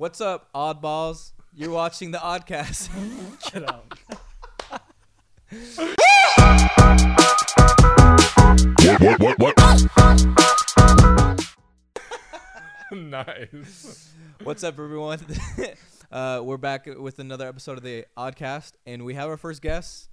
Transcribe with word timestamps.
What's 0.00 0.22
up, 0.22 0.48
oddballs? 0.54 1.32
You're 1.54 1.68
watching 1.72 2.10
the 2.10 2.16
Oddcast. 2.16 2.88
Get 3.52 3.68
out. 3.68 3.84
What, 9.00 9.20
what, 9.20 9.38
what, 9.38 9.60
what? 9.60 11.46
nice. 12.92 14.10
What's 14.42 14.64
up, 14.64 14.78
everyone? 14.78 15.18
uh, 16.10 16.40
we're 16.42 16.56
back 16.56 16.86
with 16.86 17.18
another 17.18 17.46
episode 17.46 17.76
of 17.76 17.84
the 17.84 18.06
Oddcast, 18.16 18.72
and 18.86 19.04
we 19.04 19.12
have 19.12 19.28
our 19.28 19.36
first 19.36 19.60
guest. 19.60 20.08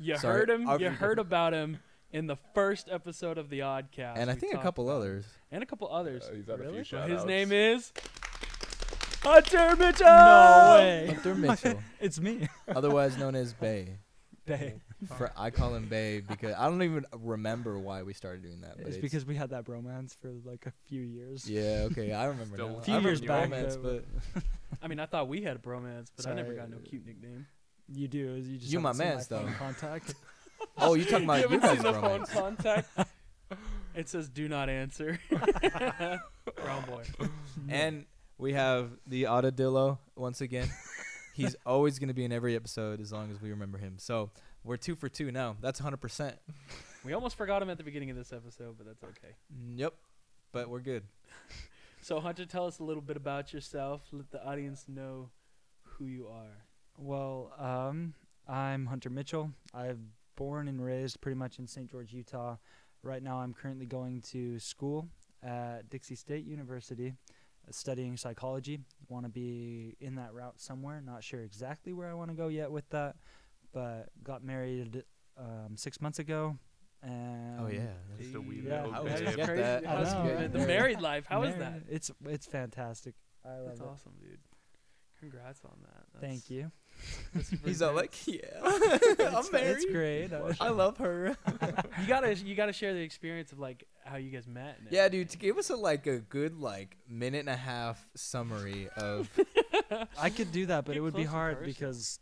You 0.00 0.16
Sorry, 0.16 0.40
heard 0.40 0.50
him. 0.50 0.68
our- 0.68 0.80
You 0.80 0.90
heard 0.90 1.20
about 1.20 1.52
him 1.52 1.78
in 2.10 2.26
the 2.26 2.36
first 2.56 2.88
episode 2.90 3.38
of 3.38 3.50
the 3.50 3.60
Oddcast. 3.60 4.14
and 4.16 4.28
I 4.28 4.34
We 4.34 4.40
think 4.40 4.52
a 4.52 4.56
talked 4.56 4.64
couple 4.64 4.88
about 4.88 4.96
others. 4.96 5.26
And 5.52 5.62
a 5.62 5.66
couple 5.66 5.88
others. 5.92 6.24
Uh, 6.28 6.34
he's 6.34 6.46
had 6.46 6.54
a 6.56 6.58
few 6.64 6.70
really? 6.72 6.82
shout 6.84 7.08
His 7.08 7.20
outs. 7.20 7.26
name 7.28 7.52
is 7.52 7.92
Hunter 9.22 9.76
Mitchell. 9.76 10.06
No 10.06 10.74
way. 10.78 11.06
Hunter 11.14 11.34
Mitchell, 11.36 11.82
It's 12.00 12.20
me. 12.20 12.48
otherwise 12.68 13.16
known 13.18 13.34
as 13.34 13.52
Bay. 13.52 13.98
Bay. 14.46 14.74
For, 15.16 15.30
I 15.36 15.50
call 15.50 15.74
him 15.74 15.86
Bay 15.86 16.20
because 16.20 16.54
I 16.58 16.64
don't 16.66 16.82
even 16.82 17.04
remember 17.18 17.78
why 17.78 18.02
we 18.02 18.12
started 18.14 18.42
doing 18.42 18.62
that. 18.62 18.76
But 18.78 18.88
It's 18.88 18.96
because 18.98 19.24
we 19.24 19.34
had 19.36 19.50
that 19.50 19.64
bromance 19.64 20.16
for 20.20 20.32
like 20.44 20.66
a 20.66 20.72
few 20.88 21.02
years. 21.02 21.48
yeah, 21.48 21.86
okay, 21.90 22.12
I 22.12 22.24
remember. 22.26 22.56
Still 22.56 22.68
now. 22.70 22.74
a 22.76 22.80
I 22.80 22.82
few 22.82 22.94
remember 22.94 23.08
years 23.10 23.20
back, 23.20 23.42
romance, 23.50 23.76
though, 23.76 24.02
but 24.34 24.42
I 24.82 24.88
mean, 24.88 24.98
I 25.00 25.06
thought 25.06 25.28
we 25.28 25.42
had 25.42 25.56
a 25.56 25.60
bromance, 25.60 26.08
but 26.16 26.26
I 26.26 26.34
never 26.34 26.52
got 26.54 26.68
no 26.70 26.78
cute 26.78 27.06
nickname. 27.06 27.46
You 27.92 28.08
do. 28.08 28.18
You 28.34 28.58
just 28.58 28.72
You 28.72 28.80
my 28.80 28.92
seen 28.92 28.98
mans, 29.08 29.26
though. 29.28 29.46
Contact. 29.58 30.14
oh, 30.78 30.94
you 30.94 31.04
talking 31.04 31.24
about 31.24 31.48
you 31.48 31.56
you 31.56 31.60
guys' 31.60 31.78
seen 31.80 31.82
the 31.92 31.92
phone 32.00 32.26
contact? 32.26 32.88
it 33.94 34.08
says 34.08 34.28
"Do 34.28 34.48
not 34.48 34.68
answer." 34.68 35.18
Brown 35.30 36.84
boy. 36.88 37.04
And 37.68 38.04
we 38.40 38.54
have 38.54 38.90
the 39.06 39.24
Autodillo 39.24 39.98
once 40.16 40.40
again. 40.40 40.68
He's 41.34 41.54
always 41.64 41.98
going 41.98 42.08
to 42.08 42.14
be 42.14 42.24
in 42.24 42.32
every 42.32 42.56
episode 42.56 43.00
as 43.00 43.12
long 43.12 43.30
as 43.30 43.40
we 43.40 43.50
remember 43.50 43.78
him. 43.78 43.94
So 43.98 44.30
we're 44.64 44.76
two 44.76 44.94
for 44.96 45.08
two 45.08 45.30
now. 45.30 45.56
That's 45.60 45.80
100%. 45.80 46.34
We 47.02 47.14
almost 47.14 47.36
forgot 47.36 47.62
him 47.62 47.70
at 47.70 47.78
the 47.78 47.82
beginning 47.82 48.10
of 48.10 48.16
this 48.18 48.30
episode, 48.30 48.74
but 48.76 48.86
that's 48.86 49.02
okay. 49.02 49.34
Yep. 49.74 49.94
But 50.52 50.68
we're 50.68 50.80
good. 50.80 51.04
So, 52.02 52.18
Hunter, 52.18 52.46
tell 52.46 52.66
us 52.66 52.78
a 52.78 52.82
little 52.82 53.02
bit 53.02 53.18
about 53.18 53.52
yourself. 53.52 54.00
Let 54.10 54.30
the 54.30 54.42
audience 54.42 54.86
know 54.88 55.28
who 55.82 56.06
you 56.06 56.28
are. 56.28 56.64
well, 56.96 57.52
um, 57.58 58.14
I'm 58.48 58.86
Hunter 58.86 59.10
Mitchell. 59.10 59.50
I'm 59.74 60.12
born 60.34 60.66
and 60.68 60.82
raised 60.82 61.20
pretty 61.20 61.36
much 61.36 61.58
in 61.58 61.66
St. 61.66 61.90
George, 61.90 62.14
Utah. 62.14 62.56
Right 63.02 63.22
now, 63.22 63.38
I'm 63.40 63.52
currently 63.52 63.84
going 63.84 64.22
to 64.32 64.58
school 64.58 65.08
at 65.42 65.90
Dixie 65.90 66.14
State 66.14 66.46
University, 66.46 67.14
studying 67.70 68.16
psychology. 68.16 68.80
Want 69.08 69.24
to 69.24 69.30
be 69.30 69.96
in 70.00 70.14
that 70.16 70.32
route 70.32 70.60
somewhere. 70.60 71.00
Not 71.04 71.22
sure 71.24 71.40
exactly 71.42 71.92
where 71.92 72.08
I 72.10 72.14
want 72.14 72.30
to 72.30 72.36
go 72.36 72.48
yet 72.48 72.70
with 72.70 72.88
that, 72.90 73.16
but 73.72 74.08
got 74.22 74.42
married 74.44 75.04
um, 75.38 75.76
six 75.76 76.00
months 76.00 76.18
ago. 76.18 76.56
And 77.02 77.60
Oh, 77.60 77.66
yeah. 77.68 77.86
Just 78.20 78.34
a 78.34 78.40
wee 78.40 78.62
Yeah, 78.66 78.84
little 78.84 78.94
I 78.94 79.02
That's 79.04 79.20
was 79.22 79.28
babe. 79.30 79.36
get 79.36 79.46
crazy. 79.46 79.62
that. 79.62 79.86
How's 79.86 80.12
I 80.12 80.26
know. 80.28 80.36
been? 80.36 80.52
the 80.52 80.66
married 80.66 81.00
life. 81.00 81.24
How 81.28 81.42
is 81.44 81.56
that? 81.56 81.82
It's 81.88 82.10
it's 82.26 82.46
fantastic. 82.46 83.14
I 83.44 83.56
love 83.56 83.66
That's 83.68 83.80
it. 83.80 83.86
awesome, 83.86 84.12
dude. 84.20 84.38
Congrats 85.18 85.60
on 85.64 85.76
that. 85.82 86.04
That's, 86.14 86.24
Thank 86.24 86.50
you. 86.50 86.70
that's 87.34 87.48
super 87.50 87.68
He's 87.68 87.82
all 87.82 87.92
great. 87.94 88.02
like, 88.02 88.26
yeah. 88.26 89.36
I'm 89.36 89.52
married. 89.52 89.76
It's 89.76 89.84
great. 89.86 90.32
I- 90.32 90.66
I 90.66 90.68
love 90.70 90.98
her. 90.98 91.36
you 92.00 92.06
gotta 92.06 92.34
you 92.34 92.54
gotta 92.54 92.72
share 92.72 92.92
the 92.94 93.00
experience 93.00 93.52
of 93.52 93.58
like 93.58 93.84
how 94.10 94.16
you 94.16 94.30
guys 94.30 94.46
met. 94.46 94.76
and 94.80 94.88
yeah, 94.90 95.08
dude, 95.08 95.30
to 95.30 95.38
give 95.38 95.56
us 95.58 95.70
a 95.70 95.76
like 95.76 96.06
a 96.06 96.18
good 96.18 96.58
like 96.58 96.96
minute 97.08 97.38
and 97.40 97.48
a 97.48 97.56
half 97.56 98.04
summary 98.16 98.88
of 98.96 99.28
I 100.20 100.30
could 100.30 100.52
do 100.52 100.66
that, 100.66 100.84
but 100.84 100.92
Get 100.92 100.98
it 100.98 101.00
would 101.00 101.14
be 101.14 101.22
close 101.24 101.26
in 101.26 101.30
hard 101.32 101.54
person. 101.58 101.66
because 101.72 102.18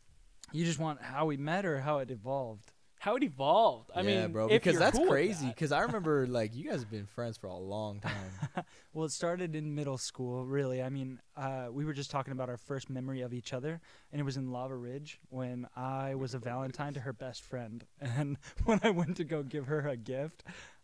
you 0.53 0.65
just 0.65 0.79
want 0.79 1.03
how 1.03 1.27
we 1.27 1.37
met 1.37 1.65
or 1.67 1.81
how 1.81 1.99
it 1.99 2.11
evolved. 2.11 2.73
How 3.01 3.15
it 3.15 3.23
evolved. 3.23 3.93
I 3.95 4.01
yeah, 4.01 4.23
mean, 4.23 4.33
bro, 4.33 4.47
if 4.47 4.51
because 4.63 4.73
you're 4.73 4.81
that's 4.81 4.97
cool 4.97 5.05
with 5.05 5.13
crazy. 5.13 5.47
that. 5.47 5.55
Because 5.55 5.71
I 5.71 5.81
remember 5.83 6.27
like 6.27 6.57
you 6.57 6.69
guys 6.69 6.81
have 6.81 6.91
been 6.91 7.07
friends 7.07 7.37
for 7.37 7.47
a 7.47 7.57
long 7.57 8.01
time. 8.01 8.33
Well, 8.93 9.05
it 9.05 9.13
started 9.13 9.55
in 9.55 9.77
middle 9.77 9.99
school, 9.99 10.45
really. 10.45 10.83
I 10.83 10.89
mean, 10.89 11.21
uh, 11.37 11.69
we 11.71 11.85
were 11.85 11.93
just 11.93 12.11
talking 12.11 12.33
about 12.33 12.49
our 12.49 12.57
first 12.57 12.91
memory 12.91 13.21
of 13.21 13.33
each 13.33 13.53
other, 13.53 13.81
and 14.11 14.21
it 14.21 14.25
was 14.25 14.37
in 14.37 14.51
Lava 14.51 14.75
Ridge 14.75 15.21
when 15.29 15.69
I 15.77 16.17
was 16.17 16.35
a 16.35 16.39
Valentine 16.41 16.95
to 16.95 17.01
her 17.01 17.13
best 17.13 17.43
friend. 17.43 17.85
And 18.01 18.37
when 18.65 18.81
I 18.83 18.91
went 18.91 19.17
to 19.19 19.25
go 19.25 19.45
give 19.45 19.67
her 19.67 19.87
a 19.87 19.97
gift, 19.97 20.43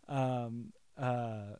um, 0.08 0.72
uh, 0.98 1.56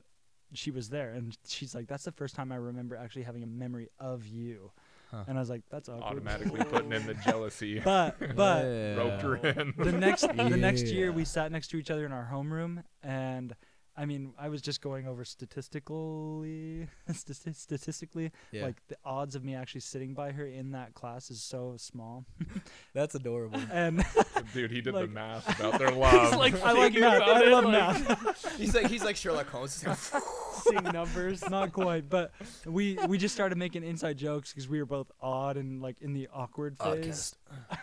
she 0.53 0.71
was 0.71 0.89
there, 0.89 1.11
and 1.11 1.37
she's 1.47 1.75
like, 1.75 1.87
"That's 1.89 2.05
the 2.05 2.13
first 2.13 2.35
time 2.35 2.53
I 2.53 2.57
remember 2.57 2.97
actually 2.97 3.23
having 3.23 3.43
a 3.43 3.47
memory 3.47 3.89
of 3.99 4.27
you." 4.27 4.71
Huh. 5.11 5.25
And 5.29 5.37
I 5.39 5.41
was 5.41 5.51
like, 5.51 5.63
"That's 5.71 5.89
awkward." 5.89 6.05
Automatically 6.05 6.65
putting 6.65 6.93
in 6.93 7.07
the 7.07 7.15
jealousy. 7.15 7.81
But 7.85 8.19
but 8.37 8.65
Yeah. 8.65 8.97
Roped 8.97 9.23
her 9.23 9.37
in. 9.37 9.75
the 9.79 9.93
next 9.93 10.23
the 10.23 10.57
next 10.57 10.87
year 10.93 11.13
we 11.13 11.25
sat 11.25 11.51
next 11.53 11.69
to 11.69 11.77
each 11.77 11.91
other 11.91 12.07
in 12.07 12.13
our 12.13 12.29
homeroom 12.33 12.83
and 13.03 13.55
I 13.97 14.07
mean, 14.07 14.33
I 14.39 14.49
was 14.49 14.61
just 14.61 14.81
going 14.81 15.07
over 15.07 15.25
statistically, 15.25 16.89
stati- 17.11 17.55
statistically, 17.55 18.33
Yeah, 18.53 18.65
like 18.65 18.77
the 18.89 18.97
odds 19.05 19.35
of 19.37 19.45
me 19.45 19.55
actually 19.55 19.83
sitting 19.83 20.15
by 20.15 20.33
her 20.33 20.45
in 20.47 20.73
that 20.73 20.95
class 20.95 21.31
is 21.31 21.43
so 21.43 21.75
small. 21.79 22.25
that's 22.95 23.15
adorable. 23.15 23.61
And 23.71 24.05
Dude, 24.53 24.71
he 24.71 24.81
did 24.81 24.95
Like- 24.95 25.07
the 25.07 25.13
math 25.13 25.61
about 25.61 25.79
their 25.79 25.91
love. 25.93 26.13
He's 26.31 26.37
like 26.39 26.61
I 26.63 26.73
like 26.73 26.95
math. 26.95 27.17
about 27.23 27.37
I 27.37 27.47
it, 27.47 27.53
love 27.53 27.65
like, 27.65 27.73
math. 27.73 28.57
he's 28.59 28.75
like 28.75 28.87
he's 28.89 29.05
like 29.05 29.17
Sherlock 29.17 29.49
Holmes. 29.49 29.81
He's 29.83 30.13
like, 30.13 30.23
seeing 30.65 30.83
numbers. 30.85 31.49
Not 31.49 31.73
quite, 31.73 32.09
but 32.09 32.33
we 32.67 32.99
we 33.09 33.17
just 33.19 33.35
started 33.35 33.57
making 33.59 33.85
inside 33.85 34.17
jokes 34.19 34.53
because 34.53 34.69
we 34.69 34.79
were 34.81 34.87
both 34.87 35.11
odd 35.21 35.57
and 35.57 35.81
like 35.81 36.01
in 36.01 36.13
the 36.15 36.29
awkward 36.33 36.77
phase 36.79 37.37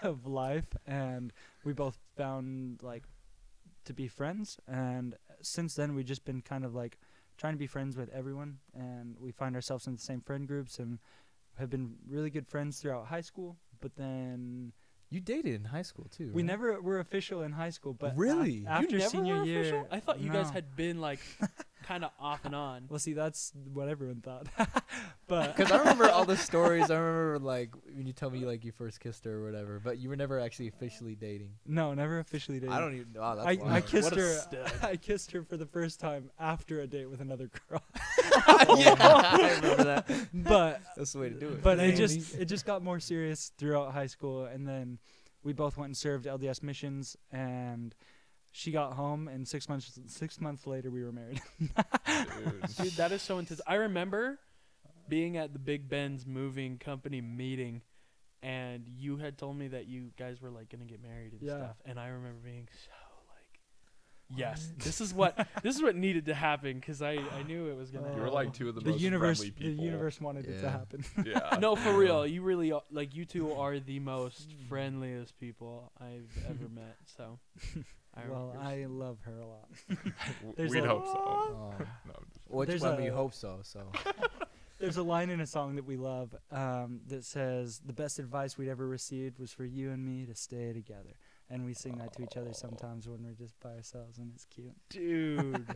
of 0.03 0.25
life, 0.25 0.67
and 0.85 1.31
we 1.63 1.73
both 1.73 1.97
found 2.17 2.81
like 2.83 3.03
to 3.85 3.94
be 3.94 4.07
friends. 4.07 4.57
And 4.67 5.16
since 5.44 5.75
then, 5.75 5.94
we've 5.96 6.06
just 6.06 6.25
been 6.25 6.41
kind 6.41 6.63
of 6.66 6.74
like 6.75 6.97
trying 7.38 7.53
to 7.53 7.57
be 7.59 7.68
friends 7.68 7.97
with 7.97 8.09
everyone, 8.09 8.59
and 8.74 9.16
we 9.19 9.31
find 9.31 9.56
ourselves 9.56 9.88
in 9.88 9.96
the 9.96 10.02
same 10.02 10.22
friend 10.22 10.47
groups 10.47 10.79
and 10.79 11.00
have 11.57 11.69
been 11.69 11.96
really 12.07 12.29
good 12.29 12.47
friends 12.47 12.79
throughout 12.79 13.07
high 13.07 13.22
school. 13.22 13.57
But 13.80 13.96
then 13.96 14.74
You 15.09 15.19
dated 15.19 15.56
in 15.56 15.66
high 15.66 15.81
school 15.81 16.07
too. 16.09 16.31
we 16.34 16.41
right? 16.41 16.47
never 16.47 16.81
were 16.81 17.00
official 17.00 17.41
in 17.41 17.51
high 17.53 17.72
school. 17.72 17.94
But 17.94 18.16
Really? 18.16 18.63
after 18.68 18.91
you 18.91 18.97
never 19.00 19.09
senior 19.09 19.44
year, 19.44 19.62
official? 19.62 19.88
I 19.91 20.00
thought 20.00 20.19
you 20.19 20.30
guys 20.31 20.50
had 20.51 20.75
been 20.75 21.01
like 21.01 21.19
kind 21.84 22.03
of 22.03 22.12
off 22.19 22.46
and 22.46 22.56
on. 22.56 22.86
Well, 22.90 23.00
see, 23.00 23.14
that's 23.14 23.52
what 23.74 23.88
everyone 23.88 24.22
thought. 24.22 24.47
but 25.28 25.56
Because 25.56 25.72
I 25.72 25.78
remember 25.80 26.09
all 26.09 26.25
the 26.25 26.38
stories. 26.38 26.90
I 26.90 26.96
remember 27.00 27.40
like 27.40 27.72
when 27.96 28.06
you 28.06 28.14
told 28.14 28.34
me 28.34 28.40
like 28.46 28.64
you 28.64 28.72
first 28.72 29.00
kissed 29.00 29.25
her 29.25 29.34
or 29.34 29.44
whatever, 29.46 29.80
but 29.84 29.97
you 30.00 30.09
were 30.09 30.16
never 30.16 30.40
actually 30.40 30.68
officially 30.68 31.16
dating. 31.16 31.52
no, 31.66 31.94
never 31.94 32.19
officially 32.19 32.59
dated. 32.59 32.74
I 32.74 32.80
don't 32.80 32.94
even. 32.94 33.08
Wow, 33.16 33.36
that's 33.36 33.47
I, 33.47 33.53
wild. 33.56 33.72
I 33.72 33.81
kissed 33.81 34.16
her. 34.16 34.34
stud. 34.34 34.72
I 34.81 34.96
kissed 34.96 35.31
her 35.31 35.44
for 35.44 35.58
the 35.58 35.66
first 35.66 36.00
time 36.00 36.31
after 36.40 36.81
a 36.81 36.88
date 36.88 37.09
with 37.09 37.22
another 37.22 37.50
girl. 37.69 37.81
yeah, 38.78 38.96
I 38.98 39.59
remember 39.62 39.84
that. 39.84 40.28
But 40.34 40.81
That's 40.96 41.13
the 41.13 41.19
way 41.19 41.30
to 41.30 41.36
do 41.36 41.50
it. 41.50 41.62
but 41.63 41.80
it 41.80 41.96
just 41.96 42.36
it 42.36 42.46
just 42.46 42.66
got 42.66 42.84
more 42.84 43.00
serious 43.00 43.52
throughout 43.58 43.94
high 43.94 44.08
school, 44.08 44.46
and 44.46 44.68
then 44.68 45.00
we 45.44 45.53
both 45.53 45.78
went 45.78 45.90
and 45.90 45.98
served 45.98 46.25
LDS 46.25 46.62
missions, 46.63 47.18
and 47.31 47.96
she 48.51 48.72
got 48.72 48.94
home, 48.94 49.28
and 49.28 49.47
six 49.47 49.67
months 49.69 49.97
six 50.07 50.39
months 50.41 50.67
later 50.67 50.89
we 50.91 51.03
were 51.03 51.12
married. 51.12 51.41
Dude. 51.59 52.75
Dude, 52.78 52.94
that 52.97 53.12
is 53.12 53.22
so 53.22 53.38
intense. 53.38 53.62
I 53.66 53.75
remember 53.75 54.39
being 55.07 55.38
at 55.38 55.53
the 55.53 55.59
Big 55.59 55.89
Ben's 55.89 56.25
moving 56.25 56.78
company 56.78 57.22
meeting, 57.22 57.81
and 58.44 58.88
you 58.88 59.17
had 59.17 59.38
told 59.38 59.57
me 59.57 59.67
that 59.69 59.88
you 59.88 60.12
guys 60.17 60.41
were 60.41 60.50
like 60.50 60.69
gonna 60.69 60.85
get 60.85 61.01
married 61.01 61.34
and 61.34 61.41
Yeah. 61.41 61.57
stuff, 61.57 61.78
and 61.85 62.00
I 62.00 62.07
remember 62.09 62.39
being 62.44 62.67
so 62.72 62.91
like, 62.91 63.00
yes, 64.36 64.72
this 64.78 65.02
is 65.02 65.14
what 65.14 65.47
this 65.64 65.75
is 65.75 65.81
what 65.81 65.96
needed 65.96 66.25
to 66.28 66.34
happen 66.34 66.75
because 66.80 67.02
I 67.02 67.14
I 67.38 67.44
knew 67.44 67.68
it 67.68 67.75
was 67.78 67.92
gonna. 67.92 68.08
Oh. 68.08 68.12
You 68.12 68.16
were 68.18 68.22
happen. 68.25 68.34
like 68.34 68.53
two 68.53 68.69
of 68.69 68.75
the, 68.75 68.81
the 68.81 68.92
most 68.92 69.00
universe 69.02 69.38
friendly 69.40 69.52
people. 69.52 69.64
the 69.66 69.72
people. 69.74 69.86
universe 69.86 70.22
wanted 70.22 70.46
it 70.47 70.62
to 70.62 70.69
happen. 70.69 71.03
Yeah. 71.25 71.58
No, 71.59 71.75
for 71.75 71.94
real. 71.94 72.25
You 72.25 72.42
really 72.42 72.72
are, 72.72 72.83
like 72.92 73.16
you 73.16 73.25
two 73.25 73.54
are 73.54 73.80
the 73.80 74.00
most 74.00 74.54
friendliest 74.69 75.39
people 75.39 75.92
I've 76.00 76.30
ever 76.50 76.69
met. 76.74 76.98
So, 77.18 77.39
I 78.16 78.22
well, 78.30 78.56
I 78.60 78.86
love 78.89 79.19
her 79.24 79.39
a 79.39 79.45
lot. 79.48 79.69
There's 80.57 80.72
We'd 80.72 80.84
a- 80.84 80.88
hope 80.88 81.06
so. 81.06 81.13
Oh. 81.18 81.74
No, 82.07 82.13
Which 82.48 82.69
There's 82.69 82.81
one 82.81 82.98
we 82.98 83.07
a- 83.07 83.13
hope 83.13 83.34
so. 83.34 83.60
So 83.63 83.81
There's 84.80 84.98
a 84.98 85.04
line 85.04 85.30
in 85.30 85.39
a 85.42 85.45
song 85.45 85.75
that 85.75 85.86
we 85.86 85.95
love 85.95 86.36
um, 86.51 87.01
that 87.07 87.24
says, 87.24 87.81
"The 87.86 87.94
best 87.94 88.18
advice 88.18 88.57
we'd 88.57 88.68
ever 88.69 88.88
received 88.88 89.38
was 89.38 89.54
for 89.54 89.63
you 89.63 89.92
and 89.92 90.04
me 90.04 90.25
to 90.25 90.34
stay 90.36 90.74
together." 90.74 91.13
And 91.53 91.65
we 91.65 91.74
sing 91.74 91.98
that 91.98 92.13
to 92.13 92.24
each 92.24 92.38
other 92.38 92.53
sometimes 92.53 93.09
when 93.09 93.21
we're 93.25 93.33
just 93.33 93.59
by 93.59 93.71
ourselves, 93.71 94.19
and 94.19 94.31
it's 94.33 94.45
cute. 94.45 94.71
dude. 94.89 95.68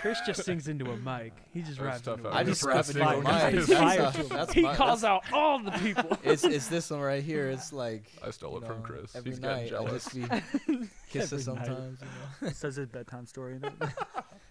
Chris 0.00 0.20
just 0.24 0.44
sings 0.44 0.68
into 0.68 0.88
a 0.90 0.96
mic. 0.96 1.32
He 1.52 1.62
just 1.62 1.78
That's 1.78 1.80
raps 1.80 2.02
tough 2.02 2.18
into 2.18 2.28
out 2.28 2.34
a 2.34 2.36
I 2.36 2.42
mic. 2.44 2.48
just 2.50 2.62
Fire. 2.62 2.74
rap 2.76 2.86
into 2.88 3.02
a 3.02 3.14
mic. 3.16 3.24
Fire 3.24 3.98
That's, 4.02 4.14
to 4.14 4.20
a, 4.20 4.22
him. 4.22 4.28
that's 4.28 4.52
he 4.52 4.62
my, 4.62 4.74
calls 4.76 5.00
that's, 5.00 5.24
out 5.26 5.32
all 5.32 5.58
the 5.58 5.72
people. 5.72 6.16
It's 6.22 6.44
it's 6.44 6.68
this 6.68 6.90
one 6.90 7.00
right 7.00 7.24
here. 7.24 7.48
It's 7.50 7.72
like 7.72 8.04
I 8.24 8.30
stole 8.30 8.52
you 8.52 8.58
it 8.58 8.66
from 8.66 8.78
know, 8.78 8.82
Chris. 8.86 9.16
Every 9.16 9.32
He's 9.32 9.40
getting 9.40 9.56
night 9.56 9.66
I 9.66 9.68
jealous. 9.70 10.04
just 10.04 10.14
be 10.14 10.22
kisses 11.10 11.48
Every 11.48 11.54
night. 11.60 11.66
sometimes. 11.66 11.98
You 12.00 12.06
know? 12.42 12.48
It 12.48 12.56
says 12.56 12.76
his 12.76 12.86
bedtime 12.86 13.26
story. 13.26 13.56
In 13.56 13.64
it. 13.64 13.72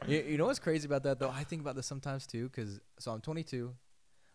You, 0.08 0.24
you 0.28 0.38
know 0.38 0.46
what's 0.46 0.60
crazy 0.60 0.86
about 0.88 1.04
that 1.04 1.20
though? 1.20 1.30
I 1.30 1.44
think 1.44 1.62
about 1.62 1.76
this 1.76 1.86
sometimes 1.86 2.26
too, 2.26 2.50
cause 2.50 2.80
so 3.00 3.12
I'm 3.12 3.20
22. 3.22 3.74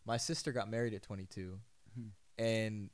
my 0.07 0.19
sister 0.19 0.53
got 0.53 0.71
married 0.71 0.93
at 0.95 1.03
22, 1.03 1.59
Mhm. 1.99 2.09
and 2.39 2.91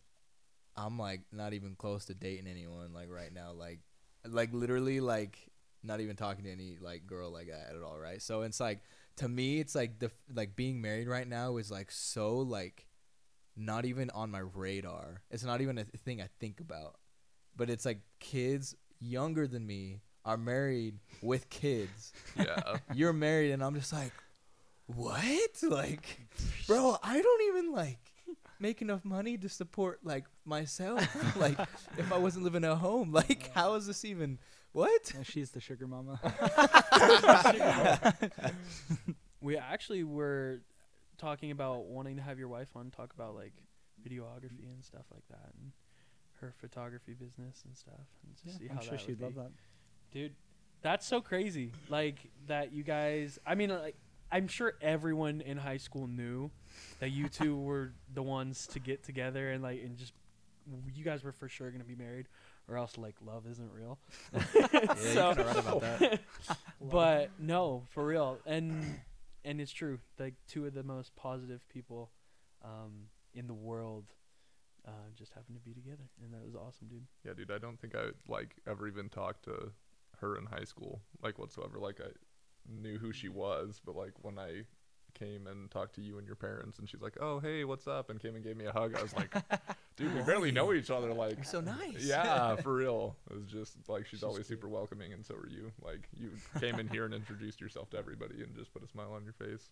I'm 0.76 0.98
like 0.98 1.22
not 1.32 1.52
even 1.52 1.74
close 1.74 2.06
to 2.06 2.14
dating 2.14 2.46
anyone 2.46 2.92
like 2.92 3.10
right 3.10 3.32
now. 3.32 3.52
Like, 3.52 3.80
like 4.26 4.52
literally 4.52 5.00
like 5.00 5.38
not 5.82 6.00
even 6.00 6.16
talking 6.16 6.44
to 6.44 6.52
any 6.52 6.76
like 6.80 7.06
girl 7.06 7.30
like 7.30 7.48
that 7.48 7.74
at 7.76 7.82
all. 7.82 7.98
Right. 7.98 8.20
So 8.22 8.42
it's 8.42 8.60
like 8.60 8.80
to 9.16 9.28
me, 9.28 9.60
it's 9.60 9.74
like 9.74 9.98
the 9.98 10.10
like 10.34 10.56
being 10.56 10.80
married 10.80 11.08
right 11.08 11.28
now 11.28 11.56
is 11.56 11.70
like 11.70 11.90
so 11.90 12.38
like 12.38 12.86
not 13.56 13.84
even 13.84 14.10
on 14.10 14.30
my 14.30 14.40
radar. 14.40 15.22
It's 15.30 15.44
not 15.44 15.60
even 15.60 15.78
a 15.78 15.84
thing 15.84 16.20
I 16.20 16.28
think 16.38 16.60
about. 16.60 16.96
But 17.56 17.68
it's 17.68 17.84
like 17.84 18.00
kids 18.20 18.74
younger 19.00 19.46
than 19.46 19.66
me 19.66 20.00
are 20.24 20.36
married 20.36 20.98
with 21.22 21.48
kids. 21.50 22.12
Yeah. 22.36 22.76
You're 22.94 23.12
married, 23.12 23.52
and 23.52 23.62
I'm 23.62 23.74
just 23.74 23.92
like, 23.92 24.12
what? 24.86 25.26
Like, 25.62 26.20
bro, 26.66 26.96
I 27.02 27.20
don't 27.20 27.42
even 27.48 27.72
like 27.72 28.09
make 28.60 28.82
enough 28.82 29.04
money 29.04 29.36
to 29.38 29.48
support 29.48 30.00
like 30.04 30.24
myself. 30.44 31.36
like, 31.36 31.58
if 31.98 32.12
I 32.12 32.18
wasn't 32.18 32.44
living 32.44 32.64
at 32.64 32.76
home, 32.76 33.12
like, 33.20 33.50
how 33.54 33.74
is 33.74 33.86
this 33.86 34.04
even? 34.04 34.38
What? 34.72 35.12
She's 35.24 35.50
the 35.50 35.60
sugar 35.60 35.86
mama. 35.86 36.20
We 39.42 39.56
actually 39.56 40.04
were 40.04 40.60
talking 41.16 41.50
about 41.50 41.86
wanting 41.86 42.16
to 42.16 42.22
have 42.22 42.38
your 42.38 42.48
wife 42.48 42.68
on, 42.76 42.90
talk 42.90 43.14
about 43.14 43.34
like 43.34 43.54
videography 44.06 44.70
and 44.70 44.84
stuff 44.84 45.06
like 45.10 45.26
that, 45.30 45.54
and 45.58 45.72
her 46.42 46.52
photography 46.60 47.14
business 47.14 47.62
and 47.64 47.74
stuff, 47.74 48.06
and 48.22 48.36
to 48.36 48.58
see 48.58 48.68
I'm 48.68 48.76
how 48.76 48.82
sure 48.82 48.90
that 48.92 49.00
she'd 49.00 49.18
would 49.18 49.34
love 49.34 49.34
be. 49.34 49.40
that. 49.40 49.50
dude. 50.12 50.34
That's 50.82 51.06
so 51.06 51.22
crazy. 51.22 51.72
Like 51.88 52.18
that 52.48 52.72
you 52.72 52.82
guys. 52.82 53.38
I 53.46 53.54
mean, 53.54 53.70
like 53.70 53.96
I'm 54.32 54.46
sure 54.48 54.74
everyone 54.80 55.40
in 55.40 55.56
high 55.56 55.76
school 55.78 56.06
knew 56.06 56.50
that 57.00 57.10
you 57.10 57.28
two 57.28 57.56
were 57.68 57.92
the 58.14 58.22
ones 58.22 58.66
to 58.68 58.78
get 58.78 59.02
together 59.02 59.50
and 59.50 59.62
like 59.62 59.82
and 59.82 59.96
just 59.96 60.12
you 60.94 61.04
guys 61.04 61.24
were 61.24 61.32
for 61.32 61.48
sure 61.48 61.70
gonna 61.70 61.84
be 61.84 61.96
married, 61.96 62.26
or 62.68 62.76
else 62.76 62.96
like 62.98 63.16
love 63.24 63.46
isn't 63.50 63.70
real. 63.72 63.98
Yeah, 64.54 64.94
So- 64.94 65.30
you 65.30 65.34
kind 65.36 65.40
of 65.40 65.46
right 65.46 65.56
about 65.56 65.80
that. 65.80 66.20
but 66.80 67.30
no, 67.38 67.84
for 67.90 68.04
real, 68.06 68.38
and 68.46 69.00
and 69.44 69.60
it's 69.60 69.72
true. 69.72 69.98
Like 70.18 70.34
two 70.48 70.66
of 70.66 70.74
the 70.74 70.82
most 70.84 71.16
positive 71.16 71.66
people 71.68 72.10
um, 72.64 73.08
in 73.34 73.46
the 73.46 73.54
world 73.54 74.04
uh, 74.86 74.90
just 75.16 75.32
happened 75.32 75.56
to 75.56 75.62
be 75.62 75.72
together, 75.74 76.08
and 76.22 76.32
that 76.34 76.44
was 76.44 76.54
awesome, 76.54 76.88
dude. 76.88 77.06
Yeah, 77.24 77.32
dude. 77.34 77.50
I 77.50 77.58
don't 77.58 77.80
think 77.80 77.96
I 77.96 78.10
like 78.28 78.54
ever 78.68 78.86
even 78.86 79.08
talked 79.08 79.44
to 79.44 79.72
her 80.20 80.36
in 80.36 80.44
high 80.46 80.64
school, 80.64 81.00
like 81.22 81.38
whatsoever. 81.38 81.78
Like 81.80 82.00
I 82.00 82.10
knew 82.68 82.98
who 82.98 83.12
she 83.12 83.28
was, 83.28 83.80
but 83.84 83.96
like 83.96 84.12
when 84.22 84.38
I 84.38 84.62
came 85.12 85.48
and 85.48 85.68
talked 85.70 85.96
to 85.96 86.00
you 86.02 86.18
and 86.18 86.26
your 86.26 86.36
parents, 86.36 86.78
and 86.78 86.88
she's 86.88 87.00
like, 87.02 87.16
"Oh, 87.20 87.40
hey, 87.40 87.64
what's 87.64 87.86
up?" 87.88 88.10
and 88.10 88.20
came 88.20 88.34
and 88.36 88.44
gave 88.44 88.56
me 88.56 88.66
a 88.66 88.72
hug. 88.72 88.94
I 88.96 89.02
was 89.02 89.12
like, 89.14 89.34
"Dude, 89.96 90.14
we 90.14 90.22
barely 90.22 90.52
know 90.52 90.72
each 90.72 90.90
other." 90.90 91.12
Like, 91.12 91.36
You're 91.36 91.44
so 91.44 91.60
nice. 91.60 92.04
yeah, 92.04 92.54
for 92.56 92.74
real. 92.74 93.16
It 93.30 93.36
was 93.36 93.46
just 93.46 93.76
like 93.88 94.06
she's, 94.06 94.20
She's 94.20 94.22
always 94.22 94.46
cute. 94.46 94.58
super 94.60 94.68
welcoming, 94.68 95.12
and 95.12 95.26
so 95.26 95.34
are 95.34 95.48
you. 95.48 95.72
Like 95.84 96.08
you 96.16 96.30
came 96.60 96.78
in 96.78 96.86
here 96.88 97.04
and 97.04 97.12
introduced 97.14 97.60
yourself 97.60 97.90
to 97.90 97.98
everybody, 97.98 98.42
and 98.42 98.54
just 98.54 98.72
put 98.72 98.84
a 98.84 98.88
smile 98.88 99.12
on 99.12 99.24
your 99.24 99.32
face. 99.34 99.68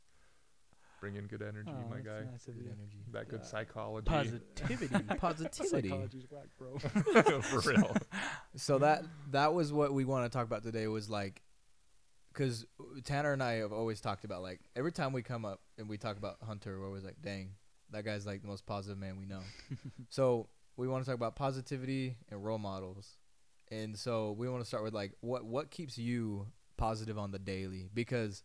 Bring 1.01 1.15
in 1.15 1.27
good 1.29 1.43
energy, 1.43 1.71
Oh, 1.73 1.89
my 1.89 1.99
that's 1.99 2.07
guy. 2.09 2.21
nice 2.33 2.49
of 2.49 2.57
Good 2.57 2.65
energy. 2.77 2.99
That 3.13 3.29
good 3.29 3.41
Yeah. 3.43 3.47
psychology. 3.47 4.07
Positivity. 4.07 5.05
Positivity. 5.19 5.89
Psychology's 5.91 6.27
whack, 6.29 6.49
bro. 6.59 7.41
for 7.41 7.61
real. 7.71 7.97
So 8.57 8.79
that 8.81 9.05
that 9.31 9.55
was 9.55 9.73
what 9.73 9.93
we 9.93 10.05
want 10.05 10.25
to 10.31 10.37
talk 10.37 10.45
about 10.45 10.65
today 10.65 10.89
was 10.89 11.09
like, 11.09 11.43
because 12.39 12.65
Tanner 13.03 13.33
and 13.33 13.43
I 13.43 13.55
have 13.55 13.73
always 13.73 14.01
talked 14.01 14.25
about 14.25 14.43
like 14.43 14.61
every 14.77 14.93
time 14.93 15.13
we 15.13 15.23
come 15.23 15.45
up 15.45 15.61
and 15.77 15.89
we 15.89 15.99
talk 15.99 16.17
about 16.17 16.37
Hunter, 16.47 16.79
we're 16.79 16.87
always 16.87 17.03
like, 17.03 17.21
dang, 17.21 17.51
that 17.91 18.05
guy's 18.05 18.27
like 18.27 18.43
the 18.43 18.49
most 18.49 18.65
positive 18.65 18.97
man 18.97 19.19
we 19.19 19.27
know. 19.27 19.41
so 20.09 20.49
we 20.77 20.87
want 20.87 21.05
to 21.05 21.11
talk 21.11 21.17
about 21.17 21.35
positivity 21.35 22.17
and 22.31 22.45
role 22.45 22.59
models, 22.59 23.17
and 23.73 23.99
so 23.99 24.37
we 24.39 24.49
want 24.49 24.63
to 24.63 24.67
start 24.69 24.85
with 24.85 24.95
like 24.95 25.15
what 25.21 25.45
what 25.45 25.71
keeps 25.73 25.99
you 25.99 26.47
positive 26.77 27.19
on 27.19 27.33
the 27.33 27.41
daily 27.41 27.91
because 27.93 28.45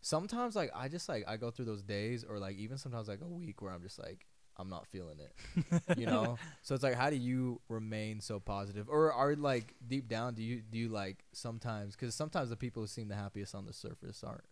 sometimes 0.00 0.56
like 0.56 0.72
I 0.74 0.88
just 0.88 1.08
like 1.08 1.22
I 1.28 1.36
go 1.36 1.52
through 1.52 1.66
those 1.66 1.84
days 1.84 2.24
or 2.24 2.40
like 2.40 2.56
even 2.56 2.78
sometimes 2.78 3.06
like 3.06 3.20
a 3.20 3.28
week 3.28 3.62
where 3.62 3.72
I'm 3.72 3.82
just 3.82 3.98
like 3.98 4.26
I'm 4.60 4.68
not 4.68 4.86
feeling 4.86 5.18
it 5.18 5.98
you 5.98 6.06
know? 6.06 6.36
So 6.62 6.74
it's 6.74 6.84
like 6.84 6.94
how 6.94 7.10
do 7.10 7.16
you 7.16 7.60
remain 7.68 8.20
so 8.20 8.38
positive? 8.38 8.88
Or 8.88 9.12
are 9.12 9.34
like 9.34 9.74
deep 9.86 10.06
down 10.08 10.34
do 10.34 10.42
you 10.42 10.62
do 10.70 10.78
you 10.78 10.88
like 10.88 11.24
sometimes 11.32 11.96
because 11.96 12.14
sometimes 12.14 12.50
the 12.50 12.56
people 12.56 12.82
who 12.82 12.86
seem 12.86 13.08
the 13.08 13.14
happiest 13.16 13.54
on 13.54 13.64
the 13.66 13.72
surface 13.72 14.22
aren't 14.22 14.44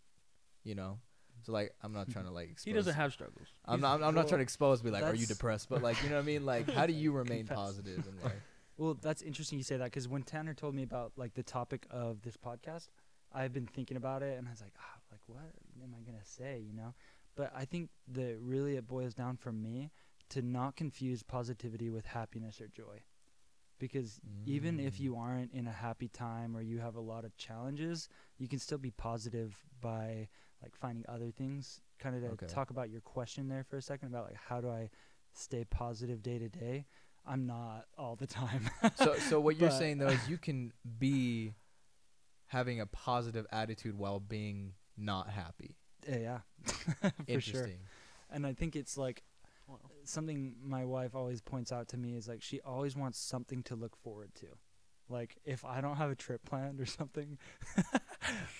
you 0.63 0.75
know? 0.75 0.99
So 1.43 1.53
like 1.53 1.73
i'm 1.83 1.93
not 1.93 2.09
trying 2.09 2.25
to 2.25 2.31
like 2.31 2.49
expose, 2.51 2.65
he 2.65 2.73
doesn't 2.73 2.95
have 2.95 3.13
struggles. 3.13 3.47
i'm 3.65 3.79
He's- 3.79 3.81
not, 3.81 4.03
I'm 4.05 4.13
not 4.15 4.27
trying 4.27 4.39
to 4.39 4.43
expose 4.43 4.81
be 4.81 4.89
like 4.91 5.03
are 5.03 5.15
you 5.15 5.25
depressed? 5.25 5.69
But 5.69 5.81
like 5.81 6.01
you 6.03 6.09
know 6.09 6.15
what 6.15 6.21
i 6.23 6.25
mean? 6.25 6.45
Like 6.45 6.69
how 6.69 6.85
do 6.85 6.93
you 6.93 7.11
remain 7.21 7.39
Confess. 7.47 7.55
positive 7.57 8.05
in 8.07 8.23
life? 8.23 8.33
Well, 8.79 8.93
that's 9.01 9.21
interesting 9.21 9.57
you 9.57 9.65
say 9.65 9.75
that 9.75 9.83
because 9.91 10.07
when 10.07 10.23
Tanner 10.23 10.53
told 10.53 10.73
me 10.73 10.83
about 10.83 11.11
like 11.17 11.33
the 11.33 11.43
topic 11.43 11.85
of 11.91 12.21
this 12.21 12.37
podcast, 12.37 12.87
I've 13.33 13.51
been 13.51 13.67
thinking 13.67 13.97
about 13.97 14.23
it 14.23 14.37
and 14.37 14.47
I 14.47 14.51
was 14.51 14.61
like, 14.61 14.71
ah, 14.79 14.95
like 15.11 15.19
what 15.27 15.43
am 15.83 15.93
I 15.99 16.01
gonna 16.09 16.23
say, 16.23 16.63
you 16.65 16.73
know? 16.73 16.93
But 17.39 17.53
I 17.55 17.63
think 17.63 17.89
that 18.09 18.37
really 18.41 18.75
it 18.75 18.85
boils 18.85 19.13
down 19.13 19.37
for 19.37 19.53
me 19.53 19.91
to 20.31 20.41
not 20.41 20.75
confuse 20.75 21.23
positivity 21.23 21.89
with 21.89 22.05
happiness 22.07 22.59
or 22.59 22.67
joy, 22.67 23.03
because 23.79 24.19
even 24.45 24.77
if 24.77 24.95
Mm. 24.95 24.99
you 24.99 25.15
aren't 25.15 25.53
in 25.53 25.65
a 25.65 25.71
happy 25.71 26.09
time 26.09 26.53
or 26.57 26.61
you 26.61 26.79
have 26.79 26.95
a 26.95 26.99
lot 26.99 27.23
of 27.23 27.37
challenges, 27.37 28.09
you 28.37 28.49
can 28.49 28.59
still 28.59 28.77
be 28.77 28.91
positive 28.91 29.63
by 29.79 30.27
like 30.61 30.75
finding 30.75 31.05
other 31.07 31.31
things. 31.31 31.79
Kind 31.97 32.17
of 32.17 32.23
to 32.23 32.27
Okay. 32.33 32.53
talk 32.53 32.71
about 32.71 32.89
your 32.89 32.99
question 32.99 33.47
there 33.47 33.63
for 33.63 33.77
a 33.77 33.81
second 33.81 34.09
about 34.09 34.25
like 34.25 34.35
how 34.49 34.59
do 34.59 34.69
I 34.69 34.89
stay 35.31 35.63
positive 35.63 36.21
day 36.21 36.39
to 36.39 36.49
day. 36.49 36.87
I'm 37.25 37.45
not 37.45 37.85
all 37.97 38.17
the 38.17 38.27
time. 38.27 38.69
so 38.95 39.17
so 39.19 39.39
what 39.39 39.55
you're 39.59 39.71
saying 39.71 39.99
though 39.99 40.09
is 40.09 40.27
you 40.27 40.37
can 40.47 40.73
be 40.99 41.53
having 42.47 42.81
a 42.81 42.85
positive 42.85 43.45
attitude 43.49 43.97
while 43.97 44.19
being 44.19 44.73
not 44.97 45.29
happy 45.29 45.77
Yeah, 46.09 46.17
yeah. 46.17 46.39
for 47.01 47.13
interesting 47.27 47.53
sure. 47.53 47.69
And 48.31 48.45
I 48.45 48.53
think 48.53 48.75
it's 48.75 48.97
like 48.97 49.23
Wow. 49.67 49.77
something 50.03 50.55
my 50.63 50.83
wife 50.85 51.13
always 51.13 51.41
points 51.41 51.71
out 51.71 51.89
to 51.89 51.97
me 51.97 52.15
is 52.15 52.27
like 52.27 52.41
she 52.41 52.59
always 52.61 52.95
wants 52.95 53.19
something 53.19 53.61
to 53.63 53.75
look 53.75 53.95
forward 53.95 54.33
to. 54.35 54.47
Like 55.09 55.37
if 55.45 55.63
I 55.63 55.79
don't 55.81 55.97
have 55.97 56.09
a 56.09 56.15
trip 56.15 56.43
planned 56.43 56.79
or 56.81 56.85
something, 56.99 57.37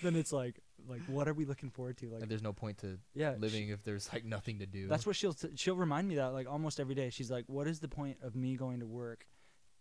then 0.02 0.16
it's 0.16 0.32
like 0.32 0.60
like 0.88 1.00
what 1.06 1.28
are 1.28 1.34
we 1.34 1.44
looking 1.44 1.70
forward 1.70 1.96
to? 1.98 2.06
Like 2.10 2.20
like 2.20 2.28
there's 2.28 2.42
no 2.42 2.52
point 2.52 2.78
to 2.78 2.98
yeah, 3.14 3.34
she- 3.34 3.40
living 3.40 3.68
if 3.70 3.82
there's 3.84 4.08
like 4.12 4.24
nothing 4.24 4.58
to 4.60 4.66
do 4.66 4.86
that's 4.88 5.04
what 5.06 5.16
she'll 5.16 5.32
t- 5.32 5.50
she'll 5.56 5.76
remind 5.76 6.08
me 6.08 6.16
that 6.16 6.32
like 6.32 6.48
almost 6.48 6.78
every 6.80 6.94
day. 6.94 7.10
She's 7.10 7.30
like, 7.30 7.44
"What 7.48 7.66
is 7.66 7.80
the 7.80 7.88
point 7.88 8.18
of 8.22 8.34
me 8.36 8.56
going 8.56 8.80
to 8.80 8.86
work 8.86 9.26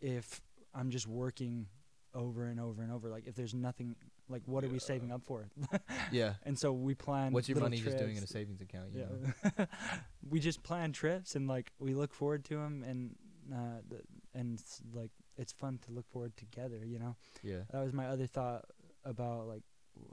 if 0.02 0.42
I'm 0.74 0.90
just 0.90 1.08
working 1.08 1.68
over 2.14 2.46
and 2.46 2.60
over 2.60 2.82
and 2.82 2.92
over? 2.92 3.10
Like 3.10 3.28
if 3.28 3.36
there's 3.36 3.54
nothing, 3.54 3.96
like 4.30 4.44
what 4.46 4.64
are 4.64 4.70
we 4.70 4.80
saving 4.80 5.12
up 5.12 5.24
for?" 5.26 5.50
yeah 6.12 6.34
and 6.44 6.58
so 6.58 6.72
we 6.72 6.94
plan. 6.96 7.32
what's 7.34 7.50
your 7.50 7.60
money 7.60 7.80
just 7.82 7.98
doing 7.98 8.16
in 8.16 8.24
a 8.24 8.28
savings 8.28 8.62
account 8.62 8.94
you 8.94 9.00
know? 9.02 9.34
Yeah, 9.58 9.66
we 10.30 10.40
just 10.40 10.64
plan 10.64 10.92
trips 10.92 11.36
and 11.36 11.48
like 11.48 11.72
we 11.80 11.94
look 11.94 12.14
forward 12.14 12.46
to 12.46 12.56
them 12.56 12.84
and 12.84 13.16
uh, 13.54 13.82
th- 13.90 14.04
and 14.34 14.60
it's, 14.60 14.82
like 14.94 15.12
it's 15.38 15.52
fun 15.52 15.80
to 15.86 15.92
look 15.92 16.08
forward 16.10 16.38
together. 16.38 16.86
You 16.86 17.00
know, 17.00 17.16
yeah 17.44 17.62
that 17.72 17.84
was 17.84 17.94
my 17.94 18.08
other 18.08 18.28
thought 18.28 18.66
about 19.04 19.48
like 19.48 19.64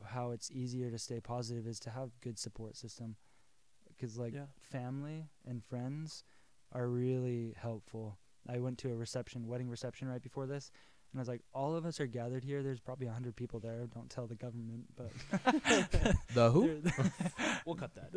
how 0.04 0.30
it's 0.30 0.50
easier 0.50 0.90
to 0.90 0.98
stay 0.98 1.20
positive 1.20 1.66
is 1.66 1.78
to 1.80 1.90
have 1.90 2.10
good 2.20 2.38
support 2.38 2.76
system 2.76 3.16
because 3.88 4.18
like 4.18 4.34
Yeah. 4.34 4.46
family 4.58 5.28
and 5.46 5.62
friends 5.64 6.24
are 6.72 6.88
really 6.88 7.54
helpful. 7.56 8.18
I 8.48 8.58
went 8.58 8.78
to 8.78 8.90
a 8.90 8.94
reception, 8.96 9.46
wedding 9.46 9.68
reception 9.68 10.08
right 10.08 10.22
before 10.22 10.46
this. 10.46 10.70
And 11.16 11.20
I 11.20 11.22
was 11.22 11.28
like, 11.28 11.40
all 11.54 11.74
of 11.74 11.86
us 11.86 11.98
are 11.98 12.06
gathered 12.06 12.44
here. 12.44 12.62
There's 12.62 12.78
probably 12.78 13.06
a 13.06 13.10
hundred 13.10 13.36
people 13.36 13.58
there. 13.58 13.86
Don't 13.94 14.10
tell 14.10 14.26
the 14.26 14.34
government, 14.34 14.84
but 14.98 15.10
the 16.34 16.50
who 16.50 16.82
We'll 17.64 17.76
cut 17.76 17.92
that. 17.94 18.10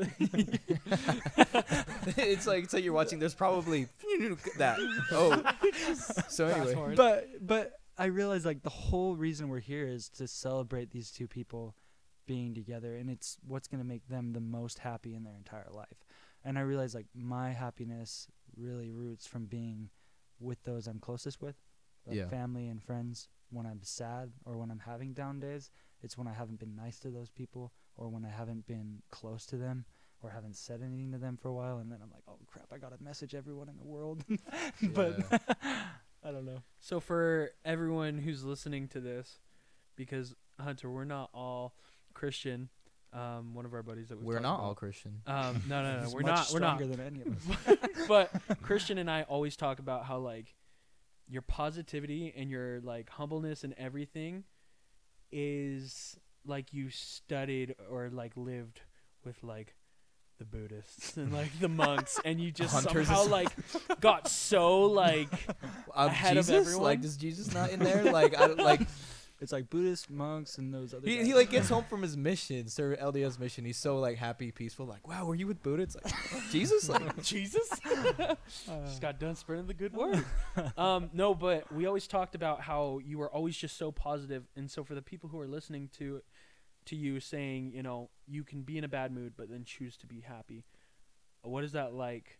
it's 2.18 2.46
like 2.46 2.66
it's 2.66 2.74
like 2.74 2.84
you're 2.84 2.92
watching. 2.92 3.20
There's 3.20 3.34
probably 3.34 3.88
that. 4.58 4.80
Oh, 5.14 5.42
so 6.28 6.48
anyway, 6.48 6.94
but 6.98 7.30
but 7.40 7.72
I 7.98 8.08
realized 8.08 8.46
like 8.46 8.64
the 8.64 8.70
whole 8.70 9.16
reason 9.16 9.48
we're 9.48 9.60
here 9.60 9.88
is 9.88 10.10
to 10.18 10.28
celebrate 10.28 10.92
these 10.92 11.10
two 11.10 11.30
people 11.30 11.76
being 12.26 12.54
together, 12.54 12.98
and 12.98 13.10
it's 13.10 13.38
what's 13.48 13.70
gonna 13.70 13.86
make 13.86 14.10
them 14.10 14.34
the 14.34 14.42
most 14.42 14.80
happy 14.80 15.16
in 15.16 15.24
their 15.24 15.38
entire 15.38 15.70
life. 15.72 16.04
And 16.44 16.60
I 16.60 16.64
realized 16.64 16.96
like 16.96 17.08
my 17.16 17.52
happiness 17.52 18.28
really 18.58 18.92
roots 18.92 19.26
from 19.26 19.46
being 19.46 19.90
with 20.38 20.62
those 20.64 20.86
I'm 20.86 21.00
closest 21.00 21.42
with, 21.42 21.56
like 22.06 22.18
Yeah. 22.18 22.28
family 22.28 22.68
and 22.68 22.82
friends. 22.84 23.28
When 23.52 23.66
I'm 23.66 23.82
sad 23.82 24.32
or 24.46 24.58
when 24.58 24.70
I'm 24.70 24.80
having 24.80 25.14
down 25.14 25.40
days, 25.40 25.72
it's 26.04 26.16
when 26.18 26.28
I 26.28 26.34
haven't 26.34 26.60
been 26.60 26.76
nice 26.76 27.00
to 27.00 27.10
those 27.10 27.32
people 27.32 27.74
or 27.98 28.08
when 28.08 28.24
I 28.24 28.30
haven't 28.30 28.68
been 28.68 29.02
close 29.10 29.46
to 29.48 29.58
them 29.58 29.86
or 30.22 30.30
haven't 30.30 30.56
said 30.56 30.82
anything 30.84 31.12
to 31.14 31.18
them 31.18 31.36
for 31.36 31.48
a 31.48 31.54
while, 31.54 31.78
and 31.80 31.92
then 31.92 32.00
I'm 32.04 32.12
like, 32.12 32.24
oh 32.28 32.38
crap, 32.46 32.68
I 32.72 32.78
gotta 32.78 33.02
message 33.02 33.34
everyone 33.34 33.70
in 33.70 33.78
the 33.78 33.86
world. 33.86 34.24
but 34.94 35.18
I 35.64 36.32
don't 36.32 36.46
know. 36.46 36.62
So 36.80 37.00
for 37.00 37.52
everyone 37.66 38.18
who's 38.20 38.44
listening 38.44 38.88
to 38.90 39.00
this, 39.00 39.40
because 39.96 40.36
Hunter, 40.60 40.90
we're 40.92 41.06
not 41.06 41.30
all 41.34 41.74
Christian. 42.14 42.70
Um, 43.12 43.56
one 43.56 43.66
of 43.66 43.74
our 43.74 43.82
buddies 43.82 44.10
that 44.10 44.20
we 44.20 44.26
We're 44.26 44.40
not 44.40 44.60
all 44.60 44.76
Christian. 44.76 45.22
Um, 45.26 45.64
no, 45.68 45.82
no, 45.82 45.96
no, 45.98 46.04
He's 46.04 46.14
we're 46.14 46.22
much 46.22 46.30
not. 46.36 46.50
We're 46.54 46.60
not. 46.60 46.78
stronger 46.78 46.96
than 46.96 47.00
any 47.08 47.22
of 47.22 47.68
us. 47.68 47.78
but 48.08 48.30
Christian 48.62 49.00
and 49.00 49.10
I 49.10 49.24
always 49.24 49.56
talk 49.56 49.80
about 49.80 50.06
how 50.06 50.20
like 50.20 50.54
your 51.30 51.42
positivity 51.44 52.34
and 52.36 52.50
your 52.50 52.82
like 52.82 53.10
humbleness 53.10 53.64
and 53.64 53.74
everything 53.78 54.44
is 55.32 56.18
like 56.46 56.74
you 56.74 56.90
studied 56.90 57.76
or 57.90 58.10
like 58.10 58.32
lived 58.36 58.82
with 59.24 59.42
like 59.44 59.76
the 60.40 60.46
Buddhists 60.46 61.18
and 61.18 61.32
like 61.34 61.58
the 61.60 61.68
monks 61.84 62.20
and 62.26 62.40
you 62.40 62.52
just 62.52 62.74
Hunters 62.74 63.08
somehow 63.08 63.28
like 63.28 63.50
got 64.00 64.28
so 64.28 64.84
like 64.84 65.30
Um, 65.96 66.08
ahead 66.08 66.38
of 66.38 66.46
Jesus? 66.46 66.68
everyone? 66.68 66.84
Like, 66.84 67.04
is 67.04 67.18
Jesus 67.18 67.54
not 67.54 67.72
in 67.72 67.80
there? 67.80 68.04
Like, 68.12 68.40
I 68.40 68.48
don't- 68.48 68.60
like 68.60 68.82
It's 69.42 69.54
like 69.54 69.70
Buddhist 69.70 70.10
monks 70.10 70.58
and 70.58 70.74
those 70.74 70.94
other. 70.94 71.08
he, 71.08 71.18
guys. 71.18 71.28
he 71.28 71.34
like 71.34 71.50
gets 71.50 71.70
home 71.70 71.86
from 71.86 72.02
his 72.02 72.18
mission, 72.18 72.68
Sir 72.68 72.98
LDS 73.02 73.40
mission. 73.40 73.64
He's 73.64 73.78
so 73.78 73.98
like 74.00 74.18
happy, 74.18 74.52
peaceful. 74.52 74.86
Like, 74.86 75.08
wow, 75.08 75.26
were 75.26 75.36
you 75.36 75.48
with 75.48 75.64
Buddha? 75.64 75.84
It's 75.84 75.96
like 75.96 76.14
Jesus. 76.52 76.90
Like, 76.90 77.22
Jesus 77.24 77.70
just 77.80 79.02
got 79.02 79.20
done 79.20 79.36
spreading 79.36 79.68
the 79.68 79.74
good 79.74 79.94
word. 79.94 80.26
um, 80.78 81.10
no, 81.14 81.34
but 81.34 81.72
we 81.74 81.86
always 81.86 82.08
talked 82.08 82.36
about 82.36 82.62
how 82.62 83.00
you 83.04 83.18
were 83.18 83.30
always 83.30 83.56
just 83.56 83.78
so 83.78 83.92
positive, 83.92 84.44
and 84.56 84.70
so 84.70 84.84
for 84.84 84.96
the 84.96 85.02
people 85.02 85.30
who 85.30 85.40
are 85.40 85.48
listening 85.48 85.90
to 85.98 86.22
to 86.86 86.96
you 86.96 87.20
saying, 87.20 87.72
you 87.74 87.84
know, 87.84 88.10
you 88.28 88.44
can 88.44 88.64
be 88.64 88.78
in 88.78 88.84
a 88.84 88.90
bad 88.90 89.12
mood, 89.14 89.34
but 89.38 89.50
then 89.50 89.64
choose 89.64 89.96
to 89.98 90.08
be 90.08 90.22
happy. 90.22 90.66
What 91.44 91.64
is 91.64 91.74
that 91.74 91.94
like? 91.94 92.40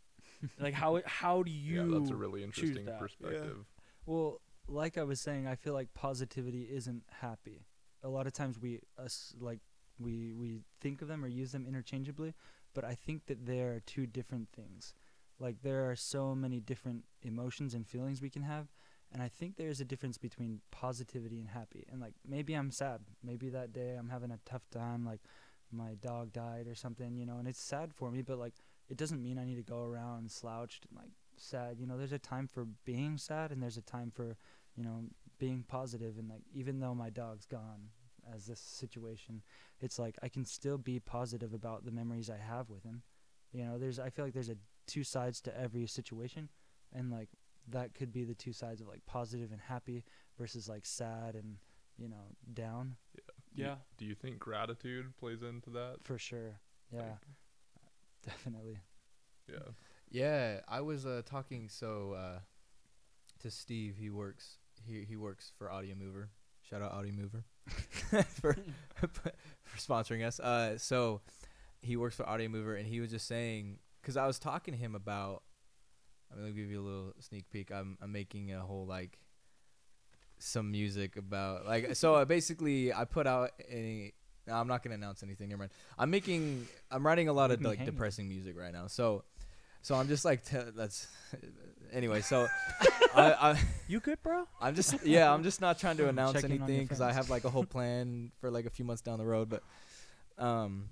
like 0.60 0.74
how 0.74 1.02
how 1.06 1.44
do 1.44 1.52
you? 1.52 1.94
yeah, 1.94 2.00
that's 2.00 2.12
a 2.12 2.16
really 2.16 2.44
interesting 2.44 2.86
that. 2.86 3.00
perspective. 3.00 3.66
Well, 4.06 4.42
like 4.70 4.98
I 4.98 5.04
was 5.04 5.20
saying, 5.20 5.48
I 5.48 5.56
feel 5.56 5.74
like 5.74 5.94
positivity 5.94 6.68
isn't 6.72 7.04
happy. 7.22 7.66
A 8.04 8.10
lot 8.10 8.28
of 8.28 8.34
times 8.34 8.60
we 8.60 8.80
us 8.98 9.34
like 9.40 9.60
we 10.00 10.34
we 10.34 10.62
think 10.80 11.02
of 11.02 11.08
them 11.08 11.24
or 11.24 11.28
use 11.28 11.52
them 11.52 11.66
interchangeably, 11.68 12.34
but 12.74 12.86
I 12.86 12.96
think 12.96 13.26
that 13.28 13.46
they're 13.46 13.82
two 13.86 14.06
different 14.06 14.50
things. 14.50 14.94
Like 15.40 15.62
there 15.62 15.90
are 15.90 15.96
so 15.96 16.36
many 16.36 16.60
different 16.60 17.04
emotions 17.22 17.74
and 17.74 17.88
feelings 17.88 18.22
we 18.22 18.30
can 18.30 18.44
have, 18.44 18.68
and 19.12 19.22
I 19.22 19.28
think 19.28 19.56
there's 19.56 19.82
a 19.82 19.86
difference 19.86 20.18
between 20.18 20.62
positivity 20.72 21.40
and 21.40 21.50
happy. 21.50 21.86
And 21.92 22.00
like 22.00 22.14
maybe 22.28 22.54
I'm 22.54 22.72
sad, 22.72 23.02
maybe 23.24 23.50
that 23.50 23.74
day 23.74 23.96
I'm 23.98 24.10
having 24.10 24.32
a 24.32 24.40
tough 24.46 24.70
time, 24.70 25.06
like 25.06 25.22
my 25.72 25.96
dog 25.96 26.34
died 26.34 26.68
or 26.68 26.76
something, 26.76 27.16
you 27.16 27.26
know, 27.26 27.38
and 27.38 27.48
it's 27.48 27.62
sad 27.62 27.94
for 27.94 28.12
me, 28.12 28.22
but 28.22 28.40
like 28.40 28.56
it 28.90 28.98
doesn't 28.98 29.22
mean 29.22 29.38
I 29.38 29.46
need 29.46 29.58
to 29.58 29.62
go 29.64 29.84
around 29.84 30.32
slouched 30.32 30.86
and 30.90 30.98
like 30.98 31.12
sad. 31.38 31.78
You 31.80 31.88
know, 31.88 31.98
there's 31.98 32.12
a 32.12 32.20
time 32.20 32.48
for 32.48 32.66
being 32.86 33.18
sad 33.18 33.52
and 33.52 33.62
there's 33.62 33.78
a 33.78 33.82
time 33.82 34.12
for, 34.14 34.38
you 34.80 34.86
know, 34.86 35.02
being 35.40 35.66
positive 35.68 36.18
and 36.18 36.30
like 36.30 36.44
even 36.54 36.80
though 36.80 36.96
my 36.96 37.10
dog's 37.10 37.46
gone 37.46 37.90
as 38.34 38.46
this 38.46 38.60
situation, 38.62 39.42
it's 39.82 40.00
like 40.00 40.18
I 40.24 40.30
can 40.30 40.46
still 40.46 40.78
be 40.78 41.00
positive 41.02 41.54
about 41.54 41.84
the 41.84 41.92
memories 41.92 42.30
I 42.30 42.38
have 42.38 42.70
with 42.70 42.84
him. 42.84 43.02
You 43.52 43.66
know, 43.66 43.78
there's 43.78 44.00
I 44.00 44.10
feel 44.10 44.24
like 44.24 44.34
there's 44.34 44.50
a 44.50 44.56
two 44.88 45.04
sides 45.04 45.42
to 45.42 45.60
every 45.60 45.86
situation 45.86 46.48
and 46.94 47.12
like 47.12 47.28
that 47.68 47.94
could 47.94 48.14
be 48.14 48.24
the 48.24 48.34
two 48.34 48.54
sides 48.54 48.80
of 48.80 48.88
like 48.88 49.06
positive 49.06 49.52
and 49.52 49.60
happy 49.60 50.06
versus 50.38 50.70
like 50.70 50.86
sad 50.86 51.36
and, 51.36 51.58
you 51.98 52.08
know, 52.08 52.36
down 52.54 52.96
Do 53.16 53.22
you- 53.62 53.66
Yeah. 53.68 53.76
Do 53.98 54.06
you 54.06 54.16
think 54.16 54.40
gratitude 54.40 55.18
plays 55.18 55.42
into 55.44 55.70
that? 55.72 55.98
for 56.04 56.18
sure. 56.18 56.62
Yeah. 56.92 57.16
Definitely. 58.26 58.80
Yeah. 59.52 59.72
yeah, 60.10 60.60
I 60.68 60.82
was 60.82 61.06
uh, 61.06 61.22
talking 61.26 61.70
so 61.70 62.14
uh, 62.14 62.40
to 63.40 63.50
Steve. 63.52 63.96
He 63.98 64.10
works. 64.10 64.59
He 64.86 65.06
he 65.08 65.16
works 65.16 65.52
for 65.58 65.72
Audio 65.72 65.96
Mover. 65.96 66.30
Shout 66.62 66.82
out 66.82 66.92
Audio 66.92 67.14
Mover 67.14 67.44
for 68.42 68.56
for 69.12 69.78
sponsoring 69.78 70.26
us. 70.26 70.40
Uh, 70.40 70.78
so 70.78 71.22
he 71.82 71.96
works 71.98 72.16
for 72.16 72.28
Audio 72.28 72.50
Mover, 72.50 72.76
and 72.76 72.88
he 72.88 73.00
was 73.00 73.10
just 73.10 73.28
saying 73.28 73.80
because 74.02 74.18
I 74.18 74.28
was 74.28 74.40
talking 74.40 74.74
to 74.74 74.80
him 74.80 74.96
about. 74.96 75.44
I'm 76.32 76.42
gonna 76.42 76.52
give 76.52 76.70
you 76.70 76.80
a 76.80 76.86
little 76.86 77.14
sneak 77.20 77.50
peek. 77.50 77.72
I'm 77.72 77.98
I'm 78.02 78.12
making 78.12 78.54
a 78.54 78.60
whole 78.60 78.86
like 78.86 79.18
some 80.38 80.72
music 80.72 81.18
about 81.18 81.66
like 81.66 81.96
so 81.96 82.16
uh, 82.16 82.26
basically 82.26 82.94
I 82.94 83.06
put 83.06 83.28
out 83.28 83.52
a. 83.70 84.14
No, 84.48 84.56
I'm 84.56 84.68
not 84.68 84.84
gonna 84.84 84.96
announce 84.96 85.22
anything. 85.22 85.50
Never 85.50 85.60
mind. 85.60 85.72
I'm 85.98 86.10
making. 86.10 86.68
I'm 86.90 87.06
writing 87.06 87.30
a 87.30 87.34
lot 87.34 87.52
of 87.52 87.62
like 87.62 87.80
hanging. 87.80 87.94
depressing 87.94 88.28
music 88.28 88.58
right 88.58 88.74
now. 88.74 88.88
So, 88.88 89.24
so 89.82 89.96
I'm 89.96 90.08
just 90.08 90.26
like 90.26 90.44
t- 90.46 90.58
that's. 90.76 91.08
Anyway, 91.92 92.22
so 92.22 92.48
I, 93.16 93.32
I 93.54 93.60
You 93.88 94.00
good, 94.00 94.22
bro? 94.22 94.46
I'm 94.62 94.76
just 94.76 94.96
yeah, 95.06 95.34
I'm 95.34 95.44
just 95.44 95.60
not 95.62 95.80
trying 95.80 95.98
to 95.98 96.08
announce 96.08 96.34
Checking 96.34 96.52
on 96.52 96.58
your 96.58 96.66
anything 96.68 96.86
because 96.86 97.02
I 97.02 97.06
friends. 97.06 97.18
have 97.18 97.30
like 97.30 97.46
a 97.46 97.50
whole 97.50 97.64
plan 97.76 98.32
for 98.40 98.52
like 98.52 98.66
a 98.66 98.70
few 98.70 98.86
months 98.86 99.02
down 99.02 99.18
the 99.18 99.26
road. 99.26 99.50
But 99.50 99.64
um, 100.38 100.90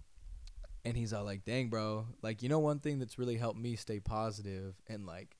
and 0.84 0.98
he's 0.98 1.14
all 1.14 1.24
like, 1.24 1.46
"Dang, 1.46 1.70
bro! 1.70 2.08
Like 2.22 2.42
you 2.42 2.50
know, 2.50 2.60
one 2.60 2.80
thing 2.80 2.98
that's 3.00 3.20
really 3.20 3.38
helped 3.38 3.60
me 3.60 3.76
stay 3.76 4.00
positive 4.00 4.76
and 4.88 5.06
like 5.06 5.38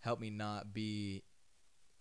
help 0.00 0.20
me 0.20 0.30
not 0.30 0.72
be 0.72 1.24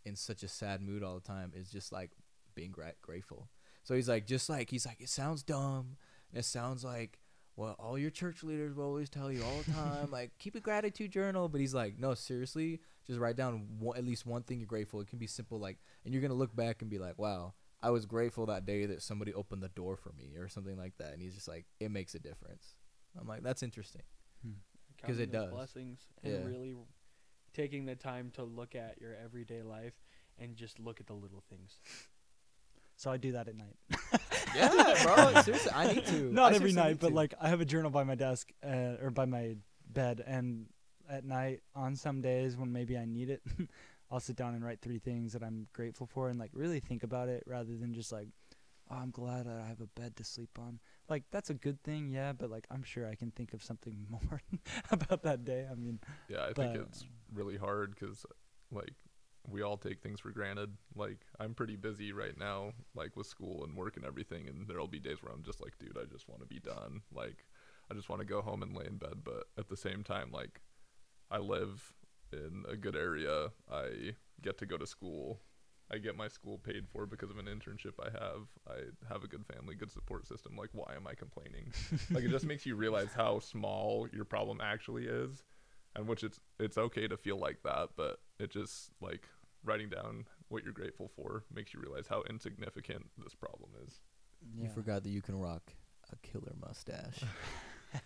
in 0.05 0.15
such 0.15 0.43
a 0.43 0.47
sad 0.47 0.81
mood 0.81 1.01
all 1.03 1.15
the 1.15 1.21
time 1.27 1.51
is 1.55 1.69
just 1.71 1.91
like 1.91 2.11
being 2.53 2.71
gra- 2.71 2.93
grateful." 3.01 3.49
So 3.83 3.95
he's 3.95 4.07
like, 4.07 4.27
just 4.27 4.49
like 4.49 4.69
he's 4.69 4.85
like, 4.85 5.01
it 5.01 5.09
sounds 5.09 5.43
dumb. 5.43 5.97
And 6.31 6.39
it 6.39 6.45
sounds 6.45 6.83
like 6.85 7.19
what 7.55 7.75
all 7.79 7.97
your 7.97 8.09
church 8.09 8.43
leaders 8.43 8.73
will 8.75 8.85
always 8.85 9.09
tell 9.09 9.31
you 9.31 9.43
all 9.43 9.57
the 9.65 9.71
time, 9.71 10.09
like 10.11 10.31
keep 10.39 10.55
a 10.55 10.59
gratitude 10.59 11.11
journal. 11.11 11.47
But 11.49 11.61
he's 11.61 11.73
like, 11.73 11.99
no, 11.99 12.13
seriously, 12.13 12.79
just 13.05 13.19
write 13.19 13.35
down 13.35 13.67
one, 13.79 13.97
at 13.97 14.03
least 14.05 14.25
one 14.25 14.43
thing 14.43 14.59
you're 14.59 14.67
grateful. 14.67 15.01
It 15.01 15.07
can 15.07 15.19
be 15.19 15.27
simple, 15.27 15.59
like, 15.59 15.77
and 16.05 16.13
you're 16.13 16.21
gonna 16.21 16.33
look 16.33 16.55
back 16.55 16.81
and 16.81 16.89
be 16.89 16.99
like, 16.99 17.17
wow, 17.19 17.53
I 17.81 17.89
was 17.91 18.05
grateful 18.05 18.45
that 18.47 18.65
day 18.65 18.85
that 18.87 19.01
somebody 19.01 19.33
opened 19.33 19.61
the 19.61 19.69
door 19.69 19.97
for 19.97 20.11
me 20.13 20.35
or 20.37 20.47
something 20.49 20.77
like 20.77 20.97
that. 20.97 21.13
And 21.13 21.21
he's 21.21 21.35
just 21.35 21.47
like, 21.47 21.65
it 21.79 21.91
makes 21.91 22.15
a 22.15 22.19
difference. 22.19 22.75
I'm 23.19 23.27
like, 23.27 23.43
that's 23.43 23.61
interesting. 23.63 24.03
Hmm. 24.41 24.53
'Cause 25.05 25.19
it 25.19 25.31
Counting 25.31 25.31
those 25.31 25.41
does. 25.43 25.53
blessings 25.53 25.99
and 26.23 26.33
Yeah. 26.33 26.45
really 26.45 26.75
taking 27.53 27.85
the 27.85 27.95
time 27.95 28.31
to 28.31 28.43
look 28.43 28.73
at 28.73 28.99
your 29.01 29.13
everyday 29.15 29.61
life 29.61 29.93
and 30.39 30.55
just 30.55 30.79
look 30.79 30.99
at 31.01 31.07
the 31.07 31.13
little 31.13 31.43
things. 31.49 31.77
So 33.03 33.11
I 33.11 33.17
do 33.17 33.33
that 33.33 33.49
at 33.49 33.55
night. 33.57 33.75
Yeah, 34.55 34.69
bro. 35.03 35.41
seriously, 35.41 35.71
I 35.73 35.93
need 35.93 36.05
to. 36.05 36.29
I 36.29 36.31
Not 36.31 36.53
every 36.53 36.73
night, 36.73 36.99
but 36.99 37.09
to. 37.09 37.15
like 37.15 37.33
I 37.41 37.49
have 37.49 37.59
a 37.59 37.65
journal 37.65 37.89
by 37.89 38.03
my 38.03 38.13
desk 38.13 38.51
uh, 38.63 39.01
or 39.01 39.09
by 39.09 39.25
my 39.25 39.55
bed, 39.91 40.23
and 40.25 40.67
at 41.09 41.25
night 41.25 41.61
on 41.75 41.95
some 41.95 42.21
days 42.21 42.55
when 42.55 42.71
maybe 42.71 42.95
I 42.95 43.05
need 43.05 43.31
it, 43.31 43.41
I'll 44.11 44.19
sit 44.19 44.35
down 44.35 44.53
and 44.53 44.63
write 44.63 44.79
three 44.79 44.99
things 44.99 45.33
that 45.33 45.41
I'm 45.43 45.65
grateful 45.73 46.05
for, 46.05 46.29
and 46.29 46.37
like 46.39 46.51
really 46.53 46.79
think 46.79 47.01
about 47.01 47.29
it 47.29 47.43
rather 47.47 47.75
than 47.75 47.95
just 47.95 48.11
like, 48.11 48.27
oh, 48.91 48.95
I'm 48.95 49.09
glad 49.09 49.47
that 49.47 49.59
I 49.59 49.67
have 49.67 49.81
a 49.81 49.87
bed 49.99 50.15
to 50.17 50.23
sleep 50.23 50.59
on. 50.59 50.79
Like 51.09 51.23
that's 51.31 51.49
a 51.49 51.55
good 51.55 51.81
thing, 51.81 52.11
yeah, 52.11 52.31
but 52.31 52.51
like 52.51 52.67
I'm 52.69 52.83
sure 52.83 53.07
I 53.09 53.15
can 53.15 53.31
think 53.31 53.53
of 53.53 53.63
something 53.63 54.05
more 54.11 54.41
about 54.91 55.23
that 55.23 55.43
day. 55.43 55.65
I 55.69 55.73
mean, 55.73 55.99
Yeah, 56.29 56.45
I 56.45 56.53
think 56.53 56.75
it's 56.75 57.03
really 57.33 57.57
hard 57.57 57.95
because, 57.99 58.23
like, 58.71 58.93
we 59.49 59.61
all 59.61 59.77
take 59.77 60.01
things 60.01 60.19
for 60.19 60.31
granted. 60.31 60.77
Like, 60.95 61.25
I'm 61.39 61.53
pretty 61.53 61.75
busy 61.75 62.13
right 62.13 62.37
now, 62.37 62.73
like 62.95 63.15
with 63.15 63.27
school 63.27 63.63
and 63.63 63.75
work 63.75 63.97
and 63.97 64.05
everything, 64.05 64.47
and 64.47 64.67
there'll 64.67 64.87
be 64.87 64.99
days 64.99 65.21
where 65.21 65.33
I'm 65.33 65.43
just 65.43 65.61
like, 65.61 65.77
dude, 65.79 65.97
I 65.97 66.05
just 66.05 66.29
want 66.29 66.41
to 66.41 66.47
be 66.47 66.59
done. 66.59 67.01
Like, 67.13 67.45
I 67.91 67.93
just 67.93 68.09
want 68.09 68.21
to 68.21 68.25
go 68.25 68.41
home 68.41 68.63
and 68.63 68.75
lay 68.75 68.85
in 68.85 68.97
bed. 68.97 69.23
But 69.23 69.45
at 69.57 69.69
the 69.69 69.77
same 69.77 70.03
time, 70.03 70.31
like, 70.31 70.61
I 71.29 71.39
live 71.39 71.93
in 72.31 72.63
a 72.69 72.75
good 72.75 72.95
area. 72.95 73.49
I 73.71 74.15
get 74.41 74.57
to 74.59 74.65
go 74.65 74.77
to 74.77 74.87
school. 74.87 75.41
I 75.91 75.97
get 75.97 76.15
my 76.15 76.29
school 76.29 76.57
paid 76.57 76.87
for 76.87 77.05
because 77.05 77.29
of 77.29 77.37
an 77.37 77.45
internship 77.45 77.93
I 77.99 78.09
have. 78.11 78.47
I 78.67 79.11
have 79.11 79.23
a 79.23 79.27
good 79.27 79.45
family, 79.45 79.75
good 79.75 79.91
support 79.91 80.25
system. 80.25 80.55
Like, 80.55 80.69
why 80.71 80.93
am 80.95 81.05
I 81.05 81.13
complaining? 81.13 81.73
like, 82.11 82.23
it 82.23 82.31
just 82.31 82.45
makes 82.45 82.65
you 82.65 82.75
realize 82.75 83.09
how 83.15 83.39
small 83.39 84.07
your 84.11 84.25
problem 84.25 84.61
actually 84.61 85.05
is 85.05 85.43
and 85.95 86.07
which 86.07 86.23
it's 86.23 86.39
it's 86.59 86.77
okay 86.77 87.07
to 87.07 87.17
feel 87.17 87.37
like 87.37 87.61
that 87.63 87.89
but 87.95 88.19
it 88.43 88.51
just 88.51 88.91
like 89.01 89.27
writing 89.63 89.89
down 89.89 90.25
what 90.49 90.63
you're 90.63 90.73
grateful 90.73 91.09
for 91.15 91.43
makes 91.53 91.73
you 91.73 91.79
realize 91.79 92.05
how 92.07 92.21
insignificant 92.29 93.05
this 93.17 93.33
problem 93.33 93.69
is 93.87 94.01
you 94.59 94.69
forgot 94.69 95.03
that 95.03 95.09
you 95.09 95.21
can 95.21 95.39
rock 95.39 95.73
a 96.11 96.15
killer 96.27 96.53
mustache. 96.65 97.23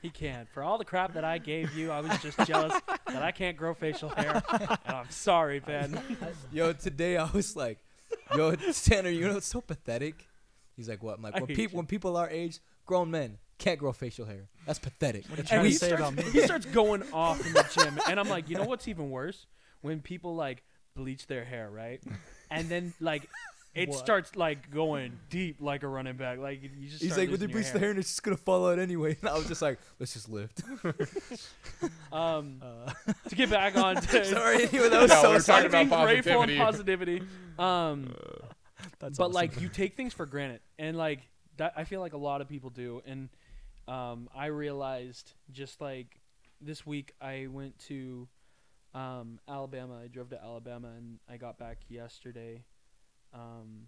He 0.02 0.10
can. 0.10 0.48
For 0.54 0.64
all 0.64 0.78
the 0.78 0.84
crap 0.84 1.14
that 1.14 1.24
I 1.24 1.38
gave 1.38 1.74
you, 1.74 1.92
I 1.92 2.02
was 2.02 2.12
just 2.22 2.38
jealous 2.46 2.74
that 3.08 3.24
I 3.24 3.32
can't 3.32 3.56
grow 3.56 3.74
facial 3.74 4.10
hair. 4.10 4.44
And 4.86 4.96
I'm 4.98 5.10
sorry, 5.10 5.62
Ben. 5.62 5.98
yo, 6.52 6.74
today 6.74 7.16
I 7.16 7.30
was 7.32 7.56
like, 7.56 7.78
yo, 8.36 8.54
Tanner, 8.56 9.10
you 9.10 9.26
know 9.26 9.38
it's 9.38 9.48
so 9.48 9.62
pathetic. 9.62 10.28
He's 10.76 10.90
like, 10.90 11.02
what? 11.02 11.16
I'm 11.16 11.22
like, 11.22 11.36
I 11.36 11.40
when 11.40 11.48
hate 11.48 11.56
people 11.56 11.72
you. 11.72 11.78
when 11.78 11.86
people 11.86 12.18
our 12.18 12.30
age, 12.30 12.60
grown 12.86 13.12
men 13.12 13.38
can't 13.60 13.80
grow 13.80 13.94
facial 13.94 14.26
hair. 14.26 14.50
That's 14.66 14.78
pathetic. 14.78 15.24
What 15.30 15.40
are 15.40 15.44
you 15.44 15.48
And 15.48 15.48
trying 15.48 15.64
to 15.72 15.72
say 15.72 15.92
about 15.92 16.16
me? 16.16 16.24
He 16.34 16.42
starts 16.42 16.66
going 16.66 17.04
off 17.14 17.46
in 17.48 17.54
the 17.54 17.66
gym, 17.74 17.98
and 18.10 18.20
I'm 18.20 18.28
like, 18.28 18.50
you 18.50 18.58
know 18.58 18.66
what's 18.66 18.90
even 18.90 19.10
worse? 19.10 19.46
When 19.82 20.02
people 20.02 20.36
like 20.36 20.64
bleach 20.96 21.28
their 21.28 21.46
hair, 21.46 21.70
right? 21.70 22.02
And 22.50 22.70
then 22.70 22.94
like 23.02 23.28
it 23.76 23.90
What? 23.90 23.98
starts 24.00 24.36
like 24.38 24.72
going 24.72 25.20
deep 25.30 25.58
like 25.60 25.84
a 25.84 25.88
running 25.88 26.16
back. 26.16 26.40
Like 26.40 26.64
you 26.64 26.88
just 26.88 27.02
He's 27.04 27.12
start 27.12 27.28
like, 27.28 27.30
when 27.32 27.40
they 27.42 27.46
losing 27.48 27.50
your 27.50 27.62
bleach 27.62 27.74
the 27.74 27.80
hair, 27.80 27.90
and 27.90 28.00
it's 28.00 28.08
just 28.10 28.24
gonna 28.24 28.38
fall 28.38 28.70
out 28.70 28.80
anyway. 28.80 29.18
And 29.22 29.30
I 29.30 29.38
was 29.38 29.48
just 29.50 29.62
like, 29.62 29.80
let's 30.00 30.14
just 30.14 30.30
lift. 30.30 30.62
Um, 32.12 32.62
Uh, 32.62 32.92
to 33.30 33.36
get 33.36 33.50
back 33.50 33.76
on 33.78 33.96
to 33.98 34.26
Sorry, 34.26 34.64
anyway, 34.64 34.90
that 34.90 35.02
was 35.02 35.10
No, 35.12 35.22
so 35.22 35.30
we're 35.32 35.40
sorry. 35.42 35.64
talking 35.70 35.88
about 35.88 36.08
being 36.08 36.22
grateful 36.22 36.42
and 36.42 36.58
positivity. 36.58 37.20
positivity. 37.20 37.22
Um, 37.60 38.16
that's 39.00 39.18
but 39.18 39.26
awesome. 39.26 39.34
like 39.34 39.62
you 39.62 39.68
take 39.70 39.96
things 39.98 40.14
for 40.14 40.26
granted 40.26 40.62
and 40.78 40.96
like 40.96 41.22
that 41.58 41.74
i 41.76 41.84
feel 41.84 42.00
like 42.00 42.14
a 42.14 42.18
lot 42.18 42.42
of 42.42 42.48
people 42.48 42.70
do 42.70 43.02
and 43.08 43.30
um, 43.88 44.30
I 44.36 44.48
realized 44.48 45.34
just 45.52 45.80
like 45.82 46.20
this 46.62 46.86
week 46.86 47.14
I 47.22 47.48
went 47.50 47.80
to 47.88 48.28
um, 48.94 49.40
Alabama. 49.48 50.00
I 50.04 50.08
drove 50.08 50.30
to 50.30 50.42
Alabama 50.42 50.90
and 50.98 51.20
I 51.30 51.38
got 51.38 51.58
back 51.58 51.80
yesterday. 51.90 52.64
Um, 53.34 53.88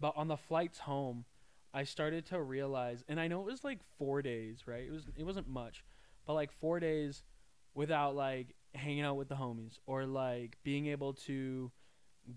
but 0.00 0.14
on 0.16 0.28
the 0.28 0.36
flights 0.36 0.78
home, 0.78 1.24
I 1.72 1.84
started 1.84 2.26
to 2.26 2.42
realize, 2.42 3.04
and 3.08 3.20
I 3.20 3.28
know 3.28 3.40
it 3.40 3.46
was 3.46 3.62
like 3.62 3.78
four 3.98 4.22
days, 4.22 4.62
right? 4.66 4.84
It 4.84 4.90
was 4.90 5.04
it 5.16 5.24
wasn't 5.24 5.48
much, 5.48 5.84
but 6.26 6.34
like 6.34 6.50
four 6.52 6.80
days 6.80 7.22
without 7.74 8.16
like 8.16 8.54
hanging 8.74 9.02
out 9.02 9.16
with 9.16 9.28
the 9.28 9.36
homies 9.36 9.78
or 9.86 10.04
like 10.04 10.56
being 10.64 10.86
able 10.86 11.12
to 11.12 11.70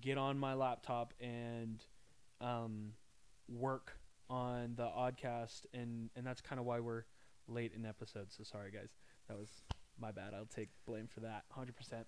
get 0.01 0.17
on 0.17 0.38
my 0.38 0.53
laptop 0.53 1.13
and 1.20 1.84
um, 2.41 2.93
work 3.48 3.98
on 4.29 4.74
the 4.75 4.84
oddcast, 4.84 5.65
and 5.74 6.10
and 6.15 6.25
that's 6.25 6.41
kind 6.41 6.60
of 6.60 6.65
why 6.65 6.79
we're 6.79 7.03
late 7.48 7.74
in 7.75 7.86
episodes. 7.86 8.36
So 8.38 8.43
sorry, 8.43 8.72
guys. 8.72 8.89
That 9.29 9.38
was 9.38 9.50
my 10.03 10.12
bad. 10.12 10.33
I'll 10.33 10.45
take 10.45 10.69
blame 10.86 11.07
for 11.07 11.22
that, 11.22 11.45
hundred 11.50 11.75
percent. 11.77 12.05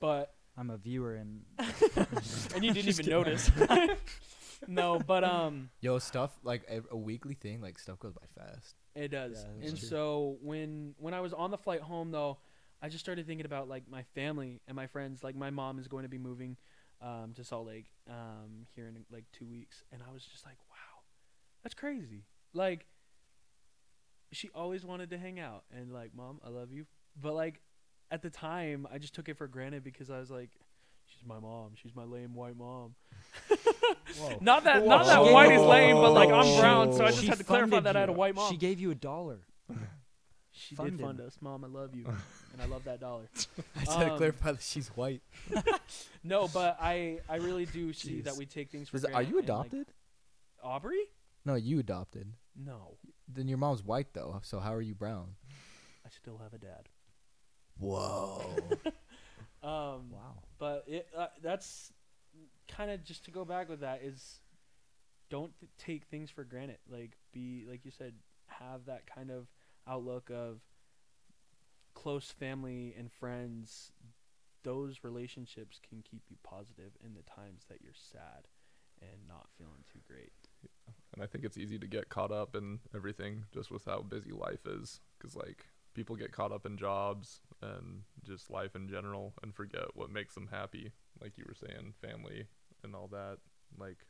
But 0.00 0.32
I'm 0.56 0.70
a 0.70 0.76
viewer 0.76 1.16
and 1.16 1.42
and 1.58 2.64
you 2.64 2.72
didn't 2.72 2.88
even 2.88 3.04
kidding. 3.04 3.10
notice. 3.10 3.50
no, 4.68 4.98
but 4.98 5.24
um, 5.24 5.68
Yo, 5.80 5.98
stuff 5.98 6.30
like 6.44 6.62
a, 6.70 6.80
a 6.92 6.96
weekly 6.96 7.34
thing, 7.34 7.60
like 7.60 7.78
stuff 7.78 7.98
goes 7.98 8.12
by 8.12 8.26
fast. 8.40 8.74
it 8.94 9.08
does. 9.08 9.44
Yeah, 9.60 9.68
and 9.68 9.78
true. 9.78 9.88
so 9.88 10.36
when 10.42 10.94
when 10.98 11.12
I 11.12 11.20
was 11.20 11.32
on 11.32 11.50
the 11.50 11.58
flight 11.58 11.80
home, 11.80 12.12
though, 12.12 12.38
I 12.80 12.88
just 12.88 13.04
started 13.04 13.26
thinking 13.26 13.46
about 13.46 13.68
like 13.68 13.84
my 13.90 14.04
family 14.14 14.60
and 14.68 14.76
my 14.76 14.86
friends. 14.86 15.24
Like 15.24 15.34
my 15.36 15.50
mom 15.50 15.78
is 15.80 15.88
going 15.88 16.04
to 16.04 16.08
be 16.08 16.18
moving 16.18 16.56
um, 17.02 17.32
to 17.34 17.42
Salt 17.44 17.66
Lake 17.66 17.86
um, 18.08 18.66
here 18.76 18.86
in 18.86 19.04
like 19.10 19.24
two 19.32 19.46
weeks, 19.46 19.82
and 19.92 20.02
I 20.08 20.12
was 20.12 20.24
just 20.24 20.46
like, 20.46 20.56
wow, 20.70 21.02
that's 21.64 21.74
crazy. 21.74 22.24
Like 22.52 22.86
she 24.32 24.50
always 24.54 24.84
wanted 24.84 25.10
to 25.10 25.18
hang 25.18 25.40
out, 25.40 25.64
and 25.76 25.92
like, 25.92 26.14
mom, 26.14 26.40
I 26.44 26.48
love 26.48 26.70
you, 26.72 26.86
but 27.20 27.34
like 27.34 27.60
at 28.10 28.22
the 28.22 28.30
time, 28.30 28.86
I 28.92 28.98
just 28.98 29.14
took 29.14 29.28
it 29.28 29.36
for 29.36 29.46
granted 29.48 29.82
because 29.84 30.10
I 30.10 30.18
was 30.18 30.30
like. 30.30 30.50
She's 31.06 31.26
my 31.28 31.38
mom. 31.38 31.72
She's 31.74 31.94
my 31.94 32.04
lame 32.04 32.34
white 32.34 32.56
mom. 32.56 32.94
Not 34.40 34.64
that, 34.64 34.86
not 34.86 35.04
that 35.04 35.20
Whoa. 35.20 35.32
white 35.32 35.52
is 35.52 35.60
lame, 35.60 35.96
but 35.96 36.12
like 36.12 36.30
I'm 36.30 36.58
brown, 36.58 36.92
so 36.94 37.04
I 37.04 37.08
just 37.08 37.20
She 37.20 37.26
had 37.26 37.36
to 37.38 37.44
clarify 37.44 37.70
funded 37.72 37.84
that 37.84 37.96
I 37.96 38.00
had 38.00 38.08
a 38.08 38.12
you. 38.12 38.18
white 38.18 38.34
mom. 38.34 38.50
She 38.50 38.56
gave 38.56 38.80
you 38.80 38.90
a 38.90 38.94
dollar. 38.94 39.40
She 40.56 40.76
funded. 40.76 40.98
did 40.98 41.04
fund 41.04 41.20
us, 41.20 41.36
mom. 41.40 41.64
I 41.64 41.66
love 41.66 41.96
you, 41.96 42.06
and 42.52 42.62
I 42.62 42.66
love 42.66 42.84
that 42.84 43.00
dollar. 43.00 43.24
I 43.76 43.80
just 43.84 43.96
had 43.98 44.04
to 44.06 44.10
Um, 44.12 44.18
clarify 44.18 44.52
that 44.52 44.62
she's 44.62 44.86
white. 44.88 45.20
No, 46.22 46.46
but 46.46 46.78
I, 46.80 47.18
I 47.28 47.36
really 47.36 47.66
do 47.66 47.92
see 47.92 48.20
that 48.20 48.36
we 48.36 48.46
take 48.46 48.70
things 48.70 48.88
for 48.88 48.96
Is 48.96 49.02
granted. 49.02 49.16
are 49.18 49.22
you 49.22 49.38
and, 49.40 49.48
like, 49.48 49.66
adopted? 49.66 49.86
Aubrey? 50.62 51.02
No, 51.44 51.56
you 51.56 51.80
adopted. 51.80 52.32
No, 52.56 52.96
Then 53.28 53.48
your 53.48 53.58
mom's 53.58 53.82
white 53.82 54.14
though. 54.14 54.40
So 54.44 54.60
how 54.60 54.72
are 54.72 54.80
you 54.80 54.94
brown? 54.94 55.34
I 56.06 56.08
still 56.10 56.38
have 56.38 56.54
a 56.54 56.58
dad. 56.58 56.88
Whoa. 57.78 58.40
Um, 59.62 60.10
Wow. 60.10 60.42
but 60.58 60.84
it 60.86 61.08
uh, 61.16 61.28
that's 61.42 61.90
kind 62.68 62.90
of 62.90 63.02
just 63.02 63.24
to 63.24 63.30
go 63.30 63.46
back 63.46 63.70
with 63.70 63.80
that 63.80 64.02
is 64.02 64.40
don't 65.30 65.58
th- 65.58 65.72
take 65.78 66.04
things 66.04 66.30
for 66.30 66.44
granted. 66.44 66.76
Like 66.86 67.12
be 67.32 67.64
like 67.66 67.82
you 67.86 67.90
said, 67.90 68.12
have 68.46 68.84
that 68.86 69.06
kind 69.06 69.30
of 69.30 69.46
outlook 69.88 70.28
of 70.30 70.60
close 71.94 72.30
family 72.30 72.94
and 72.98 73.10
friends. 73.10 73.90
Those 74.64 74.98
relationships 75.02 75.80
can 75.88 76.02
keep 76.02 76.22
you 76.28 76.36
positive 76.42 76.92
in 77.02 77.14
the 77.14 77.22
times 77.22 77.62
that 77.70 77.80
you're 77.82 77.92
sad 77.94 78.46
and 79.00 79.26
not 79.28 79.46
feeling 79.56 79.84
too 79.90 80.00
great. 80.06 80.32
And 81.14 81.22
I 81.22 81.26
think 81.26 81.44
it's 81.44 81.56
easy 81.58 81.78
to 81.78 81.86
get 81.86 82.08
caught 82.08 82.32
up 82.32 82.54
in 82.54 82.80
everything 82.94 83.44
just 83.52 83.70
with 83.70 83.84
how 83.86 84.00
busy 84.02 84.32
life 84.32 84.66
is. 84.66 85.00
Because, 85.18 85.36
like, 85.36 85.66
people 85.94 86.16
get 86.16 86.32
caught 86.32 86.52
up 86.52 86.66
in 86.66 86.76
jobs 86.76 87.40
and 87.62 88.02
just 88.24 88.50
life 88.50 88.74
in 88.76 88.88
general 88.88 89.32
and 89.42 89.54
forget 89.54 89.84
what 89.94 90.10
makes 90.10 90.34
them 90.34 90.48
happy. 90.50 90.92
Like 91.20 91.38
you 91.38 91.44
were 91.46 91.54
saying, 91.54 91.94
family 92.00 92.46
and 92.82 92.94
all 92.94 93.08
that. 93.08 93.38
Like, 93.78 94.06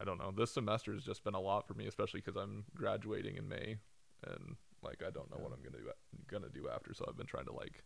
I 0.00 0.04
don't 0.04 0.18
know. 0.18 0.30
This 0.30 0.52
semester 0.52 0.92
has 0.92 1.02
just 1.04 1.24
been 1.24 1.34
a 1.34 1.40
lot 1.40 1.66
for 1.66 1.74
me, 1.74 1.86
especially 1.86 2.20
because 2.20 2.36
I'm 2.36 2.64
graduating 2.74 3.36
in 3.36 3.48
May. 3.48 3.78
And, 4.26 4.56
like, 4.82 5.02
I 5.06 5.10
don't 5.10 5.30
know 5.30 5.38
what 5.38 5.52
I'm 5.52 5.60
going 5.62 5.72
to 5.72 5.78
do, 5.78 5.90
gonna 6.26 6.48
do 6.48 6.68
after. 6.68 6.92
So 6.94 7.04
I've 7.08 7.16
been 7.16 7.26
trying 7.26 7.46
to, 7.46 7.52
like, 7.52 7.84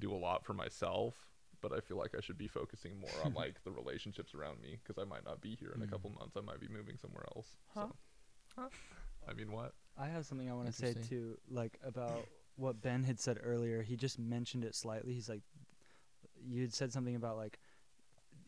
do 0.00 0.12
a 0.12 0.16
lot 0.16 0.44
for 0.44 0.54
myself. 0.54 1.26
But 1.62 1.72
I 1.72 1.80
feel 1.80 1.96
like 1.96 2.14
I 2.16 2.20
should 2.20 2.38
be 2.38 2.46
focusing 2.48 3.00
more 3.00 3.22
on 3.24 3.32
like 3.34 3.64
the 3.64 3.70
relationships 3.70 4.34
around 4.34 4.60
me 4.60 4.78
because 4.82 5.02
I 5.02 5.06
might 5.06 5.24
not 5.24 5.40
be 5.40 5.56
here 5.56 5.72
in 5.74 5.82
a 5.82 5.86
Mm. 5.86 5.90
couple 5.90 6.10
months. 6.10 6.36
I 6.36 6.40
might 6.42 6.60
be 6.60 6.68
moving 6.68 6.96
somewhere 6.98 7.24
else. 7.34 7.56
Huh? 7.74 7.88
So, 8.54 8.68
I 9.28 9.32
mean, 9.32 9.50
what? 9.50 9.72
I 9.98 10.06
have 10.08 10.26
something 10.26 10.48
I 10.50 10.52
want 10.52 10.66
to 10.66 10.72
say 10.72 10.92
too, 10.94 11.38
like 11.48 11.78
about 11.82 12.28
what 12.56 12.80
Ben 12.82 13.04
had 13.04 13.20
said 13.20 13.38
earlier. 13.42 13.82
He 13.82 13.96
just 13.96 14.18
mentioned 14.18 14.64
it 14.64 14.74
slightly. 14.74 15.12
He's 15.12 15.28
like, 15.28 15.42
you 16.44 16.62
had 16.62 16.74
said 16.74 16.92
something 16.92 17.16
about 17.16 17.36
like, 17.36 17.58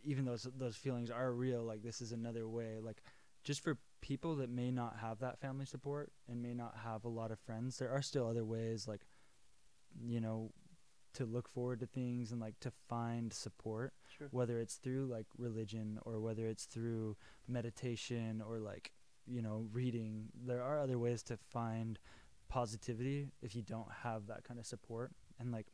even 0.05 0.25
those 0.25 0.47
those 0.57 0.77
feelings 0.77 1.11
are 1.11 1.33
real. 1.33 1.63
Like 1.63 1.83
this 1.83 2.01
is 2.01 2.13
another 2.13 2.49
way. 2.49 2.77
Like, 2.81 3.03
just 3.45 3.63
for 3.63 3.79
people 4.01 4.37
that 4.37 4.49
may 4.51 4.71
not 4.71 4.97
have 5.01 5.19
that 5.21 5.41
family 5.41 5.67
support 5.67 6.13
and 6.29 6.43
may 6.43 6.55
not 6.55 6.77
have 6.85 7.05
a 7.05 7.09
lot 7.09 7.31
of 7.31 7.39
friends, 7.41 7.79
there 7.79 7.91
are 7.91 8.03
still 8.03 8.27
other 8.29 8.45
ways. 8.45 8.87
Like, 8.89 9.03
you 10.01 10.21
know, 10.21 10.53
to 11.15 11.25
look 11.25 11.49
forward 11.49 11.81
to 11.81 11.87
things 11.87 12.31
and 12.33 12.41
like 12.41 12.59
to 12.61 12.71
find 12.89 13.33
support 13.33 13.93
Sure. 14.17 14.29
whether 14.31 14.59
it's 14.61 14.77
through 14.77 15.07
like 15.07 15.27
religion 15.37 15.99
or 16.05 16.21
whether 16.21 16.47
it's 16.47 16.65
through 16.65 17.17
meditation 17.47 18.43
or 18.47 18.59
like 18.59 18.93
you 19.27 19.43
know 19.43 19.67
reading 19.73 20.29
there 20.47 20.63
are 20.63 20.79
other 20.81 20.99
ways 20.99 21.23
to 21.25 21.37
find 21.37 21.99
positivity 22.49 23.29
if 23.43 23.55
you 23.55 23.63
don't 23.63 23.91
have 24.03 24.27
that 24.27 24.45
kind 24.45 24.59
of 24.59 24.67
support 24.67 25.13
and 25.39 25.53
like 25.53 25.67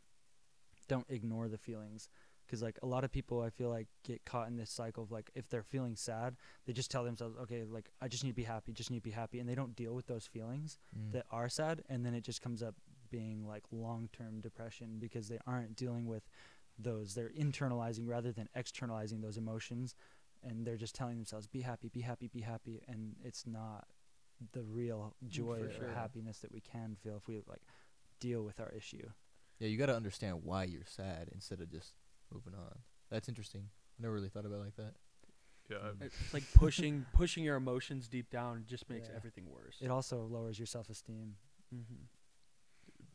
don't 0.89 1.07
ignore 1.09 1.49
the 1.49 1.57
feelings 1.59 2.09
because 2.47 2.63
like 2.63 2.79
a 2.83 2.87
lot 2.87 3.05
of 3.05 3.11
people 3.13 3.41
i 3.41 3.49
feel 3.49 3.71
like 3.71 3.87
get 4.05 4.25
caught 4.27 4.49
in 4.49 4.57
this 4.57 4.71
cycle 4.71 5.03
of 5.03 5.11
like 5.11 5.31
if 5.35 5.49
they're 5.49 5.63
feeling 5.63 5.97
sad 5.97 6.37
they 6.67 6.73
just 6.73 6.91
tell 6.91 7.05
themselves 7.05 7.37
okay 7.41 7.63
like 7.65 7.89
i 8.03 8.09
just 8.09 8.23
need 8.23 8.31
to 8.31 8.37
be 8.37 8.43
happy 8.43 8.73
just 8.73 8.91
need 8.91 8.99
to 8.99 9.03
be 9.03 9.11
happy 9.11 9.39
and 9.41 9.49
they 9.49 9.55
don't 9.55 9.75
deal 9.77 9.95
with 9.95 10.07
those 10.07 10.27
feelings 10.27 10.79
Mm. 10.99 11.13
that 11.13 11.25
are 11.31 11.49
sad 11.49 11.83
and 11.89 12.05
then 12.05 12.15
it 12.15 12.23
just 12.23 12.43
comes 12.43 12.63
up 12.63 12.75
being 13.11 13.47
like 13.47 13.63
long-term 13.73 14.41
depression 14.41 14.99
because 15.01 15.29
they 15.29 15.39
aren't 15.47 15.75
dealing 15.77 16.07
with 16.07 16.25
those 16.79 17.15
they're 17.15 17.31
internalizing 17.31 18.07
rather 18.07 18.33
than 18.33 18.49
externalizing 18.55 19.21
those 19.23 19.37
emotions 19.39 19.95
and 20.43 20.67
they're 20.67 20.77
just 20.77 20.95
telling 20.95 21.17
themselves 21.17 21.47
be 21.47 21.63
happy 21.63 21.89
be 21.89 22.01
happy 22.03 22.29
be 22.29 22.41
happy 22.43 22.83
and 22.89 23.15
it's 23.25 23.47
not 23.47 23.87
the 24.53 24.63
real 24.63 25.15
joy 25.29 25.59
for 25.61 25.67
or 25.67 25.73
sure. 25.73 25.89
happiness 25.95 26.39
that 26.41 26.53
we 26.53 26.61
can 26.61 26.97
feel 27.03 27.17
if 27.17 27.27
we 27.29 27.37
like 27.49 27.63
deal 28.21 28.43
with 28.43 28.61
our 28.61 28.71
issue 28.71 29.09
Yeah, 29.59 29.69
you 29.69 29.77
got 29.79 29.87
to 29.87 29.97
understand 29.97 30.41
why 30.43 30.65
you're 30.65 30.85
sad 30.87 31.29
instead 31.33 31.61
of 31.61 31.71
just 31.71 31.93
moving 32.33 32.55
on. 32.55 32.79
That's 33.11 33.29
interesting. 33.29 33.69
I 33.99 34.03
never 34.03 34.15
really 34.15 34.29
thought 34.29 34.45
about 34.47 34.57
it 34.57 34.65
like 34.65 34.77
that. 34.77 34.95
Yeah. 35.71 35.93
It's 36.01 36.17
like 36.35 36.45
pushing 36.55 37.07
pushing 37.15 37.45
your 37.45 37.57
emotions 37.57 38.09
deep 38.09 38.29
down 38.31 38.65
just 38.67 38.89
makes 38.91 39.09
Yeah. 39.09 39.17
everything 39.17 39.45
worse. 39.51 39.77
it 39.81 39.91
also 39.91 40.27
lowers 40.31 40.59
your 40.59 40.67
self-esteem 40.67 41.37
Mm-hmm. 41.75 42.05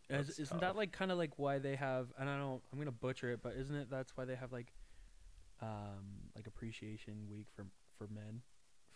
That's 0.09 0.29
isn't 0.29 0.47
tough. 0.47 0.61
that 0.61 0.75
like 0.75 0.91
kind 0.91 1.11
of 1.11 1.17
like 1.17 1.37
why 1.37 1.59
they 1.59 1.75
have? 1.75 2.07
And 2.19 2.27
I 2.29 2.37
don't. 2.37 2.61
I'm 2.73 2.79
gonna 2.79 2.91
butcher 2.91 3.29
it, 3.31 3.41
but 3.43 3.53
isn't 3.55 3.75
it 3.75 3.89
that's 3.91 4.17
why 4.17 4.25
they 4.25 4.35
have 4.35 4.51
like, 4.51 4.73
um, 5.61 6.31
like 6.35 6.47
appreciation 6.47 7.27
week 7.29 7.47
for 7.55 7.65
for 7.97 8.07
men, 8.07 8.41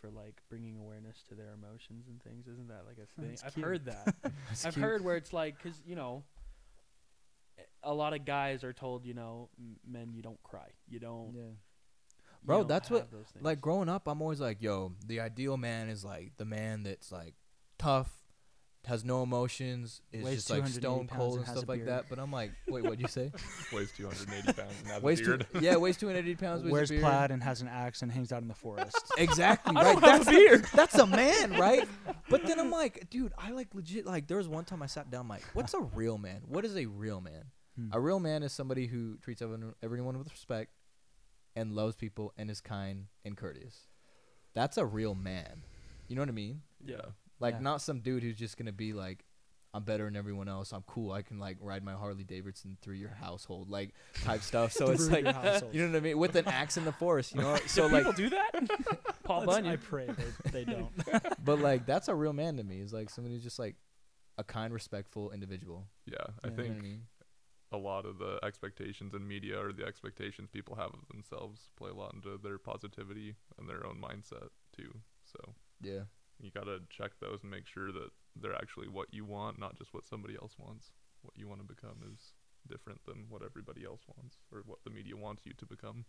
for 0.04 0.10
like 0.12 0.36
bringing 0.50 0.78
awareness 0.78 1.24
to 1.30 1.36
their 1.36 1.54
emotions 1.54 2.08
and 2.10 2.22
things. 2.22 2.46
Isn't 2.48 2.68
that 2.68 2.84
like 2.86 2.98
a 2.98 3.22
thing? 3.22 3.38
I've 3.46 3.54
cute. 3.54 3.66
heard 3.66 3.86
that. 3.86 4.16
I've 4.66 4.74
cute. 4.74 4.76
heard 4.76 5.04
where 5.04 5.16
it's 5.16 5.32
like, 5.32 5.62
cause 5.64 5.82
you 5.86 5.96
know, 5.96 6.24
a 7.84 7.94
lot 7.94 8.14
of 8.14 8.26
guys 8.26 8.64
are 8.64 8.74
told, 8.74 9.06
you 9.06 9.14
know, 9.14 9.50
m- 9.58 9.78
men 9.90 10.14
you 10.14 10.22
don't 10.22 10.42
cry, 10.44 10.68
you 10.90 11.00
don't. 11.00 11.32
yeah 11.36 11.42
you 11.44 12.48
Bro, 12.48 12.58
don't 12.60 12.68
that's 12.68 12.90
what-. 12.90 13.08
Like 13.40 13.62
growing 13.62 13.88
up, 13.88 14.08
I'm 14.08 14.22
always 14.22 14.42
like, 14.42 14.62
yo, 14.62 14.92
the 15.08 15.22
ideal 15.22 15.56
man 15.56 15.88
is 15.88 16.04
like 16.04 16.34
the 16.38 16.44
man 16.46 16.84
that's 16.84 17.10
like 17.12 17.36
tough, 17.80 18.12
has 18.86 19.06
no 19.06 19.24
emotions, 19.24 20.02
is 20.12 20.26
Weighs 20.26 20.36
just 20.36 20.50
like 20.50 20.58
280 20.66 20.80
stone 20.82 21.08
pounds 21.08 21.18
cold 21.18 21.32
and 21.32 21.40
and 21.40 21.48
has 21.48 21.56
a 21.56 21.60
stuff 21.60 21.70
like 21.70 21.80
beard. 21.80 21.90
that. 21.90 22.06
But 22.10 22.20
I'm 22.20 22.32
like, 22.32 22.52
wait, 22.68 22.84
what'd 22.84 23.00
you 23.00 23.08
say? 23.08 23.32
weighs 23.74 23.92
280 23.96 24.54
pounds 24.54 24.74
and 24.82 24.92
has 24.92 25.02
weighs 25.04 25.20
a 25.22 25.24
two, 25.24 25.38
beard. 25.38 25.48
yeah, 25.62 25.76
weighs 25.78 25.98
280 25.98 26.36
pounds. 26.36 26.64
wears 26.64 26.72
wears 26.72 26.92
a 26.92 26.94
beard. 26.96 27.04
plaid 27.04 27.32
and 27.32 27.42
has 27.44 27.62
an 27.62 27.70
axe 27.70 28.02
and 28.02 28.12
hangs 28.12 28.32
out 28.34 28.42
in 28.42 28.48
the 28.50 28.54
forest 28.54 28.98
Exactly 29.18 29.76
I 29.76 29.84
right. 29.84 29.94
don't 29.94 30.04
have 30.04 30.22
a 30.22 30.26
that's 30.26 30.30
beard. 30.30 30.64
The, 30.66 30.76
that's 30.76 30.96
a 30.96 31.08
man, 31.08 31.52
right? 31.54 31.88
But 32.30 32.46
then 32.46 32.60
I'm 32.60 32.72
like, 32.72 33.10
dude, 33.10 33.32
I 33.38 33.52
like 33.52 33.74
legit. 33.74 34.06
Like 34.06 34.28
there 34.28 34.38
was 34.38 34.48
one 34.50 34.66
time 34.66 34.84
I 34.84 34.88
sat 34.88 35.10
down, 35.10 35.22
I'm 35.22 35.30
like, 35.30 35.44
what's 35.54 35.74
a 35.74 35.80
real 35.82 36.18
man? 36.18 36.42
What 36.48 36.66
is 36.66 36.76
a 36.76 36.86
real 36.86 37.22
man? 37.22 37.46
Hmm. 37.78 37.88
A 37.94 38.00
real 38.00 38.20
man 38.20 38.44
is 38.44 38.52
somebody 38.52 38.88
who 38.88 39.18
treats 39.18 39.42
everyone, 39.42 39.74
everyone 39.82 40.18
with 40.18 40.30
respect 40.30 40.72
and 41.56 41.72
loves 41.72 41.96
people 41.96 42.34
and 42.38 42.50
is 42.52 42.60
kind 42.62 43.06
and 43.24 43.38
courteous. 43.38 43.88
That's 44.54 44.78
a 44.78 44.86
real 44.86 45.16
man. 45.16 45.64
You 46.08 46.16
know 46.18 46.22
what 46.22 46.30
I 46.30 46.34
mean? 46.34 46.62
yeah. 46.86 46.98
Like 47.44 47.56
Yeah. 47.56 47.62
not 47.62 47.82
some 47.82 48.00
dude 48.00 48.24
who's 48.24 48.38
just 48.38 48.58
gonna 48.58 48.72
be 48.72 48.94
like, 48.94 49.24
I'm 49.76 49.84
better 49.84 50.06
than 50.06 50.16
everyone 50.16 50.48
else. 50.48 50.72
I'm 50.72 50.84
cool. 50.84 51.12
I 51.12 51.24
can 51.24 51.40
like 51.40 51.58
ride 51.60 51.84
my 51.84 51.94
Harley 51.94 52.24
Davidson 52.24 52.78
through 52.82 52.96
your 52.96 53.10
household, 53.10 53.70
like 53.70 53.94
type 54.24 54.42
stuff. 54.42 54.72
So 54.80 54.90
it's 54.92 55.10
like, 55.10 55.26
you 55.26 55.82
know 55.82 55.88
what 55.92 55.98
I 55.98 56.00
mean? 56.00 56.18
With 56.20 56.36
an 56.36 56.48
axe 56.48 56.78
in 56.78 56.86
the 56.86 56.92
forest, 56.92 57.34
you 57.34 57.42
know. 57.42 57.58
So 57.68 57.88
Do 57.88 57.94
like, 57.96 58.04
people 58.06 58.14
do 58.14 58.30
that? 58.30 58.52
Paul 59.24 59.46
Let's- 59.46 59.68
I 59.68 59.76
pray 59.78 60.08
they, 60.08 60.52
they 60.52 60.64
don't 60.64 60.90
but 61.44 61.60
like 61.60 61.86
that's 61.86 62.08
a 62.08 62.16
real 62.16 62.34
man 62.34 62.58
to 62.58 62.64
me. 62.64 62.80
Is 62.82 62.94
like 62.94 63.10
somebody 63.10 63.36
who's 63.36 63.44
just 63.44 63.60
like 63.60 63.76
a 64.38 64.44
kind, 64.44 64.74
respectful 64.74 65.32
individual. 65.32 65.88
Yeah, 66.06 66.16
I 66.44 66.48
Yeah. 66.48 66.50
You 66.50 66.50
know 66.50 66.56
think 66.64 66.70
what 66.76 66.80
I 66.80 66.82
mean? 66.90 67.02
a 67.72 67.78
lot 67.78 68.06
of 68.06 68.20
the 68.20 68.40
expectations 68.44 69.16
in 69.16 69.28
media 69.28 69.60
or 69.60 69.74
the 69.74 69.84
expectations 69.86 70.50
people 70.52 70.76
have 70.76 70.92
of 70.94 71.08
themselves 71.12 71.70
play 71.76 71.90
a 71.90 71.94
lot 71.96 72.14
into 72.14 72.38
their 72.38 72.60
positivity 72.60 73.36
and 73.58 73.68
their 73.68 73.84
own 73.88 74.00
mindset 74.00 74.50
too. 74.78 74.92
So 75.26 75.40
Yeah. 75.82 76.04
You 76.44 76.52
gotta 76.52 76.80
check 76.90 77.12
those 77.20 77.40
and 77.42 77.52
make 77.52 77.66
sure 77.68 77.92
that 77.92 78.10
they're 78.36 78.56
actually 78.56 78.88
what 78.88 79.08
you 79.14 79.26
want, 79.26 79.60
not 79.60 79.78
just 79.78 79.94
what 79.94 80.06
somebody 80.06 80.36
else 80.42 80.56
wants. 80.58 80.92
What 81.22 81.34
you 81.38 81.48
want 81.48 81.62
to 81.62 81.68
become 81.68 81.98
is 82.14 82.34
different 82.68 83.00
than 83.06 83.26
what 83.30 83.42
everybody 83.44 83.86
else 83.86 84.02
wants 84.18 84.38
or 84.52 84.64
what 84.66 84.80
the 84.84 84.90
media 84.90 85.16
wants 85.16 85.46
you 85.46 85.54
to 85.58 85.66
become. 85.66 86.06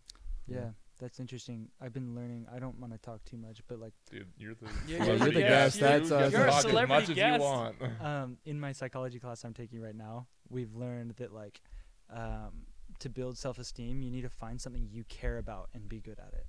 Yeah, 0.47 0.57
Yeah. 0.57 0.69
that's 0.99 1.19
interesting. 1.19 1.69
I've 1.81 1.93
been 1.93 2.15
learning. 2.15 2.47
I 2.51 2.59
don't 2.59 2.77
want 2.79 2.93
to 2.93 2.99
talk 2.99 3.23
too 3.25 3.37
much, 3.37 3.61
but 3.67 3.79
like 3.79 3.93
Dude, 4.09 4.31
you're 4.37 4.55
the 4.55 4.67
Yeah, 4.87 5.05
you're 5.05 5.31
the 5.31 5.41
guest, 5.41 5.77
You 5.77 5.81
that's, 5.81 6.11
uh, 6.11 6.19
get 6.19 6.31
to 6.31 6.37
You're 6.37 6.47
a 6.47 6.51
celebrity 6.61 7.03
as 7.03 7.09
much 7.09 7.17
as 7.17 7.33
you 7.33 7.41
want. 7.41 7.75
um, 8.01 8.37
in 8.45 8.59
my 8.59 8.71
psychology 8.71 9.19
class 9.19 9.43
I'm 9.43 9.53
taking 9.53 9.79
right 9.81 9.95
now, 9.95 10.27
we've 10.49 10.73
learned 10.75 11.11
that 11.17 11.33
like 11.33 11.61
um, 12.09 12.65
to 12.99 13.09
build 13.09 13.37
self-esteem, 13.37 14.01
you 14.01 14.11
need 14.11 14.21
to 14.21 14.29
find 14.29 14.61
something 14.61 14.87
you 14.91 15.03
care 15.05 15.37
about 15.37 15.69
and 15.73 15.89
be 15.89 15.99
good 15.99 16.19
at 16.19 16.33
it. 16.33 16.45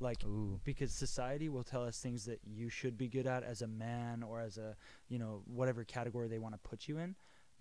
Like 0.00 0.24
Ooh. 0.24 0.60
because 0.64 0.92
society 0.92 1.48
will 1.48 1.64
tell 1.64 1.84
us 1.84 1.98
things 1.98 2.24
that 2.26 2.40
you 2.44 2.68
should 2.68 2.96
be 2.96 3.08
good 3.08 3.26
at 3.26 3.42
as 3.42 3.62
a 3.62 3.66
man 3.66 4.22
or 4.22 4.40
as 4.40 4.56
a 4.56 4.76
you 5.08 5.18
know 5.18 5.42
whatever 5.46 5.82
category 5.84 6.28
they 6.28 6.38
want 6.38 6.54
to 6.54 6.68
put 6.68 6.86
you 6.88 6.98
in 6.98 7.16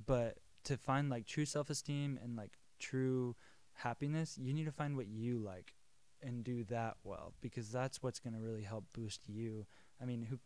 but 0.06 0.38
to 0.66 0.78
find 0.78 1.10
like 1.10 1.26
true 1.26 1.46
self-esteem 1.46 2.20
and 2.24 2.36
like 2.36 2.60
true 2.80 3.36
happiness 3.74 4.38
you 4.40 4.54
need 4.54 4.66
to 4.66 4.72
find 4.72 4.96
what 4.96 5.08
you 5.08 5.40
like 5.40 5.74
and 6.22 6.44
do 6.44 6.64
that 6.66 6.98
well 7.04 7.34
because 7.42 7.72
that's 7.72 8.04
what's 8.04 8.20
going 8.20 8.34
to 8.34 8.40
really 8.40 8.64
help 8.64 8.86
boost 8.94 9.22
you 9.28 9.66
i 10.02 10.06
mean 10.06 10.22
who 10.30 10.38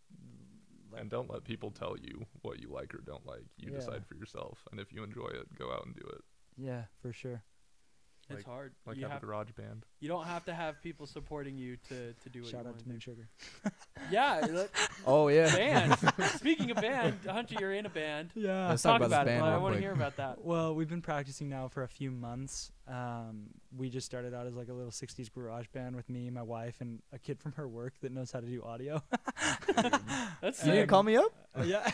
like, 0.91 1.01
and 1.01 1.10
don't 1.10 1.30
let 1.30 1.43
people 1.43 1.71
tell 1.71 1.95
you 2.01 2.25
what 2.41 2.60
you 2.60 2.69
like 2.69 2.93
or 2.93 2.99
don't 2.99 3.25
like. 3.25 3.45
You 3.58 3.71
Yeah. 3.71 3.77
decide 3.77 4.06
for 4.06 4.15
yourself. 4.15 4.65
And 4.71 4.80
if 4.82 4.91
you 4.91 5.04
enjoy 5.04 5.27
it, 5.27 5.47
go 5.58 5.71
out 5.71 5.86
and 5.86 5.95
do 5.95 6.06
it. 6.06 6.21
yeah 6.58 6.84
for 7.01 7.13
sure 7.13 7.43
It's 8.32 8.46
Like- 8.48 8.54
hard. 8.54 8.74
Like 8.86 8.98
you, 8.98 9.04
have, 9.04 9.12
have, 9.13 9.24
a 9.24 9.26
garage 9.26 9.52
band. 9.52 9.86
you 10.00 10.08
don't 10.08 10.26
have 10.26 10.46
to 10.46 10.54
have 10.54 10.82
people 10.82 11.06
supporting 11.08 11.58
you 11.58 11.78
to, 11.89 12.13
to 12.13 12.30
do 12.30 12.39
it. 12.39 12.48
shout 12.48 12.63
you 12.63 12.70
out 12.70 12.78
to 12.78 12.84
to 12.84 12.89
moon 12.89 13.00
sugar 13.00 13.28
Yeah. 14.12 14.46
look, 14.50 14.72
Oh 15.06 15.28
yeah. 15.28 15.56
band. 15.56 15.98
Speaking 16.36 16.72
of 16.72 16.78
band, 16.78 17.20
Hunter, 17.28 17.56
you're 17.60 17.74
in 17.74 17.86
a 17.86 17.89
band. 17.89 18.32
yeah 18.36 18.70
Let's 18.70 18.82
Talk 18.84 19.00
talk 19.00 19.08
about 19.08 19.24
about, 19.24 19.28
it. 19.28 19.39
band 19.39 19.46
I 19.46 19.58
want 19.58 19.76
to 19.76 19.82
hear 19.82 19.94
about 19.94 20.15
that. 20.17 20.44
Well, 20.44 20.76
we've 20.76 20.89
been 20.89 21.02
practicing 21.02 21.50
now 21.50 21.67
for 21.67 21.84
a 21.84 21.88
few 21.88 22.12
months. 22.12 22.72
Um, 22.88 23.48
we 23.78 23.89
just 23.89 24.06
started 24.06 24.34
out 24.34 24.48
as 24.48 24.56
like 24.56 24.70
a 24.70 24.74
little 24.74 24.91
60s 24.91 25.32
garage 25.32 25.67
band 25.74 25.96
with 25.96 26.10
me, 26.10 26.30
my 26.30 26.41
wife, 26.41 26.76
and 26.82 27.02
a 27.13 27.20
kid 27.20 27.39
from 27.39 27.54
her 27.54 27.67
work 27.67 27.94
that 28.02 28.12
knows 28.12 28.32
how 28.32 28.39
to 28.39 28.48
do 28.48 28.63
audio. 28.63 29.02
That's 30.41 30.65
You 30.65 30.72
didn't 30.72 30.88
call 30.88 31.04
me 31.04 31.15
up? 31.15 31.32
Uh, 31.58 31.63
yeah. 31.65 31.89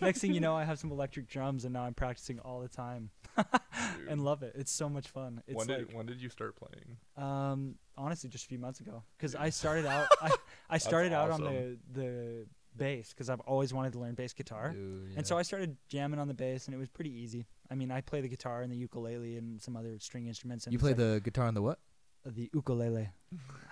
Next 0.00 0.20
thing 0.20 0.32
you 0.32 0.40
know, 0.40 0.56
I 0.56 0.64
have 0.64 0.78
some 0.78 0.90
electric 0.90 1.28
drums, 1.28 1.64
and 1.64 1.72
now 1.72 1.82
I'm 1.82 1.94
practicing 1.94 2.40
all 2.40 2.60
the 2.60 2.68
time 2.68 3.10
and 4.08 4.24
love 4.24 4.42
it. 4.42 4.54
It's 4.56 4.72
so 4.72 4.88
much 4.88 5.08
fun. 5.08 5.42
It's 5.46 5.56
when 5.56 5.68
like, 5.68 5.88
did 5.88 5.94
when 5.94 6.06
did 6.06 6.20
you 6.20 6.28
start 6.28 6.56
playing? 6.56 6.96
um, 7.16 7.76
honestly, 7.96 8.30
just 8.30 8.46
a 8.46 8.48
few 8.48 8.58
months 8.58 8.80
ago, 8.80 9.02
because 9.16 9.34
I 9.34 9.50
started 9.50 9.86
out, 9.86 10.08
I, 10.22 10.30
I 10.70 10.78
started 10.78 11.12
out 11.12 11.30
on 11.30 11.42
the 11.42 11.76
the 11.92 12.46
bass 12.76 13.10
because 13.10 13.28
I've 13.28 13.40
always 13.40 13.74
wanted 13.74 13.92
to 13.92 13.98
learn 13.98 14.14
bass 14.14 14.32
guitar. 14.32 14.72
Dude, 14.72 15.12
And 15.16 15.26
so. 15.26 15.36
I 15.36 15.42
started 15.42 15.76
jamming 15.88 16.18
on 16.18 16.28
the 16.28 16.34
bass, 16.34 16.66
and 16.66 16.74
it 16.74 16.78
was 16.78 16.88
pretty 16.88 17.10
easy. 17.12 17.46
I 17.70 17.74
mean, 17.74 17.90
I 17.90 18.00
play 18.00 18.20
the 18.20 18.28
guitar 18.28 18.62
and 18.62 18.72
the 18.72 18.76
ukulele 18.76 19.36
and 19.36 19.60
some 19.62 19.76
other 19.76 19.98
string 20.00 20.26
instruments. 20.26 20.66
And 20.66 20.72
you 20.72 20.78
play 20.78 20.90
like- 20.90 20.98
the 20.98 21.20
guitar 21.22 21.46
on 21.46 21.54
the 21.54 21.62
what? 21.62 21.78
The 22.26 22.50
ukulele. 22.52 23.08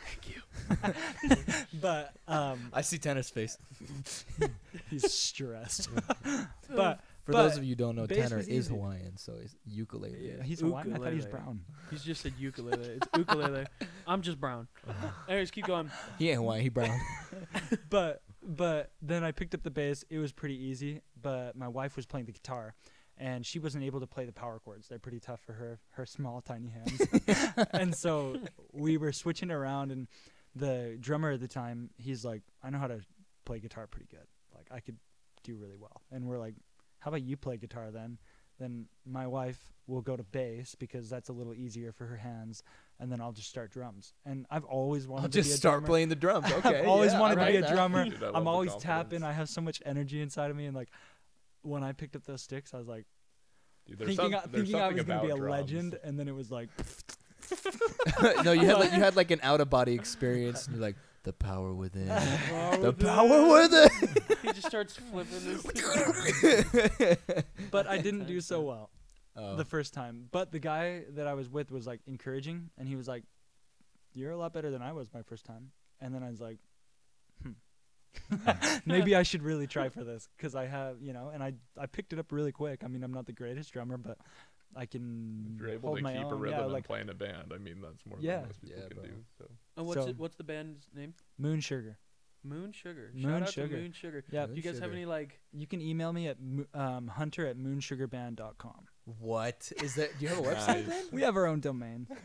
Thank 0.06 0.34
you. 0.34 1.34
but 1.82 2.14
um, 2.26 2.70
I 2.72 2.80
see 2.80 2.96
Tanner's 2.96 3.28
face. 3.28 3.58
he's 4.90 5.12
stressed. 5.12 5.90
but 6.74 7.00
For 7.24 7.32
But 7.32 7.42
those 7.42 7.58
of 7.58 7.64
you 7.64 7.70
who 7.70 7.74
don't 7.74 7.96
know, 7.96 8.06
Tanner 8.06 8.38
is 8.38 8.48
easy. 8.48 8.72
Hawaiian, 8.72 9.18
so 9.18 9.34
he's 9.38 9.54
ukulele. 9.66 10.16
yeah, 10.38 10.42
he's 10.42 10.60
Hawaiian. 10.60 10.94
I 10.94 10.96
thought 10.98 11.08
he 11.10 11.16
was 11.16 11.24
Ukulele. 11.26 11.44
brown. 11.44 11.60
He's 11.90 12.02
just 12.02 12.22
said 12.22 12.32
ukulele. 12.38 12.86
It's 12.86 13.08
ukulele. 13.18 13.66
I'm 14.06 14.22
just 14.22 14.40
brown. 14.40 14.66
Anyways, 15.28 15.50
keep 15.50 15.66
going. 15.66 15.90
He 16.18 16.30
ain't 16.30 16.38
Hawaiian. 16.38 16.62
He 16.62 16.68
brown. 16.70 16.98
but 17.90 18.22
but 18.42 18.92
then 19.02 19.24
I 19.24 19.32
picked 19.32 19.54
up 19.54 19.62
the 19.62 19.70
bass. 19.70 20.04
It 20.08 20.18
was 20.18 20.32
pretty 20.32 20.56
easy. 20.56 21.02
But 21.20 21.54
my 21.54 21.68
wife 21.68 21.96
was 21.96 22.06
playing 22.06 22.24
the 22.26 22.32
guitar, 22.32 22.74
and 23.18 23.44
she 23.44 23.58
wasn't 23.58 23.84
able 23.84 24.00
to 24.00 24.06
play 24.06 24.24
the 24.24 24.32
power 24.32 24.58
chords. 24.64 24.88
They're 24.88 24.98
pretty 24.98 25.20
tough 25.20 25.40
for 25.40 25.52
her 25.52 25.80
her 25.90 26.06
small 26.06 26.40
tiny 26.40 26.68
hands. 26.68 27.02
and 27.72 27.94
so 27.94 28.36
we 28.72 28.96
were 28.96 29.12
switching 29.12 29.50
around, 29.50 29.90
and 29.90 30.08
the 30.54 30.96
drummer 31.00 31.32
at 31.32 31.40
the 31.40 31.48
time, 31.48 31.90
he's 31.96 32.24
like, 32.24 32.42
I 32.62 32.70
know 32.70 32.78
how 32.78 32.88
to 32.88 33.00
play 33.44 33.58
guitar 33.58 33.86
pretty 33.86 34.08
good. 34.10 34.26
Like 34.54 34.66
I 34.70 34.80
could 34.80 34.96
do 35.42 35.56
really 35.56 35.76
well. 35.76 36.02
And 36.10 36.26
we're 36.26 36.38
like, 36.38 36.54
how 37.00 37.10
about 37.10 37.22
you 37.22 37.36
play 37.36 37.56
guitar 37.56 37.90
then? 37.90 38.18
Then 38.58 38.86
my 39.06 39.26
wife 39.26 39.72
will 39.86 40.02
go 40.02 40.16
to 40.16 40.24
bass 40.24 40.74
because 40.74 41.08
that's 41.08 41.28
a 41.28 41.32
little 41.32 41.54
easier 41.54 41.92
for 41.92 42.06
her 42.06 42.16
hands, 42.16 42.62
and 42.98 43.10
then 43.10 43.20
I'll 43.20 43.32
just 43.32 43.48
start 43.48 43.70
drums. 43.70 44.14
And 44.26 44.46
I've 44.50 44.64
always 44.64 45.06
wanted 45.06 45.22
I'll 45.22 45.28
to 45.28 45.38
be 45.38 45.42
just 45.42 45.54
a 45.54 45.56
start 45.58 45.74
drummer. 45.74 45.86
playing 45.86 46.08
the 46.08 46.16
drums. 46.16 46.52
Okay. 46.58 46.80
I've 46.80 46.88
always 46.88 47.12
yeah, 47.12 47.18
I 47.18 47.20
wanted 47.20 47.34
to 47.36 47.40
like 47.42 47.52
be 47.52 47.56
a 47.58 47.60
that. 47.62 47.72
drummer. 47.72 48.04
Dude, 48.04 48.20
I 48.20 48.26
love 48.26 48.34
I'm 48.34 48.48
always 48.48 48.74
tapping. 48.76 49.22
I 49.22 49.32
have 49.32 49.48
so 49.48 49.60
much 49.60 49.80
energy 49.86 50.20
inside 50.20 50.50
of 50.50 50.56
me, 50.56 50.66
and 50.66 50.74
like 50.74 50.88
when 51.62 51.82
I 51.82 51.92
picked 51.92 52.16
up 52.16 52.24
those 52.24 52.42
sticks, 52.42 52.74
I 52.74 52.78
was 52.78 52.88
like 52.88 53.06
Dude, 53.86 53.98
thinking, 53.98 54.16
some- 54.16 54.34
I, 54.34 54.40
thinking 54.40 54.74
I 54.76 54.88
was 54.92 55.02
gonna 55.04 55.22
be 55.22 55.30
a 55.30 55.36
drums. 55.36 55.50
legend, 55.50 55.98
and 56.04 56.18
then 56.18 56.28
it 56.28 56.34
was 56.34 56.50
like 56.50 56.68
no, 58.44 58.52
you 58.52 58.66
had 58.66 58.78
like 58.78 58.92
you 58.92 58.98
had 59.00 59.16
like 59.16 59.30
an 59.30 59.40
out 59.42 59.60
of 59.60 59.70
body 59.70 59.94
experience, 60.02 60.66
and 60.66 60.76
you're 60.76 60.82
like 60.84 60.96
the 61.24 61.32
power 61.32 61.74
within. 61.74 62.08
the 62.08 62.78
within. 62.92 63.06
power 63.06 63.52
within. 63.62 63.88
He 64.42 64.52
just 64.52 64.66
starts 64.68 64.94
flipping 64.96 65.44
this. 65.44 67.16
but 67.70 67.86
I 67.86 67.98
didn't 67.98 68.26
do 68.26 68.40
so 68.40 68.60
well 68.62 68.90
Oh. 69.36 69.54
the 69.56 69.64
first 69.64 69.94
time. 69.94 70.26
But 70.32 70.50
the 70.52 70.58
guy 70.58 71.02
that 71.14 71.26
I 71.28 71.34
was 71.34 71.48
with 71.48 71.70
was 71.70 71.86
like 71.86 72.00
encouraging, 72.06 72.70
and 72.78 72.88
he 72.88 72.96
was 72.96 73.06
like, 73.08 73.22
"You're 74.12 74.32
a 74.32 74.36
lot 74.36 74.52
better 74.52 74.70
than 74.70 74.82
I 74.82 74.92
was 74.92 75.12
my 75.14 75.22
first 75.22 75.44
time." 75.44 75.70
And 76.00 76.14
then 76.14 76.22
I 76.22 76.30
was 76.30 76.40
like, 76.40 76.58
"Hmm, 77.42 77.52
maybe 78.86 79.14
I 79.14 79.22
should 79.22 79.42
really 79.42 79.66
try 79.66 79.88
for 79.88 80.04
this 80.04 80.28
because 80.36 80.54
I 80.54 80.66
have, 80.66 81.00
you 81.02 81.12
know." 81.12 81.30
And 81.32 81.42
I 81.42 81.54
I 81.78 81.86
picked 81.86 82.12
it 82.12 82.18
up 82.18 82.32
really 82.32 82.52
quick. 82.52 82.82
I 82.84 82.88
mean, 82.88 83.02
I'm 83.02 83.12
not 83.12 83.26
the 83.26 83.32
greatest 83.32 83.72
drummer, 83.72 83.96
but 83.96 84.18
I 84.76 84.86
can 84.86 85.52
If 85.54 85.60
you're 85.60 85.70
able 85.70 85.88
hold 85.88 85.98
to 85.98 86.04
my 86.04 86.12
keep 86.14 86.22
a 86.22 86.26
own. 86.26 86.40
rhythm 86.40 86.58
yeah, 86.58 86.64
and 86.64 86.72
like 86.72 86.86
play 86.86 87.00
in 87.00 87.08
a 87.08 87.14
band, 87.14 87.52
I 87.54 87.58
mean 87.58 87.80
that's 87.80 88.04
more 88.06 88.18
Yeah. 88.20 88.36
than 88.38 88.46
most 88.48 88.60
people 88.60 88.76
Yeah, 88.78 88.88
can 88.88 88.96
bro. 88.96 89.04
do. 89.06 89.12
So 89.38 89.50
And 89.76 89.86
what's 89.86 90.02
So- 90.02 90.08
it, 90.08 90.18
what's 90.18 90.36
the 90.36 90.44
band's 90.44 90.88
name? 90.94 91.14
Moon 91.38 91.60
Sugar. 91.60 91.98
Moon 92.44 92.70
Sugar. 92.72 93.10
Moon 93.14 93.22
Shout 93.22 93.42
out 93.42 93.52
Sugar. 93.52 93.76
to 93.76 93.82
Moon 93.82 93.92
Sugar. 93.92 94.24
Yeah, 94.30 94.46
Do 94.46 94.54
you 94.54 94.62
guys 94.62 94.78
have 94.78 94.92
any 94.92 95.04
like? 95.06 95.40
you 95.52 95.66
can 95.66 95.80
email 95.80 96.12
me 96.12 96.28
at 96.28 96.40
mo- 96.40 96.66
um, 96.74 97.08
hunter 97.08 97.46
at 97.46 97.56
moonsugarband.com. 97.58 98.86
What 99.18 99.72
is 99.82 99.94
that? 99.96 100.16
Do 100.18 100.24
you 100.24 100.28
have 100.28 100.38
a 100.38 100.42
website? 100.42 100.86
then? 100.86 101.04
We 101.12 101.22
have 101.22 101.36
our 101.36 101.46
own 101.46 101.60
domain. 101.60 102.06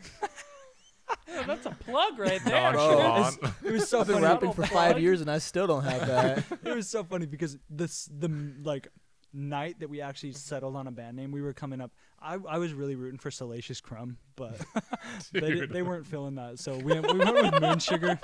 Yeah, 1.28 1.42
that's 1.46 1.66
a 1.66 1.70
plug 1.70 2.18
right 2.18 2.42
there. 2.44 2.72
Nonchalant. 2.72 3.38
It 3.64 3.72
was 3.72 3.88
so 3.88 4.00
I've 4.00 4.06
been 4.06 4.16
funny. 4.16 4.26
rapping 4.26 4.52
for 4.52 4.66
five 4.66 4.98
years 4.98 5.20
and 5.20 5.30
I 5.30 5.38
still 5.38 5.66
don't 5.66 5.84
have 5.84 6.06
that. 6.06 6.44
it 6.64 6.74
was 6.74 6.88
so 6.88 7.04
funny 7.04 7.26
because 7.26 7.58
this 7.70 8.08
the 8.16 8.28
like 8.62 8.88
night 9.32 9.80
that 9.80 9.90
we 9.90 10.00
actually 10.00 10.32
settled 10.32 10.76
on 10.76 10.86
a 10.86 10.90
band 10.90 11.16
name, 11.16 11.32
we 11.32 11.42
were 11.42 11.52
coming 11.52 11.80
up. 11.80 11.92
I 12.20 12.38
I 12.48 12.58
was 12.58 12.72
really 12.72 12.94
rooting 12.94 13.18
for 13.18 13.30
Salacious 13.30 13.80
Crumb, 13.80 14.18
but 14.36 14.60
they 15.32 15.40
di- 15.40 15.66
they 15.66 15.82
weren't 15.82 16.06
feeling 16.06 16.36
that, 16.36 16.58
so 16.58 16.76
we 16.76 16.98
we 17.00 17.18
went 17.18 17.34
with 17.34 17.60
Moon 17.60 17.78
Sugar. 17.78 18.18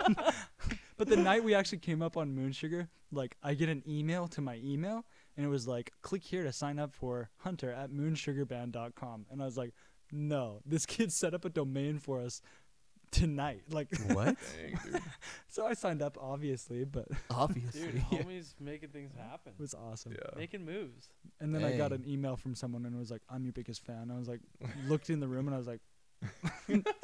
but 0.96 1.08
the 1.08 1.16
night 1.16 1.42
we 1.42 1.54
actually 1.54 1.78
came 1.78 2.02
up 2.02 2.16
on 2.16 2.34
Moon 2.34 2.52
Sugar, 2.52 2.88
like 3.12 3.36
I 3.42 3.54
get 3.54 3.68
an 3.68 3.82
email 3.88 4.28
to 4.28 4.40
my 4.40 4.60
email, 4.62 5.04
and 5.36 5.44
it 5.44 5.48
was 5.48 5.66
like, 5.66 5.92
click 6.02 6.22
here 6.22 6.44
to 6.44 6.52
sign 6.52 6.78
up 6.78 6.92
for 6.94 7.30
Hunter 7.38 7.72
at 7.72 7.90
moonsugarband.com, 7.90 9.26
and 9.30 9.42
I 9.42 9.44
was 9.44 9.56
like, 9.56 9.74
no, 10.12 10.60
this 10.66 10.86
kid 10.86 11.12
set 11.12 11.34
up 11.34 11.44
a 11.44 11.50
domain 11.50 11.98
for 11.98 12.20
us 12.20 12.40
tonight, 13.10 13.62
like. 13.70 13.88
what? 14.08 14.36
Dang. 14.56 15.02
So 15.52 15.66
I 15.66 15.74
signed 15.74 16.00
up, 16.00 16.16
obviously, 16.20 16.84
but 16.84 17.08
Obviously. 17.28 17.80
Dude, 17.80 17.94
homies 18.12 18.54
making 18.60 18.90
things 18.90 19.10
happen. 19.18 19.52
It 19.58 19.60
was 19.60 19.74
awesome. 19.74 20.12
Yeah. 20.12 20.38
Making 20.38 20.64
moves. 20.64 21.08
And 21.40 21.52
then 21.52 21.64
I 21.64 21.76
got 21.76 21.92
an 21.92 22.04
email 22.06 22.36
from 22.36 22.54
someone 22.54 22.86
and 22.86 22.94
it 22.94 22.98
was 22.98 23.10
like, 23.10 23.22
I'm 23.28 23.42
your 23.42 23.52
biggest 23.52 23.84
fan. 23.84 24.12
I 24.14 24.16
was 24.16 24.28
like, 24.28 24.38
looked 24.86 25.10
in 25.10 25.18
the 25.18 25.26
room 25.26 25.48
and 25.48 25.54
I 25.56 25.58
was 25.58 25.66
like, 25.66 25.80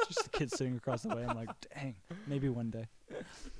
just 0.07 0.27
a 0.27 0.31
kid 0.31 0.53
sitting 0.53 0.77
across 0.77 1.03
the 1.03 1.09
way. 1.09 1.25
I'm 1.29 1.37
like, 1.37 1.49
dang, 1.75 1.97
maybe 2.29 2.49
one 2.49 2.71
day. 2.71 2.87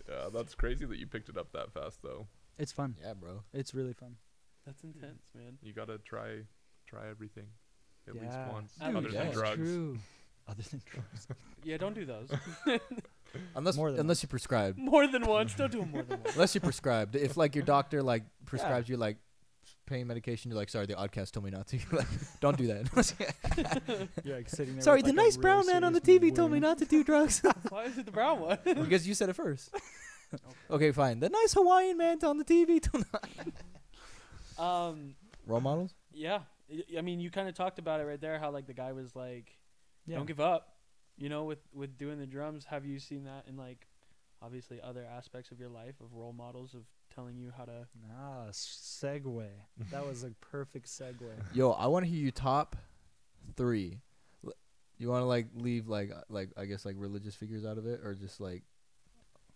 Yeah, 0.09 0.29
that's 0.33 0.55
crazy 0.55 0.87
that 0.87 0.99
you 0.99 1.09
picked 1.09 1.29
it 1.29 1.37
up 1.37 1.51
that 1.53 1.73
fast 1.73 2.01
though. 2.05 2.29
It's 2.57 2.71
fun. 2.71 2.95
Yeah, 3.03 3.15
bro. 3.15 3.43
It's 3.53 3.75
really 3.75 3.93
fun. 3.93 4.17
That's 4.65 4.85
intense, 4.85 5.23
man. 5.35 5.59
You 5.63 5.73
gotta 5.73 5.99
try 5.99 6.43
try 6.87 7.09
everything. 7.11 7.47
At 8.09 8.15
yeah. 8.15 8.23
least 8.23 8.39
once. 8.53 8.73
Dude, 8.85 8.97
other 8.97 9.09
yeah. 9.09 9.25
than 9.25 9.33
drugs. 9.33 9.57
True. 9.57 9.99
Other 10.49 10.63
than 10.71 10.83
drugs. 10.87 11.29
Yeah, 11.65 11.79
don't 11.79 11.95
do 11.95 12.05
those. 12.05 12.31
Unless 13.57 13.77
More 13.77 13.91
than 13.91 13.99
unless 14.01 14.23
you 14.23 14.29
prescribe. 14.29 14.79
more 14.79 15.09
than 15.09 15.27
once. 15.27 15.53
Don't 15.55 15.73
do 15.73 15.81
them 15.81 15.91
more 15.91 16.03
than 16.05 16.21
once. 16.25 16.35
Unless 16.37 16.55
you 16.55 16.61
prescribed. 16.61 17.17
If 17.17 17.37
like 17.37 17.57
your 17.57 17.65
doctor 17.65 18.03
like 18.05 18.23
prescribes 18.45 18.89
you 18.89 18.97
like 18.97 19.17
pain 19.87 20.07
medication, 20.07 20.51
you're 20.53 20.59
like, 20.59 20.69
sorry, 20.71 20.87
the 20.87 20.95
oddcast 20.95 21.33
told 21.33 21.45
me 21.45 21.51
not 21.51 21.67
to. 21.69 21.79
Like, 21.93 22.07
don't 22.41 22.57
do 22.57 22.69
that. 22.69 24.09
You're 24.25 24.37
like 24.37 24.49
sitting 24.49 24.75
there. 24.75 24.83
sorry, 24.83 24.99
with, 24.99 25.07
the 25.07 25.13
like, 25.13 25.21
a 25.21 25.25
nice 25.25 25.37
really 25.37 25.43
brown 25.43 25.67
man 25.67 25.83
on 25.83 25.93
the 25.93 26.01
serious 26.05 26.23
TV 26.33 26.35
told 26.37 26.51
me 26.53 26.61
wound. 26.61 26.63
not 26.63 26.79
to 26.79 26.85
do 26.85 27.03
drugs. 27.03 27.43
Why 27.69 27.85
is 27.87 27.99
it 27.99 28.07
the 28.07 28.13
brown 28.13 28.39
one? 28.39 28.59
because 28.65 29.09
you 29.09 29.15
said 29.15 29.29
it 29.29 29.35
first. 29.35 29.75
okay, 30.71 30.93
fine. 30.93 31.19
The 31.19 31.29
nice 31.29 31.53
Hawaiian 31.55 31.97
man 31.99 32.19
on 32.23 32.39
the 32.39 32.45
TV 32.45 32.81
told 32.81 33.05
not. 33.13 33.29
um, 34.65 35.17
role 35.47 35.61
models. 35.61 35.95
Yeah, 36.13 36.41
I- 36.71 36.99
I 36.99 37.01
mean, 37.03 37.19
you 37.21 37.31
kind 37.31 37.49
of 37.49 37.55
talked 37.57 37.81
about 37.81 38.01
it 38.01 38.05
right 38.05 38.21
there. 38.21 38.39
How 38.39 38.51
like 38.53 38.67
the 38.69 38.75
guy 38.75 38.93
was 38.93 39.15
like, 39.17 39.51
Yeah. 40.07 40.17
"Don't 40.17 40.27
give 40.27 40.41
up," 40.41 40.77
you 41.17 41.29
know, 41.29 41.45
with 41.45 41.59
with 41.73 41.97
doing 41.99 42.19
the 42.19 42.27
drums. 42.27 42.65
Have 42.67 42.85
you 42.85 42.99
seen 42.99 43.25
that 43.25 43.45
in 43.49 43.57
like, 43.57 43.87
obviously 44.43 44.81
other 44.81 45.05
aspects 45.05 45.51
of 45.51 45.59
your 45.61 45.69
life 45.71 45.95
of 46.01 46.13
role 46.15 46.33
models 46.33 46.75
of 46.75 46.83
telling 47.15 47.37
you 47.37 47.53
how 47.57 47.65
to? 47.65 47.87
Ah, 48.19 48.47
segue. 48.51 49.47
That 49.91 50.07
was 50.07 50.23
a 50.25 50.31
perfect 50.41 50.87
segue. 50.87 51.21
Yo, 51.55 51.71
I 51.73 51.87
want 51.87 52.05
to 52.05 52.11
hear 52.11 52.21
you 52.23 52.31
top 52.31 52.77
three. 53.57 54.01
L- 54.45 54.53
You 54.99 55.09
want 55.09 55.23
to 55.23 55.27
like 55.27 55.47
leave 55.55 55.89
like 55.89 56.11
uh, 56.13 56.21
like 56.29 56.51
I 56.57 56.65
guess 56.67 56.85
like 56.85 56.97
religious 56.99 57.35
figures 57.35 57.65
out 57.65 57.79
of 57.79 57.87
it, 57.87 58.01
or 58.05 58.15
just 58.15 58.41
like, 58.41 58.63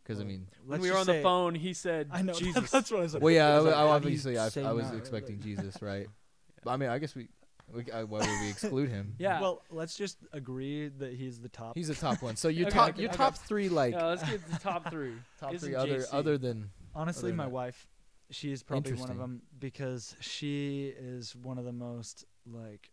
because 0.03 0.21
I 0.21 0.25
mean, 0.25 0.47
When 0.65 0.81
let's 0.81 0.83
we 0.83 0.91
were 0.91 0.97
on 0.99 1.07
the 1.07 1.13
say- 1.15 1.23
phone, 1.23 1.55
he 1.55 1.73
said, 1.75 2.09
I 2.11 2.23
know 2.23 2.33
Jesus." 2.45 2.71
that's 2.71 2.91
what 2.91 3.03
I 3.03 3.07
said. 3.07 3.23
well, 3.23 3.33
yeah, 3.33 3.55
I, 3.55 3.59
like, 3.59 3.75
I 3.75 3.79
how 3.79 3.85
do 3.99 4.09
you 4.09 4.17
obviously 4.19 4.39
I, 4.39 4.49
I 4.69 4.73
was 4.73 4.91
expecting 4.93 5.39
religious? 5.39 5.65
Jesus, 5.75 5.83
right? 5.83 6.07
But 6.63 6.73
I 6.73 6.77
mean, 6.77 6.91
I 6.91 6.99
guess 6.99 7.15
we, 7.15 7.29
we 7.73 7.91
uh, 7.91 8.05
why 8.07 8.19
would 8.19 8.41
we 8.41 8.49
exclude 8.51 8.89
him? 8.91 9.15
yeah. 9.19 9.41
Well, 9.41 9.63
let's 9.71 9.95
just 9.97 10.19
agree 10.33 10.89
that 10.89 11.13
he's 11.15 11.41
the 11.41 11.49
top. 11.49 11.77
He's 11.77 11.89
the 11.89 11.95
top 11.95 12.23
one. 12.23 12.37
So 12.37 12.49
your 12.49 12.67
Okay, 12.69 12.77
top 12.77 12.89
okay, 12.91 13.03
your 13.03 13.11
okay. 13.11 13.17
top 13.17 13.37
three 13.37 13.69
like 13.69 13.95
yeah, 13.95 14.07
let's 14.07 14.29
get 14.29 14.47
the 14.51 14.59
top 14.59 14.91
three. 14.91 15.15
top 15.41 15.55
Isn't 15.55 15.69
three 15.69 15.77
other 15.77 15.99
JC. 15.99 16.09
other 16.13 16.39
than 16.39 16.71
Honestly, 16.95 17.31
other 17.31 17.37
my 17.37 17.45
than 17.45 17.53
that. 17.53 17.55
wife, 17.55 17.87
she 18.31 18.53
is 18.53 18.63
probably 18.63 18.93
one 18.93 19.03
of 19.11 19.17
Interesting. 19.17 19.21
them 19.21 19.43
because 19.59 20.17
she 20.21 20.93
is 20.99 21.35
one 21.37 21.59
of 21.59 21.65
the 21.65 21.73
most 21.73 22.25
like 22.47 22.91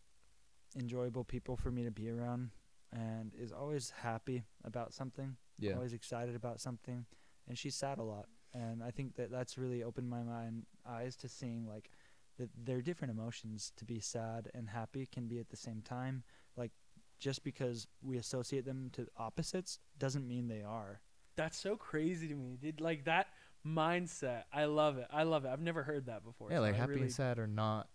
enjoyable 0.78 1.24
people 1.24 1.56
for 1.56 1.70
me 1.70 1.84
to 1.84 1.90
be 1.90 2.08
around, 2.10 2.50
and 2.92 3.32
is 3.38 3.52
always 3.52 3.90
happy 4.02 4.44
about 4.64 4.92
something, 4.92 5.36
yeah. 5.58 5.74
always 5.74 5.92
excited 5.92 6.34
about 6.34 6.60
something, 6.60 7.04
and 7.48 7.58
she's 7.58 7.74
sad 7.74 7.98
a 7.98 8.02
lot. 8.02 8.26
And 8.54 8.82
I 8.82 8.90
think 8.90 9.16
that 9.16 9.30
that's 9.30 9.58
really 9.58 9.82
opened 9.82 10.08
my 10.08 10.22
mind 10.22 10.64
eyes 10.88 11.16
to 11.16 11.28
seeing 11.28 11.66
like 11.66 11.90
that 12.38 12.50
there 12.56 12.78
are 12.78 12.82
different 12.82 13.12
emotions 13.12 13.72
to 13.76 13.84
be 13.84 14.00
sad 14.00 14.50
and 14.54 14.70
happy 14.70 15.06
can 15.06 15.26
be 15.26 15.38
at 15.38 15.50
the 15.50 15.56
same 15.56 15.82
time. 15.82 16.22
Like 16.56 16.72
just 17.18 17.44
because 17.44 17.86
we 18.02 18.16
associate 18.16 18.64
them 18.64 18.90
to 18.94 19.06
opposites 19.16 19.78
doesn't 19.98 20.26
mean 20.26 20.48
they 20.48 20.62
are. 20.62 21.00
That's 21.36 21.58
so 21.58 21.76
crazy 21.76 22.28
to 22.28 22.34
me, 22.34 22.56
dude. 22.60 22.80
Like 22.80 23.04
that 23.04 23.28
mindset. 23.66 24.44
I 24.52 24.64
love 24.64 24.98
it. 24.98 25.06
I 25.10 25.24
love 25.24 25.44
it. 25.44 25.48
I've 25.48 25.60
never 25.60 25.82
heard 25.82 26.06
that 26.06 26.24
before. 26.24 26.50
Yeah, 26.50 26.58
so 26.58 26.62
like 26.62 26.74
I 26.74 26.78
happy 26.78 26.92
really- 26.92 27.02
and 27.02 27.12
sad 27.12 27.38
are 27.38 27.46
not 27.46 27.88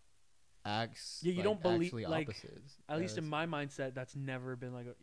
acts. 0.65 1.21
Yeah, 1.23 1.31
you 1.31 1.37
like, 1.37 1.43
don't 1.45 1.61
believe- 1.61 1.93
like, 1.93 2.29
opposites. 2.29 2.81
At 2.87 2.99
least 2.99 3.17
in 3.17 3.27
my 3.27 3.45
mindset, 3.45 3.93
that's 3.93 4.15
never 4.15 4.55
been 4.55 4.73
like, 4.73 4.87
a, 4.87 4.95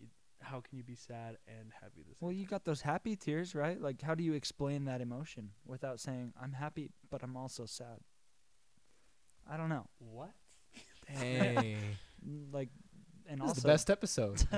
how 0.42 0.61
can 0.61 0.79
you 0.79 0.83
be 0.83 0.94
sad 0.94 1.37
and 1.46 1.70
happy 1.81 2.03
the 2.03 2.14
same? 2.14 2.16
Well, 2.20 2.33
you 2.33 2.46
got 2.46 2.64
those 2.64 2.81
happy 2.81 3.14
tears, 3.16 3.55
right? 3.55 3.81
Like, 3.81 4.00
how 4.00 4.14
do 4.14 4.24
you 4.24 4.33
explain 4.33 4.87
that 4.87 5.00
emotion 5.00 5.50
without 5.66 6.00
saying, 6.00 6.33
I'm 6.40 6.53
happy, 6.53 6.90
but 7.11 7.22
I'm 7.22 7.37
also 7.37 7.66
sad? 7.66 8.00
I 9.51 9.57
don't 9.57 9.69
know. 9.69 9.87
what? 9.99 10.31
Hey, 11.07 11.77
Like, 12.53 12.69
and 13.27 13.41
this 13.41 13.47
is 13.47 13.51
also, 13.51 13.61
the 13.63 13.69
best 13.69 13.91
episode. 13.91 14.43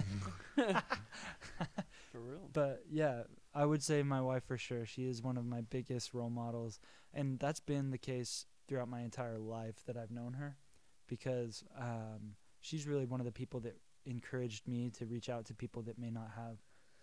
For 2.12 2.20
real? 2.20 2.50
but 2.52 2.82
yeah, 2.90 3.22
I 3.54 3.64
would 3.64 3.82
say 3.82 4.02
my 4.02 4.20
wife 4.20 4.44
for 4.44 4.58
sure. 4.58 4.84
She 4.84 5.06
is 5.06 5.22
one 5.22 5.38
of 5.38 5.46
my 5.46 5.62
biggest 5.62 6.12
role 6.12 6.28
models, 6.28 6.78
and 7.14 7.38
that's 7.38 7.60
been 7.60 7.90
the 7.90 7.98
case 7.98 8.44
throughout 8.68 8.88
my 8.88 9.00
entire 9.00 9.38
life 9.38 9.82
that 9.86 9.96
I've 9.96 10.10
known 10.10 10.34
her, 10.34 10.58
because 11.06 11.64
um, 11.78 12.34
she's 12.60 12.86
really 12.86 13.06
one 13.06 13.20
of 13.20 13.26
the 13.26 13.32
people 13.32 13.60
that 13.60 13.78
encouraged 14.04 14.68
me 14.68 14.90
to 14.98 15.06
reach 15.06 15.28
out 15.30 15.46
to 15.46 15.54
people 15.54 15.82
that 15.82 15.98
may 15.98 16.10
not 16.10 16.32
have 16.36 16.58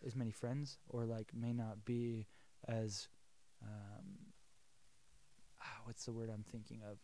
as 0.06 0.16
many 0.16 0.32
friends 0.32 0.78
or 0.90 1.06
like 1.06 1.32
may 1.34 1.54
not 1.54 1.86
be 1.86 2.28
as 2.68 3.08
um, 3.64 4.06
ah, 5.62 5.82
what's 5.86 6.06
the 6.06 6.12
word 6.12 6.30
I'm 6.32 6.44
thinking 6.44 6.82
of? 6.90 6.98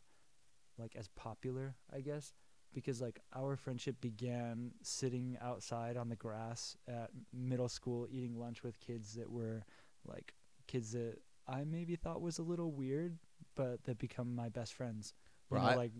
Like 0.77 0.95
as 0.95 1.07
popular, 1.09 1.75
I 1.93 2.01
guess. 2.01 2.33
Because 2.73 3.01
like 3.01 3.21
our 3.33 3.55
friendship 3.55 4.01
began 4.01 4.71
sitting 4.81 5.37
outside 5.41 5.95
on 5.95 6.09
the 6.09 6.15
grass 6.17 6.75
at 6.87 7.09
middle 7.33 7.69
school 7.69 8.05
eating 8.11 8.37
lunch 8.37 8.63
with 8.63 8.77
kids 8.81 9.13
that 9.13 9.31
were 9.31 9.63
like 10.05 10.33
kids 10.67 10.91
that 10.91 11.15
I 11.47 11.63
maybe 11.63 11.95
thought 11.95 12.21
was 12.21 12.37
a 12.39 12.43
little 12.43 12.71
weird, 12.71 13.17
but 13.55 13.83
that 13.85 13.97
become 13.97 14.35
my 14.35 14.49
best 14.49 14.73
friends. 14.73 15.13
You 15.49 15.57
Bro, 15.57 15.61
know, 15.61 15.67
I- 15.69 15.75
like 15.75 15.91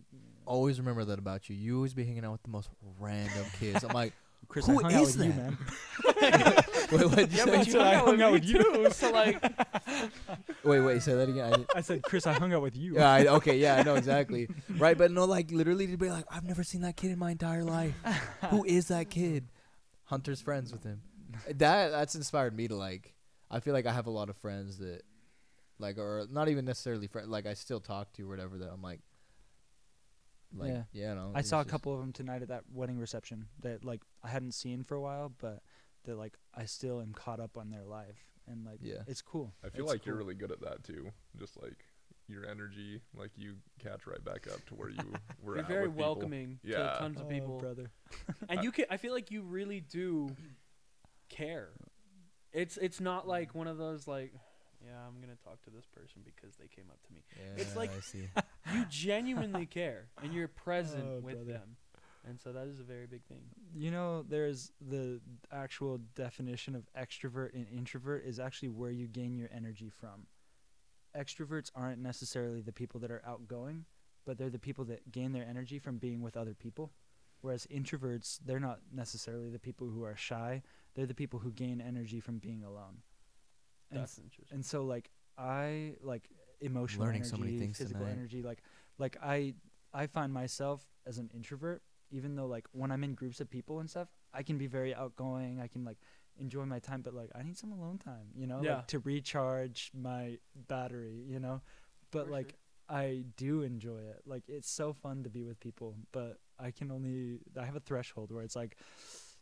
always 0.46 0.80
remember 0.80 1.06
that 1.06 1.20
about 1.20 1.50
you. 1.50 1.56
You 1.56 1.76
always 1.78 1.94
be 1.94 2.04
hanging 2.04 2.26
out 2.26 2.34
with 2.34 2.44
the 2.44 2.50
most 2.50 2.70
random 3.00 3.46
kids. 3.60 3.84
I'm 3.86 3.94
like, 3.94 4.12
Chris, 4.50 4.66
who 4.66 4.80
I 4.80 4.84
hung 4.84 4.94
out 4.96 5.04
is 5.04 5.16
you, 5.18 5.32
that? 5.32 5.38
man. 5.38 5.58
wait, 6.92 7.06
what? 7.06 7.32
Yeah, 7.32 7.46
say? 7.46 7.52
but 7.58 7.66
you 7.68 7.72
said 7.74 7.82
hung 7.82 7.88
I 7.88 7.96
out 7.96 8.06
hung 8.06 8.12
with 8.18 8.22
out 8.22 8.34
me 8.34 8.40
with 8.40 8.46
you. 8.46 8.58
too. 8.86 8.90
So 8.92 9.12
like, 9.12 9.42
wait, 10.64 10.80
wait, 10.82 11.02
say 11.02 11.14
that 11.16 11.30
again. 11.30 11.46
I 11.46 11.50
didn't- 11.52 11.70
I 11.76 11.82
said, 11.82 12.04
Chris, 12.04 12.26
I 12.28 12.34
hung 12.34 12.54
out 12.54 12.62
with 12.62 12.76
you. 12.76 12.96
yeah, 12.96 13.10
I, 13.12 13.28
okay, 13.28 13.58
yeah, 13.58 13.76
I 13.76 13.84
know 13.84 13.96
exactly. 14.04 14.48
Right, 14.78 14.98
but 14.98 15.12
no, 15.12 15.26
like 15.26 15.52
literally 15.52 15.88
to 15.88 15.98
be 15.98 16.10
like, 16.10 16.26
I've 16.30 16.44
never 16.46 16.64
seen 16.64 16.82
that 16.82 16.96
kid 16.96 17.12
in 17.12 17.20
my 17.20 17.32
entire 17.32 17.64
life. 17.64 17.94
Who 18.50 18.64
is 18.66 18.88
that 18.90 19.10
kid? 19.10 19.48
Hunter's 20.06 20.42
friends 20.42 20.72
with 20.72 20.84
him. 20.84 21.02
That 21.56 21.90
that's 21.90 22.16
inspired 22.16 22.56
me 22.56 22.68
to 22.68 22.76
like. 22.76 23.14
I 23.52 23.60
feel 23.60 23.74
like 23.74 23.86
I 23.86 23.92
have 23.94 24.08
a 24.08 24.12
lot 24.12 24.30
of 24.30 24.38
friends 24.38 24.78
that, 24.80 25.02
like, 25.80 25.98
or 25.98 26.26
not 26.32 26.48
even 26.50 26.66
necessarily 26.66 27.08
friends. 27.08 27.28
Like 27.30 27.46
I 27.46 27.54
still 27.54 27.80
talk 27.80 28.12
to 28.14 28.24
or 28.24 28.30
whatever. 28.30 28.58
That 28.58 28.70
I'm 28.72 28.82
like, 28.82 29.02
like, 30.56 30.72
Yeah. 30.72 30.84
yeah, 30.94 31.14
no. 31.14 31.32
I 31.36 31.40
it's 31.40 31.50
saw 31.50 31.60
a 31.60 31.64
just- 31.64 31.72
couple 31.72 31.94
of 31.94 32.00
them 32.00 32.14
tonight 32.14 32.42
at 32.42 32.48
that 32.50 32.64
wedding 32.74 32.98
reception 32.98 33.48
that 33.62 33.84
like 33.84 34.02
I 34.24 34.30
hadn't 34.30 34.54
seen 34.54 34.84
for 34.84 34.96
a 34.96 35.02
while, 35.02 35.32
but 35.40 35.62
that 36.06 36.16
like 36.18 36.38
I 36.54 36.66
still 36.66 37.02
am 37.02 37.14
caught 37.14 37.40
up 37.40 37.58
on 37.58 37.70
their 37.70 37.84
life 37.86 38.26
and 38.48 38.66
like 38.66 38.80
Yeah. 38.82 39.02
it's 39.08 39.22
cool. 39.22 39.54
I 39.64 39.70
feel 39.70 39.84
It's 39.86 39.92
like 39.94 40.06
you're 40.06 40.16
really 40.16 40.36
good 40.36 40.52
at 40.52 40.62
that 40.62 40.84
too. 40.84 41.12
Just 41.38 41.62
like 41.62 41.86
your 42.28 42.46
energy, 42.48 43.02
like 43.16 43.32
you 43.38 43.56
catch 43.80 44.08
right 44.08 44.24
back 44.24 44.48
up 44.52 44.66
to 44.68 44.76
where 44.76 44.90
you 44.90 44.98
were 45.44 45.56
you're 45.56 45.64
at 45.64 45.68
very 45.68 45.88
with 45.88 45.98
people. 45.98 46.14
welcoming 46.16 46.60
Yeah. 46.64 46.78
to 46.94 46.98
tons 47.00 47.20
of 47.20 47.28
Oh, 47.28 47.30
people, 47.30 47.58
brother. 47.60 47.92
and 48.50 48.64
you 48.64 48.72
can. 48.72 48.86
I 48.90 48.98
feel 48.98 49.14
like 49.14 49.30
you 49.32 49.42
really 49.44 49.80
do 49.82 50.36
care. 51.30 51.70
It's 52.54 52.78
it's 52.78 53.00
not 53.02 53.26
mm. 53.26 53.30
like 53.30 53.54
one 53.56 53.68
of 53.68 53.78
those 53.78 54.08
like, 54.08 54.34
yeah, 54.84 54.98
I'm 55.08 55.20
gonna 55.22 55.36
talk 55.44 55.62
to 55.64 55.70
this 55.70 55.86
person 55.86 56.22
because 56.24 56.56
they 56.56 56.68
came 56.68 56.86
up 56.90 57.00
to 57.08 57.14
me. 57.14 57.22
It's 57.58 57.76
like- 57.76 57.92
I 57.96 58.00
see. 58.02 58.28
You 58.74 58.84
genuinely 58.90 59.68
care, 59.68 60.08
and 60.24 60.34
you're 60.34 60.48
present 60.48 61.06
Oh, 61.08 61.20
with 61.22 61.36
brother. 61.36 61.60
them, 61.60 61.78
and 62.28 62.40
so 62.40 62.52
that 62.52 62.68
is 62.68 62.80
a 62.80 62.84
very 62.84 63.06
big 63.06 63.24
thing. 63.26 63.42
You 63.76 63.92
know, 63.92 64.24
there's 64.28 64.72
the 64.82 65.20
actual 65.52 66.00
definition 66.16 66.76
of 66.76 66.88
extrovert 66.98 67.54
and 67.54 67.68
introvert 67.70 68.26
is 68.26 68.40
actually 68.40 68.70
where 68.70 68.92
you 68.92 69.08
gain 69.08 69.36
your 69.36 69.50
energy 69.54 69.90
from. 69.90 70.28
Extroverts 71.18 71.72
aren't 71.76 72.00
necessarily 72.02 72.62
the 72.62 72.74
people 72.74 73.00
that 73.00 73.12
are 73.12 73.22
outgoing, 73.26 73.86
but 74.26 74.38
they're 74.38 74.50
the 74.50 74.60
people 74.60 74.84
that 74.86 75.12
gain 75.12 75.32
their 75.32 75.46
energy 75.48 75.80
from 75.80 75.98
being 75.98 76.22
with 76.22 76.36
other 76.36 76.54
people. 76.54 76.92
Whereas 77.42 77.68
introverts, 77.68 78.40
they're 78.44 78.60
not 78.60 78.80
necessarily 78.92 79.50
the 79.50 79.60
people 79.60 79.88
who 79.88 80.04
are 80.04 80.16
shy, 80.16 80.64
they're 80.96 81.06
the 81.06 81.14
people 81.14 81.40
who 81.40 81.52
gain 81.52 81.80
energy 81.80 82.20
from 82.20 82.40
being 82.40 82.64
alone. 82.64 83.02
And 83.92 84.02
That's 84.02 84.18
interesting. 84.18 84.56
and 84.56 84.66
so 84.66 84.84
like 84.84 85.10
I 85.38 85.94
like 86.02 86.28
emotional 86.60 87.06
Learning 87.06 87.22
energy, 87.22 87.30
so 87.36 87.38
many 87.38 87.60
things 87.60 87.78
physical 87.78 88.02
tonight. 88.02 88.18
energy. 88.18 88.42
Like 88.42 88.64
like 88.98 89.16
I 89.22 89.54
I 89.94 90.08
find 90.08 90.34
myself 90.34 90.84
as 91.06 91.18
an 91.20 91.30
introvert, 91.34 91.82
even 92.12 92.36
though 92.36 92.46
like 92.48 92.66
when 92.72 92.92
I'm 92.92 93.04
in 93.04 93.14
groups 93.14 93.40
of 93.42 93.50
people 93.50 93.80
and 93.80 93.90
stuff, 93.90 94.08
I 94.34 94.44
can 94.44 94.58
be 94.58 94.68
very 94.68 94.94
outgoing. 94.94 95.60
I 95.62 95.68
can 95.68 95.84
like 95.86 95.98
enjoy 96.38 96.66
my 96.66 96.80
time, 96.80 97.02
but 97.02 97.14
like 97.14 97.30
I 97.36 97.44
need 97.44 97.58
some 97.58 97.72
alone 97.72 97.98
time, 97.98 98.28
you 98.36 98.48
know, 98.48 98.62
Yeah. 98.62 98.76
like 98.78 98.88
to 98.88 99.00
recharge 99.00 99.92
my 99.94 100.38
battery, 100.68 101.24
you 101.28 101.40
know. 101.40 101.62
But 102.12 102.26
For 102.26 102.32
like 102.32 102.50
sure. 102.90 102.98
I 102.98 103.24
do 103.38 103.62
enjoy 103.64 104.00
it. 104.00 104.22
Like 104.26 104.44
it's 104.48 104.70
so 104.70 104.94
fun 104.94 105.24
to 105.24 105.30
be 105.30 105.44
with 105.44 105.60
people, 105.60 105.96
but 106.12 106.38
I 106.60 106.72
can 106.72 106.92
only 106.92 107.40
I 107.60 107.66
have 107.66 107.76
a 107.76 107.80
threshold 107.80 108.32
where 108.32 108.44
it's 108.44 108.56
like 108.56 108.78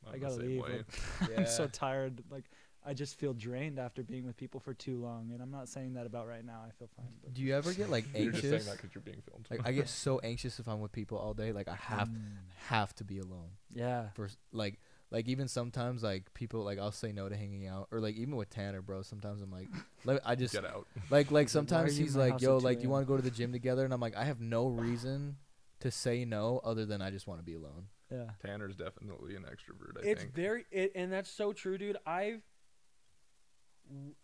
I'm 0.08 0.15
I 0.15 0.17
gotta 0.17 0.36
leave. 0.36 0.62
way. 0.63 0.84
like, 1.21 1.38
I'm 1.38 1.45
so 1.45 1.67
tired. 1.67 2.23
Like 2.30 2.45
I 2.86 2.93
just 2.93 3.15
feel 3.19 3.34
drained 3.34 3.80
after 3.80 4.04
being 4.04 4.26
with 4.26 4.38
people 4.38 4.60
for 4.60 4.74
too 4.74 4.98
long, 5.02 5.32
and 5.32 5.41
I'm 5.41 5.52
not 5.52 5.69
saying 5.69 5.93
that 5.93 6.06
about 6.06 6.28
right 6.28 6.46
now. 6.46 6.62
I 6.67 6.72
feel 6.72 6.89
fine. 6.96 7.06
But 7.24 7.34
Do 7.34 7.41
you 7.41 7.56
ever 7.56 7.74
get 7.74 7.89
like 7.89 8.06
anxious? 8.15 8.24
You're 8.24 8.32
just 8.32 8.41
saying 8.41 8.54
anxious? 8.54 8.67
that 8.72 8.78
because 8.82 8.96
you're 8.96 9.02
being 9.02 9.22
filmed. 9.30 9.48
Like 9.50 9.62
I 9.65 9.72
get 9.72 9.88
so 9.89 10.19
anxious 10.19 10.60
if 10.60 10.67
I'm 10.67 10.80
with 10.82 10.91
people 10.91 11.17
all 11.17 11.34
day. 11.34 11.52
Like 11.52 11.67
I 11.67 11.76
have 11.76 12.10
Mm, 12.10 12.19
have 12.67 12.93
to 12.96 13.04
be 13.04 13.19
alone. 13.19 13.50
yeah. 13.74 14.10
For 14.15 14.30
like 14.52 14.80
like 15.12 15.28
even 15.28 15.48
sometimes 15.48 16.02
like 16.04 16.34
people 16.34 16.63
like 16.63 16.80
I'll 16.80 16.91
say 16.91 17.12
no 17.12 17.30
to 17.30 17.36
hanging 17.36 17.67
out 17.67 17.88
or 17.91 18.00
like 18.02 18.15
even 18.15 18.36
with 18.36 18.50
Tanner, 18.50 18.82
bro. 18.82 19.02
Sometimes 19.02 19.41
I'm 19.41 19.52
like, 19.52 19.69
let, 20.06 20.22
I 20.26 20.36
just 20.36 20.54
Get 20.54 20.65
out. 20.65 20.88
like 21.10 21.32
like 21.32 21.50
sometimes 21.50 21.96
he's 21.98 22.15
like, 22.15 22.41
yo, 22.41 22.58
like 22.58 22.78
do 22.80 22.84
you 22.84 22.89
want 22.89 23.06
to 23.06 23.08
go 23.08 23.15
to 23.15 23.24
the 23.24 23.32
gym 23.32 23.52
together? 23.52 23.86
And 23.86 23.93
I'm 23.93 24.00
like, 24.02 24.15
I 24.15 24.26
have 24.26 24.39
no 24.41 24.67
reason 24.67 25.38
to 25.82 25.91
say 25.91 26.26
no 26.26 26.60
other 26.63 26.86
than 26.86 27.02
I 27.02 27.10
just 27.12 27.28
want 27.28 27.39
to 27.39 27.46
be 27.46 27.54
alone. 27.56 27.88
Yeah. 28.12 28.30
Tanner's 28.46 28.76
definitely 28.76 29.36
an 29.36 29.43
extrovert. 29.43 29.98
I 29.98 30.08
it's 30.08 30.22
think. 30.22 30.34
very 30.36 30.65
it, 30.72 30.91
and 30.96 31.12
that's 31.12 31.30
so 31.32 31.52
true 31.52 31.78
dude 31.78 31.98
i've 32.06 32.41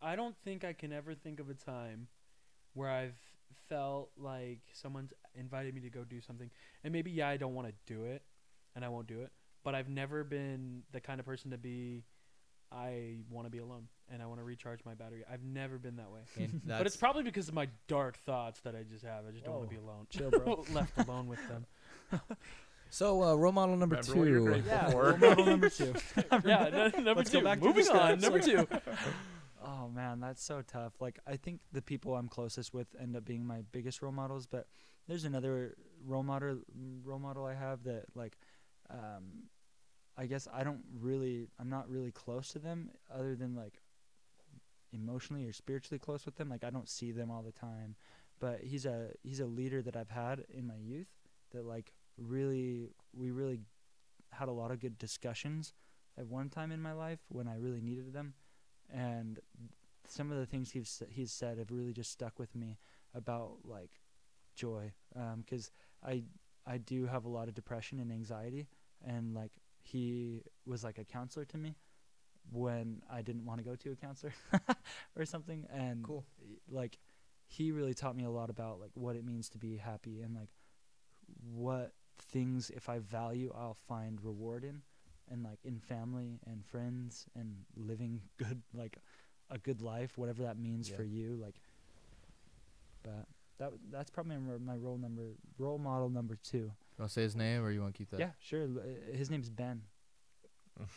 i 0.02 0.16
don't 0.16 0.36
think 0.44 0.64
i 0.64 0.74
can 0.74 0.92
ever 0.92 1.14
think 1.14 1.40
of 1.40 1.50
a 1.50 1.54
time 1.54 2.08
where 2.74 2.90
i've 2.90 3.18
felt 3.68 4.10
like 4.18 4.60
someone's 4.74 5.14
invited 5.36 5.74
me 5.74 5.82
to 5.82 5.90
go 5.90 6.04
do 6.04 6.22
something 6.22 6.50
and 6.84 6.94
maybe 6.94 7.12
yeah 7.12 7.28
i 7.28 7.38
don't 7.38 7.54
want 7.54 7.68
to 7.68 7.74
do 7.94 8.04
it 8.04 8.24
and 8.76 8.86
i 8.86 8.90
won't 8.90 9.08
do 9.08 9.22
it 9.22 9.32
but 9.64 9.76
i've 9.76 9.90
never 9.90 10.24
been 10.24 10.84
the 10.92 11.00
kind 11.00 11.20
of 11.20 11.26
person 11.26 11.52
to 11.52 11.58
be 11.58 12.04
I 12.72 13.18
want 13.30 13.48
to 13.48 13.50
be 13.50 13.58
alone 13.58 13.88
and 14.12 14.22
I 14.22 14.26
want 14.28 14.40
to 14.40 14.44
recharge 14.44 14.82
my 14.86 14.94
battery. 14.94 15.24
I've 15.32 15.44
never 15.44 15.78
been 15.78 15.96
that 15.98 16.12
way. 16.12 16.22
But 16.68 16.86
it's 16.86 16.98
probably 16.98 17.24
because 17.24 17.48
of 17.48 17.54
my 17.54 17.68
dark 17.88 18.18
thoughts 18.26 18.60
that 18.62 18.76
I 18.76 18.84
just 18.84 19.04
have. 19.04 19.26
I 19.28 19.32
just 19.32 19.44
don't 19.46 19.56
want 19.56 19.70
to 19.70 19.76
be 19.76 19.82
alone. 19.82 20.08
Chill, 20.10 20.30
bro. 20.30 20.66
Left 20.74 20.98
alone 20.98 21.28
with 21.28 21.40
them. 21.48 21.66
so 22.90 23.24
uh, 23.24 23.36
role 23.36 23.52
model 23.52 23.76
number 23.76 24.00
Remember 24.08 24.54
two. 24.62 24.64
yeah, 24.68 24.92
role 24.92 25.18
model 25.18 25.46
number 25.46 25.70
two. 25.70 25.94
yeah, 26.46 26.70
no, 26.70 26.88
number 26.90 27.16
Let's 27.16 27.30
go 27.32 27.40
two. 27.40 27.46
back 27.46 27.60
to 27.60 27.66
Moving 27.66 27.88
on. 27.90 28.20
Number 28.20 28.40
two. 28.40 28.68
Man, 29.94 30.20
that's 30.20 30.44
so 30.44 30.62
tough. 30.62 30.94
Like 31.00 31.20
I 31.28 31.36
think 31.36 31.62
the 31.72 31.82
people 31.82 32.16
I'm 32.16 32.28
closest 32.28 32.74
with 32.74 32.88
end 33.00 33.16
up 33.16 33.26
being 33.26 33.46
my 33.46 33.62
biggest 33.72 34.02
role 34.02 34.12
models, 34.12 34.46
but 34.46 34.68
there's 35.08 35.26
another 35.26 35.76
role 36.06 36.24
model 36.24 36.60
role 37.04 37.20
model 37.20 37.46
I 37.46 37.56
have 37.56 37.84
that 37.84 38.06
like 38.16 38.38
um 38.90 39.50
I 40.18 40.26
guess 40.26 40.48
I 40.54 40.64
don't 40.64 40.84
really 41.00 41.48
I'm 41.60 41.70
not 41.70 41.90
really 41.90 42.12
close 42.12 42.50
to 42.50 42.60
them 42.60 42.92
other 43.14 43.36
than 43.36 43.56
like 43.56 43.82
emotionally 44.92 45.46
or 45.46 45.54
spiritually 45.54 46.00
close 46.00 46.26
with 46.26 46.36
them. 46.36 46.50
Like 46.50 46.64
I 46.64 46.70
don't 46.70 46.90
see 46.90 47.12
them 47.12 47.32
all 47.32 47.42
the 47.42 47.52
time. 47.52 47.96
But 48.40 48.62
he's 48.62 48.86
a 48.86 49.10
he's 49.24 49.40
a 49.40 49.46
leader 49.46 49.82
that 49.82 49.96
I've 49.96 50.10
had 50.10 50.46
in 50.54 50.68
my 50.68 50.78
youth 50.78 51.10
that 51.52 51.66
like 51.66 51.94
really 52.18 52.90
we 53.14 53.32
really 53.32 53.60
had 54.32 54.48
a 54.48 54.54
lot 54.54 54.72
of 54.72 54.80
good 54.80 54.98
discussions 54.98 55.74
at 56.18 56.28
one 56.28 56.50
time 56.50 56.72
in 56.72 56.82
my 56.82 56.94
life 56.94 57.20
when 57.30 57.48
I 57.48 57.56
really 57.56 57.82
needed 57.82 58.14
them 58.14 58.34
and 58.92 59.40
some 60.10 60.32
of 60.32 60.38
the 60.38 60.46
things 60.46 60.72
he's 60.72 61.02
he's 61.10 61.32
said 61.32 61.58
have 61.58 61.72
really 61.72 61.94
just 61.94 62.12
stuck 62.12 62.40
with 62.40 62.56
me 62.56 62.78
about 63.14 63.58
like 63.66 63.92
joy 64.56 64.92
um, 65.16 65.44
because 65.46 65.72
I 66.06 66.24
I 66.66 66.78
do 66.78 67.06
have 67.06 67.26
a 67.26 67.30
lot 67.30 67.48
of 67.48 67.54
depression 67.56 68.00
and 68.00 68.12
anxiety 68.12 68.68
and 69.06 69.34
like 69.34 69.52
he 69.82 70.42
was 70.66 70.84
like 70.84 70.98
a 70.98 71.06
counselor 71.06 71.46
to 71.46 71.58
me 71.58 71.76
when 72.52 73.02
I 73.12 73.22
didn't 73.22 73.46
want 73.46 73.60
to 73.60 73.64
go 73.64 73.76
to 73.76 73.92
a 73.92 73.96
counselor 73.96 74.34
or 75.18 75.26
something 75.26 75.66
and 75.72 76.04
Cool. 76.04 76.26
like 76.70 77.00
he 77.48 77.72
really 77.72 77.94
taught 77.94 78.16
me 78.16 78.24
a 78.26 78.30
lot 78.30 78.50
about 78.50 78.80
like 78.80 78.92
what 78.96 79.16
it 79.16 79.26
means 79.26 79.50
to 79.50 79.58
be 79.58 79.78
happy 79.78 80.22
and 80.22 80.36
like 80.36 80.50
what 81.54 81.94
things 82.32 82.70
if 82.76 82.90
I 82.90 83.00
value 83.00 83.52
I'll 83.56 83.78
find 83.88 84.20
reward 84.24 84.64
in 84.64 84.82
and 85.32 85.44
like 85.44 85.60
in 85.64 85.80
family 85.80 86.40
and 86.46 86.66
friends 86.66 87.26
and 87.36 87.56
living 87.76 88.22
good 88.38 88.62
like 88.74 88.98
a 89.50 89.58
good 89.58 89.82
life 89.82 90.18
whatever 90.18 90.44
that 90.44 90.58
means 90.60 90.90
Yeah. 90.90 90.96
for 90.98 91.04
you 91.04 91.38
like 91.42 91.56
but 93.04 93.26
that 93.58 93.72
that's 93.92 94.10
probably 94.10 94.38
my, 94.38 94.58
my 94.58 94.76
role 94.78 94.98
number 94.98 95.24
role 95.58 95.78
model 95.78 96.10
number 96.10 96.36
2 96.44 96.58
You 96.58 96.72
want 96.98 97.10
to 97.10 97.14
say 97.14 97.22
his 97.24 97.36
name 97.36 97.64
or 97.64 97.72
you 97.72 97.82
want 97.82 97.94
to 97.94 97.98
keep 97.98 98.10
that? 98.12 98.20
yeah 98.20 98.32
sure 98.40 98.62
l- 98.64 98.80
uh, 98.80 99.18
his 99.18 99.30
name's 99.30 99.50
Ben 99.50 99.82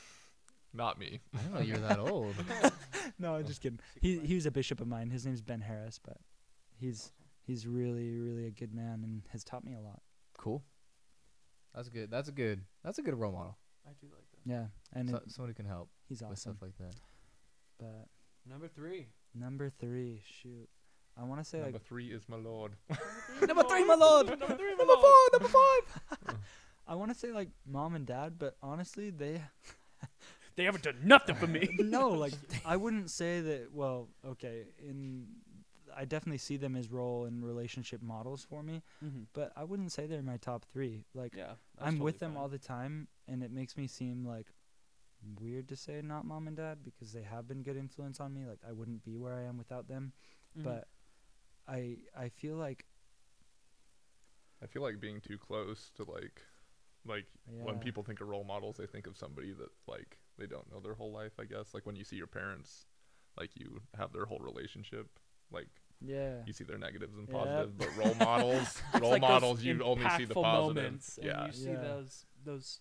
Not 0.75 0.99
me. 0.99 1.21
I 1.35 1.38
didn't 1.38 1.55
know 1.55 1.61
you're 1.61 1.77
that 1.79 1.99
old. 1.99 2.35
no 3.19 3.35
I'm 3.35 3.47
just 3.47 3.61
kidding 3.61 3.79
he 4.01 4.19
he 4.19 4.35
was 4.35 4.47
a 4.47 4.51
bishop 4.51 4.81
of 4.81 4.87
mine 4.87 5.11
his 5.11 5.27
name's 5.27 5.43
Ben 5.43 5.61
Harris 5.61 5.99
but 6.03 6.17
he's 6.79 7.12
he's 7.47 7.67
really 7.67 8.19
really 8.19 8.47
a 8.47 8.51
good 8.51 8.73
man 8.75 9.01
and 9.05 9.23
has 9.33 9.45
taught 9.45 9.65
me 9.65 9.75
a 9.75 9.81
lot 9.81 10.01
Cool. 10.38 10.62
That's 11.75 11.88
good. 11.88 12.11
That's 12.11 12.29
a 12.29 12.33
good. 12.33 12.61
That's 12.85 12.99
a 12.99 13.03
good 13.03 13.15
role 13.15 13.33
model. 13.33 13.57
I 13.87 13.91
do 14.01 14.09
like 14.12 14.25
that. 14.33 14.51
yeah 14.51 14.67
and 14.93 15.09
So, 15.11 15.17
it, 15.17 15.31
somebody 15.31 15.55
can 15.55 15.65
help 15.67 15.88
he's 16.09 16.21
with 16.21 16.31
awesome 16.33 16.57
stuff 16.57 16.62
like 16.62 16.77
that. 16.79 16.95
but 17.79 18.09
Number 18.48 18.68
three. 18.68 19.09
number 19.35 19.70
3 19.70 20.20
shoot 20.24 20.68
I 21.18 21.24
want 21.24 21.40
to 21.40 21.44
say 21.44 21.59
like 21.59 21.66
Number 21.66 21.78
like 21.78 21.87
three 21.87 22.07
is 22.11 22.28
my 22.28 22.37
lord. 22.37 22.72
Number 23.46 23.62
three, 23.64 23.85
my 23.92 23.94
lord. 23.94 24.28
Number 24.28 24.57
three, 24.57 24.74
my 24.74 24.85
Number 24.85 24.94
lord. 24.94 25.00
four. 25.00 25.38
Number 25.38 25.48
five. 25.48 26.37
I 26.88 26.94
want 26.94 27.12
to 27.12 27.18
say 27.18 27.33
like 27.33 27.50
mom 27.66 27.94
and 27.94 28.07
dad 28.07 28.38
but 28.38 28.57
honestly 28.62 29.11
they 29.11 29.42
They 30.57 30.64
haven't 30.64 30.85
done 30.85 30.98
nothing 31.05 31.35
for 31.35 31.46
me. 31.46 31.68
no, 31.78 32.11
like 32.11 32.35
I 32.64 32.76
wouldn't 32.76 33.11
say 33.11 33.40
that. 33.40 33.72
Well, 33.72 34.09
okay, 34.26 34.64
in 34.78 35.26
I 35.96 36.05
definitely 36.05 36.38
see 36.38 36.57
them 36.57 36.76
as 36.76 36.90
role 36.90 37.24
and 37.24 37.44
relationship 37.44 38.02
models 38.02 38.46
for 38.48 38.62
me, 38.62 38.83
mm-hmm. 39.05 39.22
but 39.33 39.52
I 39.57 39.64
wouldn't 39.64 39.92
say 39.92 40.07
they're 40.07 40.22
my 40.22 40.37
top 40.37 40.64
three. 40.72 41.05
Like 41.14 41.35
Yeah, 41.37 41.52
I'm 41.78 41.98
with 41.98 42.18
them 42.18 42.37
all 42.37 42.48
the 42.48 42.59
time, 42.59 43.09
and 43.28 43.42
it 43.42 43.50
makes 43.50 43.76
me 43.76 43.87
seem 43.87 44.26
like 44.26 44.46
weird 45.41 45.69
to 45.69 45.77
say 45.77 46.01
not 46.03 46.25
mom 46.25 46.49
and 46.49 46.57
dad 46.57 46.79
because 46.85 47.13
they 47.13 47.23
have 47.23 47.47
been 47.49 47.63
good 47.63 47.77
influence 47.77 48.21
on 48.21 48.33
me. 48.35 48.45
Like 48.47 48.61
I 48.69 48.73
wouldn't 48.73 49.05
be 49.05 49.17
where 49.17 49.35
I 49.35 49.45
am 49.45 49.59
without 49.59 49.89
them, 49.89 50.13
Mm-hmm. 50.59 50.69
but 50.69 50.89
I 51.69 51.99
I 52.17 52.29
feel 52.29 52.57
like 52.57 52.85
I 54.63 54.67
feel 54.67 54.83
like 54.83 55.01
being 55.01 55.21
too 55.21 55.39
close 55.39 55.91
to 55.97 56.05
like, 56.05 56.43
like 57.05 57.27
when 57.47 57.79
people 57.79 58.03
think 58.03 58.21
of 58.21 58.29
role 58.29 58.45
models, 58.45 58.77
they 58.77 58.87
think 58.87 59.07
of 59.07 59.17
somebody 59.17 59.53
that 59.53 59.71
like 59.89 60.19
they 60.39 60.47
don't 60.47 60.71
know 60.71 60.81
their 60.81 60.95
whole 60.95 61.13
life. 61.13 61.33
I 61.41 61.45
guess 61.45 61.75
like 61.75 61.85
when 61.87 61.97
you 61.97 62.05
see 62.05 62.17
your 62.17 62.27
parents, 62.29 62.87
like 63.39 63.51
you 63.57 63.81
have 63.99 64.13
their 64.13 64.27
whole 64.27 64.39
relationship. 64.41 65.09
Like 65.51 65.69
yeah 66.01 66.43
you 66.47 66.53
see 66.53 66.65
their 66.65 66.79
negatives 66.79 67.17
and 67.17 67.29
Yep. 67.29 67.39
positives, 67.39 67.75
but 67.75 67.95
role 67.97 68.15
models, 68.15 68.83
role 69.01 69.11
like 69.13 69.21
models, 69.21 69.63
you 69.63 69.83
only 69.83 70.09
see 70.11 70.25
the 70.25 70.35
impactful 70.35 70.43
positive. 70.43 70.95
yeah, 71.23 71.47
you 71.47 71.53
see 71.53 71.71
Yeah. 71.73 71.77
those 71.81 72.27
those 72.45 72.81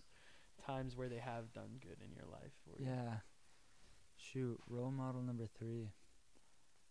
times 0.72 0.96
where 0.96 1.10
they 1.10 1.18
have 1.18 1.52
done 1.54 1.80
good 1.82 1.98
in 2.04 2.14
your 2.16 2.26
life. 2.32 2.54
Yeah. 2.80 3.18
Shoot, 4.18 4.60
role 4.68 4.92
model 4.92 5.22
number 5.22 5.48
three. 5.58 5.92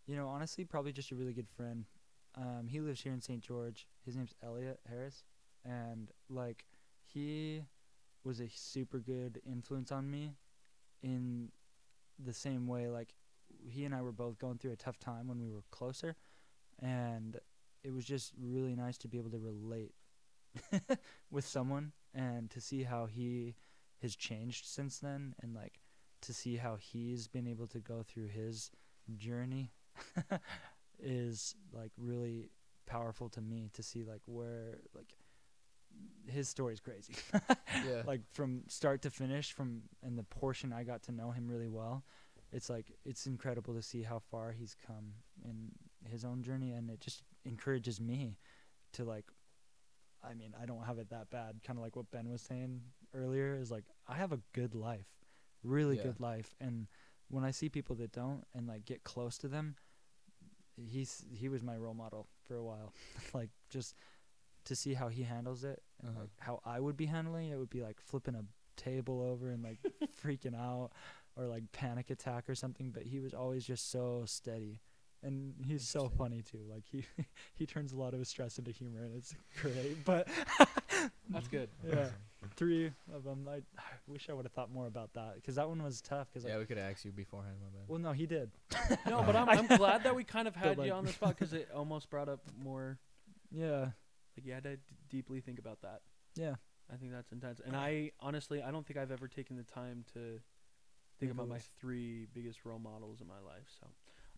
You 0.06 0.16
know, 0.16 0.28
honestly, 0.28 0.64
probably 0.64 0.92
just 0.92 1.12
a 1.12 1.14
really 1.14 1.32
good 1.32 1.48
friend. 1.48 1.84
Um, 2.36 2.66
he 2.68 2.80
lives 2.80 3.00
here 3.00 3.12
in 3.12 3.20
St. 3.20 3.40
George. 3.40 3.86
His 4.04 4.16
name's 4.16 4.34
Elliot 4.42 4.80
Harris, 4.88 5.24
and 5.64 6.10
like, 6.28 6.64
he 7.04 7.62
was 8.24 8.40
a 8.40 8.48
super 8.48 8.98
good 8.98 9.40
influence 9.46 9.90
on 9.92 10.10
me. 10.10 10.32
In 11.02 11.50
the 12.22 12.34
same 12.34 12.66
way, 12.66 12.88
like, 12.88 13.14
he 13.48 13.84
and 13.84 13.94
I 13.94 14.02
were 14.02 14.12
both 14.12 14.38
going 14.38 14.58
through 14.58 14.72
a 14.72 14.76
tough 14.76 14.98
time 14.98 15.26
when 15.28 15.40
we 15.40 15.48
were 15.48 15.62
closer, 15.70 16.16
and 16.80 17.38
it 17.82 17.92
was 17.92 18.04
just 18.04 18.32
really 18.38 18.74
nice 18.74 18.98
to 18.98 19.08
be 19.08 19.18
able 19.18 19.30
to 19.30 19.38
relate 19.38 19.94
with 21.30 21.46
someone 21.46 21.92
and 22.14 22.50
to 22.50 22.60
see 22.60 22.82
how 22.82 23.06
he 23.06 23.54
has 24.02 24.16
changed 24.16 24.66
since 24.66 24.98
then 24.98 25.34
and 25.42 25.54
like 25.54 25.80
to 26.22 26.32
see 26.34 26.56
how 26.56 26.76
he's 26.76 27.28
been 27.28 27.46
able 27.46 27.66
to 27.66 27.78
go 27.78 28.02
through 28.06 28.28
his 28.28 28.70
journey 29.16 29.72
is 31.02 31.54
like 31.72 31.92
really 31.96 32.50
powerful 32.86 33.28
to 33.28 33.40
me 33.40 33.70
to 33.72 33.82
see 33.82 34.02
like 34.04 34.20
where 34.26 34.78
like 34.94 35.14
his 36.26 36.48
story's 36.48 36.80
crazy 36.80 37.14
Yeah. 37.74 38.02
like 38.06 38.20
from 38.32 38.62
start 38.68 39.02
to 39.02 39.10
finish 39.10 39.52
from 39.52 39.82
and 40.02 40.18
the 40.18 40.22
portion 40.24 40.72
I 40.72 40.84
got 40.84 41.02
to 41.04 41.12
know 41.12 41.30
him 41.30 41.48
really 41.48 41.68
well 41.68 42.04
it's 42.52 42.68
like 42.68 42.92
it's 43.04 43.26
incredible 43.26 43.74
to 43.74 43.82
see 43.82 44.02
how 44.02 44.18
far 44.30 44.52
he's 44.52 44.76
come 44.86 45.12
in 45.44 45.70
his 46.10 46.24
own 46.24 46.42
journey 46.42 46.72
and 46.72 46.90
it 46.90 47.00
just 47.00 47.22
encourages 47.44 48.00
me 48.00 48.36
to 48.92 49.04
like 49.04 49.24
I 50.22 50.34
mean 50.34 50.54
I 50.60 50.66
don't 50.66 50.84
have 50.84 50.98
it 50.98 51.10
that 51.10 51.30
bad 51.30 51.60
kind 51.66 51.78
of 51.78 51.82
like 51.82 51.96
what 51.96 52.10
Ben 52.10 52.28
was 52.28 52.42
saying 52.42 52.80
earlier 53.14 53.56
is 53.56 53.70
like 53.70 53.84
I 54.08 54.14
have 54.16 54.32
a 54.32 54.40
good 54.52 54.74
life 54.74 55.06
really 55.62 55.96
Yeah. 55.96 56.02
good 56.02 56.20
life 56.20 56.54
and 56.60 56.86
when 57.28 57.44
I 57.44 57.50
see 57.50 57.68
people 57.68 57.96
that 57.96 58.12
don't 58.12 58.44
and 58.54 58.66
like 58.66 58.84
get 58.84 59.04
close 59.04 59.38
to 59.38 59.48
them 59.48 59.76
he's 60.76 61.24
he 61.30 61.48
was 61.48 61.62
my 61.62 61.76
role 61.76 61.94
model 61.94 62.26
for 62.46 62.56
a 62.56 62.62
while 62.64 62.92
like 63.34 63.50
just 63.68 63.94
to 64.64 64.74
see 64.76 64.94
how 64.94 65.08
he 65.08 65.22
handles 65.22 65.64
it 65.64 65.82
and 66.02 66.10
Uh-huh. 66.10 66.20
like 66.22 66.30
how 66.38 66.60
I 66.64 66.80
would 66.80 66.96
be 66.96 67.06
handling 67.06 67.50
it 67.50 67.58
would 67.58 67.70
be 67.70 67.82
like 67.82 68.00
flipping 68.00 68.34
a 68.34 68.44
table 68.76 69.20
over 69.22 69.50
and 69.50 69.62
like 69.62 69.78
freaking 70.24 70.54
out 70.56 70.90
or 71.36 71.46
like 71.46 71.70
panic 71.72 72.10
attack 72.10 72.48
or 72.48 72.54
something 72.54 72.90
but 72.90 73.02
he 73.02 73.20
was 73.20 73.34
always 73.34 73.64
just 73.64 73.90
so 73.90 74.22
steady 74.26 74.80
and 75.22 75.54
he's 75.66 75.86
so 75.86 76.08
funny 76.08 76.42
too 76.42 76.60
like 76.70 76.84
he 76.90 77.04
he 77.54 77.66
turns 77.66 77.92
a 77.92 77.96
lot 77.96 78.14
of 78.14 78.18
his 78.18 78.28
stress 78.28 78.58
into 78.58 78.70
humor 78.70 79.04
and 79.04 79.14
it's 79.14 79.34
great 79.60 80.02
but 80.04 80.28
That's 81.30 81.48
good. 81.48 81.68
yeah 81.86 82.08
three 82.56 82.92
of 83.14 83.24
them 83.24 83.46
I, 83.48 83.56
I 83.78 83.82
wish 84.06 84.28
I 84.30 84.32
would 84.32 84.44
have 84.44 84.52
thought 84.52 84.70
more 84.72 84.86
about 84.86 85.12
that 85.14 85.34
because 85.36 85.56
that 85.56 85.68
one 85.68 85.82
was 85.82 86.00
tough 86.00 86.28
because 86.32 86.48
Yeah, 86.48 86.58
we 86.58 86.64
could 86.66 86.78
have 86.78 86.90
asked 86.90 87.04
you 87.04 87.12
beforehand, 87.12 87.56
my 87.60 87.68
bad. 87.68 87.88
well 87.88 87.98
no 87.98 88.12
he 88.12 88.26
did 88.26 88.50
No, 89.06 89.22
but 89.26 89.36
I'm, 89.36 89.48
I'm 89.48 89.66
glad 89.76 90.04
that 90.04 90.14
we 90.16 90.24
kind 90.24 90.48
of 90.48 90.54
had 90.56 90.78
like- 90.78 90.86
you 90.86 90.92
on 90.92 91.04
the 91.04 91.12
spot 91.12 91.30
because 91.36 91.52
it 91.60 91.68
almost 91.74 92.08
brought 92.10 92.28
up 92.28 92.40
more. 92.62 92.98
yeah 93.50 93.90
Like 94.36 94.44
you 94.46 94.52
had 94.52 94.64
to 94.64 94.76
d- 94.76 94.82
deeply 95.08 95.40
think 95.40 95.58
about 95.58 95.82
that. 95.82 96.00
yeah 96.36 96.54
I 96.92 96.96
think 96.96 97.12
that's 97.12 97.30
intense. 97.30 97.60
And 97.64 97.76
I 97.76 98.10
honestly, 98.18 98.64
I 98.64 98.72
don't 98.72 98.84
think 98.84 98.98
I've 98.98 99.12
ever 99.12 99.28
taken 99.28 99.56
the 99.56 99.62
time 99.62 100.04
to 100.14 100.40
think 101.20 101.30
about 101.30 101.46
my 101.48 101.60
three 101.80 102.26
biggest 102.34 102.64
role 102.64 102.80
models 102.80 103.20
in 103.20 103.28
my 103.28 103.38
life. 103.46 103.68
So 103.78 103.86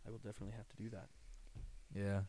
I 0.07 0.11
will 0.11 0.19
definitely 0.19 0.55
have 0.59 0.69
to 0.69 0.77
do 0.77 0.91
that. 0.91 1.09
Yeah. 1.97 2.21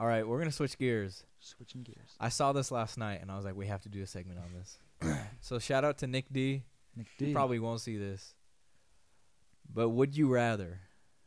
All 0.00 0.06
right, 0.06 0.26
we're 0.26 0.38
gonna 0.38 0.50
switch 0.50 0.78
gears. 0.78 1.24
switching 1.40 1.82
gears 1.82 2.16
I 2.18 2.30
saw 2.30 2.52
this 2.52 2.70
last 2.70 2.96
night, 2.96 3.20
and 3.20 3.30
I 3.30 3.36
was 3.36 3.44
like, 3.44 3.54
we 3.54 3.66
have 3.66 3.82
to 3.82 3.90
do 3.90 4.02
a 4.02 4.06
segment 4.06 4.38
on 4.38 4.46
this. 4.58 4.78
so 5.42 5.58
shout 5.58 5.84
out 5.84 5.98
to 5.98 6.06
Nick 6.06 6.32
D. 6.32 6.62
Nick 6.96 7.06
He 7.18 7.26
D. 7.26 7.32
probably 7.34 7.58
won't 7.58 7.82
see 7.82 7.98
this. 7.98 8.34
But 9.72 9.90
would 9.90 10.16
you 10.16 10.28
rather? 10.32 10.80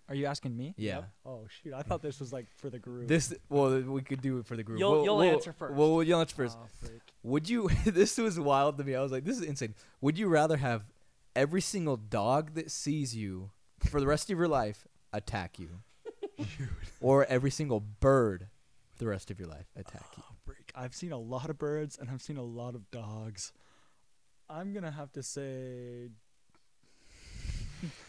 are 0.09 0.15
you 0.15 0.26
asking 0.26 0.55
me 0.57 0.74
Yeah. 0.78 1.03
oh 1.26 1.47
shoot 1.47 1.74
I 1.74 1.82
thought 1.82 2.01
this 2.01 2.19
was 2.19 2.34
like 2.34 2.47
for 2.57 2.69
the 2.69 2.78
group 2.78 3.07
This 3.07 3.34
well, 3.49 3.80
we 3.82 4.01
could 4.01 4.21
do 4.21 4.39
it 4.39 4.45
for 4.45 4.57
the 4.57 4.63
group. 4.63 4.78
You'll- 4.80 4.91
We'll- 4.91 5.03
you'll 5.05 5.17
we'll- 5.17 5.34
answer 5.34 5.53
first. 5.53 5.76
Well, 5.76 6.03
you'll 6.03 6.19
answer 6.19 6.36
first. 6.36 6.57
Oh, 6.61 6.65
freak. 6.82 7.01
Would 7.24 7.47
you? 7.49 7.69
this 7.86 8.17
was 8.17 8.39
wild 8.39 8.78
to 8.80 8.84
me. 8.84 8.95
I 8.95 9.01
was 9.01 9.11
like, 9.11 9.24
this 9.24 9.38
is 9.38 9.43
insane. 9.43 9.76
Would 10.01 10.17
you 10.17 10.28
rather 10.28 10.57
have 10.57 10.84
every 11.36 11.61
single 11.61 11.95
dog 11.95 12.55
that 12.55 12.69
sees 12.71 13.15
you 13.15 13.51
for 13.80 13.99
the 14.01 14.07
rest 14.07 14.30
of 14.32 14.38
your 14.38 14.47
life 14.49 14.88
attack 15.13 15.57
you, 15.59 15.80
or 17.01 17.26
every 17.26 17.49
single 17.51 17.80
bird 17.80 18.47
for 18.47 18.53
the 19.04 19.10
rest 19.10 19.30
of 19.30 19.39
your 19.39 19.49
life 19.49 19.68
attack 19.76 20.06
you. 20.16 20.24
Oh, 20.26 20.36
break. 20.45 20.72
I've 20.74 20.95
seen 20.95 21.12
a 21.12 21.18
lot 21.18 21.49
of 21.49 21.58
birds 21.58 21.97
and 21.99 22.10
I've 22.10 22.22
seen 22.22 22.38
a 22.38 22.43
lot 22.43 22.74
of 22.74 22.89
dogs. 22.89 23.51
I'm 24.49 24.74
gonna 24.74 24.91
have 24.91 25.12
to 25.14 25.24
say 25.24 26.10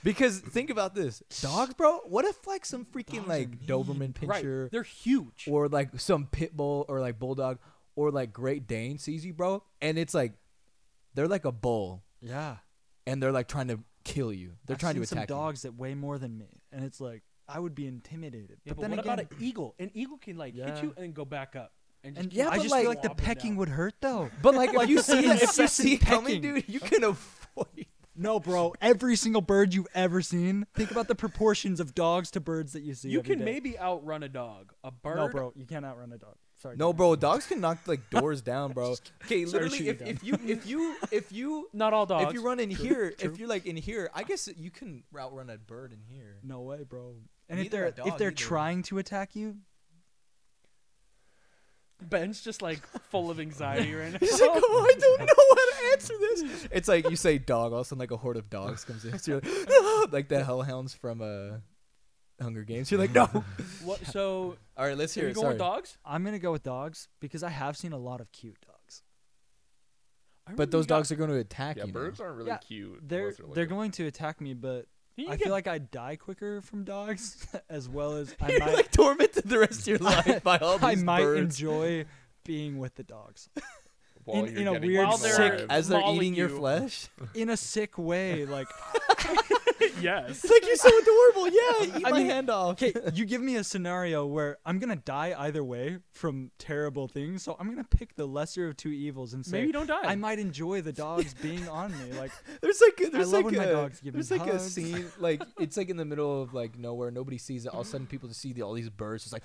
Because 0.04 0.38
think 0.38 0.70
about 0.70 0.94
this, 0.94 1.20
dogs, 1.40 1.74
bro. 1.74 1.98
What 2.06 2.24
if 2.24 2.46
like 2.46 2.64
some 2.64 2.84
freaking 2.84 3.26
Dogs 3.26 3.28
like. 3.28 3.66
Doberman 3.66 4.14
Right. 4.22 4.70
They're 4.70 4.82
huge. 4.82 5.48
or 5.50 5.68
like 5.68 5.98
some 5.98 6.26
pit 6.26 6.56
bull 6.56 6.84
or 6.88 7.00
like 7.00 7.18
bulldog 7.18 7.58
or 7.96 8.10
like 8.10 8.32
Great 8.32 8.68
Dane 8.68 8.98
sees 8.98 9.24
you, 9.24 9.32
bro, 9.32 9.62
and 9.80 9.98
it's 9.98 10.14
like 10.14 10.34
they're 11.14 11.28
like 11.28 11.44
a 11.44 11.52
bull 11.52 12.04
yeah. 12.20 12.56
and 13.06 13.22
they're 13.22 13.32
like 13.32 13.48
trying 13.48 13.68
to 13.68 13.80
kill 14.04 14.32
you. 14.32 14.52
They're 14.66 14.74
I've 14.74 14.80
trying 14.80 14.94
to 14.94 15.06
some 15.06 15.18
attack 15.18 15.30
you. 15.30 15.34
dogs 15.34 15.62
that 15.62 15.74
weigh 15.74 15.94
more 15.94 16.18
than 16.18 16.38
me, 16.38 16.62
and 16.70 16.84
it's 16.84 17.00
like 17.00 17.22
I 17.48 17.58
would 17.58 17.74
be 17.74 17.86
intimidated. 17.86 18.58
yeah, 18.64 18.72
but, 18.72 18.76
but, 18.76 18.80
then 18.82 18.90
what 18.92 19.00
again, 19.00 19.12
about 19.20 19.32
an 19.32 19.38
eagle? 19.40 19.74
An 19.78 19.90
eagle 19.94 20.18
can 20.18 20.36
like 20.36 20.54
hit 20.54 20.82
you 20.82 20.94
and 20.96 21.14
go 21.14 21.24
back 21.24 21.56
up. 21.56 21.72
And, 22.02 22.16
and 22.18 22.30
keep 22.30 22.38
Yeah, 22.38 22.48
I 22.48 22.56
but 22.56 22.62
just 22.62 22.70
like- 22.70 22.82
feel 22.82 22.90
like 22.90 23.02
the 23.02 23.10
pecking 23.10 23.50
down. 23.52 23.58
would 23.58 23.68
hurt 23.70 23.94
though. 24.00 24.30
But 24.42 24.54
like, 24.54 24.74
if 24.74 24.88
you 24.88 25.00
see 25.00 25.26
if 25.26 25.56
you 25.58 25.66
see 25.68 25.98
coming, 25.98 26.40
pecking. 26.42 26.54
dude, 26.54 26.68
you 26.68 26.80
can 26.80 27.04
avoid. 27.04 27.86
No, 28.16 28.38
bro. 28.38 28.74
Every 28.80 29.16
single 29.16 29.42
bird 29.42 29.74
you've 29.74 29.88
ever 29.94 30.22
seen. 30.22 30.66
Think 30.74 30.92
about 30.92 31.08
the 31.08 31.16
proportions 31.16 31.80
of 31.80 31.94
dogs 31.94 32.30
to 32.32 32.40
birds 32.40 32.72
that 32.74 32.82
you 32.82 32.94
see. 32.94 33.08
You 33.08 33.18
every 33.18 33.34
can 33.34 33.38
day. 33.40 33.44
maybe 33.52 33.78
outrun 33.78 34.22
a 34.22 34.28
dog. 34.28 34.72
A 34.84 34.92
bird. 34.92 35.16
No, 35.16 35.28
bro. 35.28 35.52
You 35.56 35.66
can't 35.66 35.84
outrun 35.84 36.12
a 36.12 36.18
dog. 36.18 36.36
Sorry. 36.56 36.76
No, 36.76 36.92
bro, 36.92 37.16
dogs 37.16 37.46
can 37.46 37.60
knock 37.60 37.78
like 37.86 38.08
doors 38.10 38.40
down, 38.40 38.72
bro. 38.72 38.94
Okay, 39.24 39.44
literally, 39.44 39.88
if, 39.88 40.00
if 40.00 40.22
you 40.22 40.38
if 40.46 40.66
you 40.66 40.96
if 41.10 41.32
you 41.32 41.68
Not 41.72 41.92
all 41.92 42.06
dogs. 42.06 42.28
if 42.28 42.34
you 42.34 42.42
run 42.42 42.60
in 42.60 42.70
here, 42.70 43.10
true. 43.10 43.30
if 43.32 43.38
you're 43.38 43.48
like 43.48 43.66
in 43.66 43.76
here, 43.76 44.08
I 44.14 44.22
guess 44.22 44.48
you 44.56 44.70
can 44.70 45.02
outrun 45.18 45.50
a 45.50 45.58
bird 45.58 45.92
in 45.92 45.98
here. 46.08 46.36
No 46.44 46.60
way, 46.60 46.84
bro. 46.84 47.16
And 47.48 47.58
Neither 47.60 47.84
if 47.86 47.96
they're 47.96 48.06
if 48.08 48.16
they're 48.18 48.28
either. 48.28 48.36
trying 48.36 48.82
to 48.84 48.98
attack 48.98 49.36
you, 49.36 49.56
Ben's 52.02 52.42
just 52.42 52.60
like 52.60 52.84
full 53.10 53.30
of 53.30 53.40
anxiety 53.40 53.94
right 53.94 54.12
now. 54.12 54.18
He's 54.18 54.40
like, 54.40 54.50
oh, 54.52 54.90
I 54.90 54.98
don't 54.98 55.20
know 55.20 55.26
how 55.26 55.54
to 55.54 55.92
answer 55.92 56.14
this. 56.20 56.68
It's 56.70 56.88
like 56.88 57.08
you 57.08 57.16
say 57.16 57.38
dog, 57.38 57.72
all 57.72 57.80
of 57.80 57.86
a 57.86 57.88
sudden 57.88 58.00
like 58.00 58.10
a 58.10 58.16
horde 58.16 58.36
of 58.36 58.50
dogs 58.50 58.84
comes 58.84 59.04
in. 59.04 59.18
So 59.18 59.32
you're 59.32 59.40
like, 59.40 59.68
"No," 59.68 60.06
like 60.12 60.28
the 60.28 60.42
hellhounds 60.44 60.92
from 60.94 61.22
uh, 61.22 61.58
Hunger 62.42 62.64
Games. 62.64 62.90
You're 62.90 63.00
like, 63.00 63.12
no. 63.12 63.26
what? 63.84 64.04
So 64.06 64.56
All 64.76 64.86
right, 64.86 64.96
let's 64.98 65.16
are 65.16 65.20
hear 65.20 65.28
you 65.28 65.32
it. 65.32 65.34
going 65.34 65.44
Sorry. 65.44 65.54
with 65.54 65.58
dogs? 65.60 65.96
I'm 66.04 66.24
gonna 66.24 66.38
go 66.38 66.52
with 66.52 66.62
dogs 66.62 67.08
because 67.20 67.42
I 67.42 67.50
have 67.50 67.76
seen 67.76 67.92
a 67.92 67.98
lot 67.98 68.20
of 68.20 68.30
cute 68.32 68.58
dogs. 68.66 69.02
But 70.56 70.70
those 70.70 70.84
you 70.84 70.88
got- 70.88 70.96
dogs 70.96 71.12
are 71.12 71.16
going 71.16 71.30
to 71.30 71.38
attack 71.38 71.78
Yeah, 71.78 71.86
you. 71.86 71.92
birds 71.92 72.18
now. 72.18 72.26
aren't 72.26 72.36
really 72.36 72.50
Yeah, 72.50 72.58
cute. 72.58 72.98
They're 73.02 73.20
unless 73.28 73.36
they're 73.38 73.46
like 73.46 73.58
a- 73.58 73.66
going 73.66 73.90
to 73.92 74.06
attack 74.06 74.42
me, 74.42 74.52
but 74.52 74.84
You 75.16 75.28
I 75.28 75.36
get- 75.36 75.44
feel 75.44 75.52
like 75.52 75.66
I'd 75.68 75.90
die 75.90 76.16
quicker 76.16 76.60
from 76.60 76.84
dogs, 76.84 77.46
as 77.70 77.88
well 77.88 78.16
as 78.16 78.34
I 78.40 78.50
You're 78.50 78.60
might 78.60 78.74
like 78.74 78.90
tormented 78.90 79.44
the 79.44 79.58
rest 79.60 79.80
of 79.82 79.86
your 79.86 79.98
life 80.00 80.42
by 80.42 80.58
all 80.58 80.78
these 80.78 81.00
I 81.02 81.04
might 81.04 81.22
birds. 81.22 81.60
enjoy 81.60 82.04
being 82.44 82.78
with 82.78 82.94
the 82.96 83.04
dogs 83.04 83.48
while 84.24 84.44
in- 84.44 84.52
you're 84.52 84.60
in 84.62 84.66
a 84.68 84.86
weird, 84.86 85.06
While 85.06 85.16
they're- 85.18 85.66
as 85.70 85.88
they're 85.88 86.00
mauling 86.00 86.16
eating 86.22 86.34
your 86.34 86.48
flesh. 86.48 87.08
in 87.34 87.50
a 87.50 87.56
sick 87.56 87.98
way. 87.98 88.44
Like, 88.46 88.68
yes. 90.00 90.44
It's 90.44 90.50
like 90.50 90.66
you're 90.66 90.76
so 90.76 90.88
adorable. 90.98 91.48
Yeah, 91.48 91.96
eat 91.98 92.06
I 92.06 92.10
my 92.10 92.18
mean, 92.18 92.26
hand 92.26 92.50
off. 92.50 92.72
okay, 92.82 92.92
you 93.14 93.24
give 93.24 93.40
me 93.40 93.56
a 93.56 93.64
scenario 93.64 94.26
where 94.26 94.58
I'm 94.64 94.78
gonna 94.78 94.96
die 94.96 95.34
either 95.36 95.62
way 95.64 95.98
from 96.12 96.50
terrible 96.58 97.08
things, 97.08 97.42
so 97.42 97.56
I'm 97.58 97.68
gonna 97.68 97.84
pick 97.84 98.14
the 98.16 98.26
lesser 98.26 98.68
of 98.68 98.76
two 98.76 98.90
evils 98.90 99.34
and 99.34 99.44
say 99.44 99.60
Maybe 99.60 99.72
don't 99.72 99.86
die. 99.86 100.02
I 100.02 100.14
might 100.16 100.38
enjoy 100.38 100.80
the 100.82 100.92
dogs 100.92 101.34
being 101.34 101.68
on 101.68 101.92
me. 101.92 102.12
Like, 102.18 102.32
There's 102.60 102.80
like 102.80 103.06
a, 103.08 103.10
there's 103.10 103.32
love 103.32 103.44
like 103.44 103.52
when 103.52 103.56
my 103.56 103.64
a, 103.64 103.72
dogs 103.72 104.00
give 104.00 104.14
me 104.14 104.22
there's 104.22 104.30
like 104.30 104.48
a 104.50 104.58
scene 104.58 105.06
like 105.18 105.42
it's 105.58 105.76
like 105.76 105.88
in 105.90 105.96
the 105.96 106.04
middle 106.04 106.42
of 106.42 106.54
like 106.54 106.78
nowhere 106.78 107.10
nobody 107.10 107.38
sees 107.38 107.66
it 107.66 107.72
all 107.74 107.80
of 107.80 107.86
a 107.86 107.90
sudden 107.90 108.06
people 108.06 108.28
just 108.28 108.40
see 108.40 108.52
the, 108.52 108.62
all 108.62 108.72
these 108.74 108.88
birds 108.90 109.24
just 109.24 109.32
like 109.32 109.42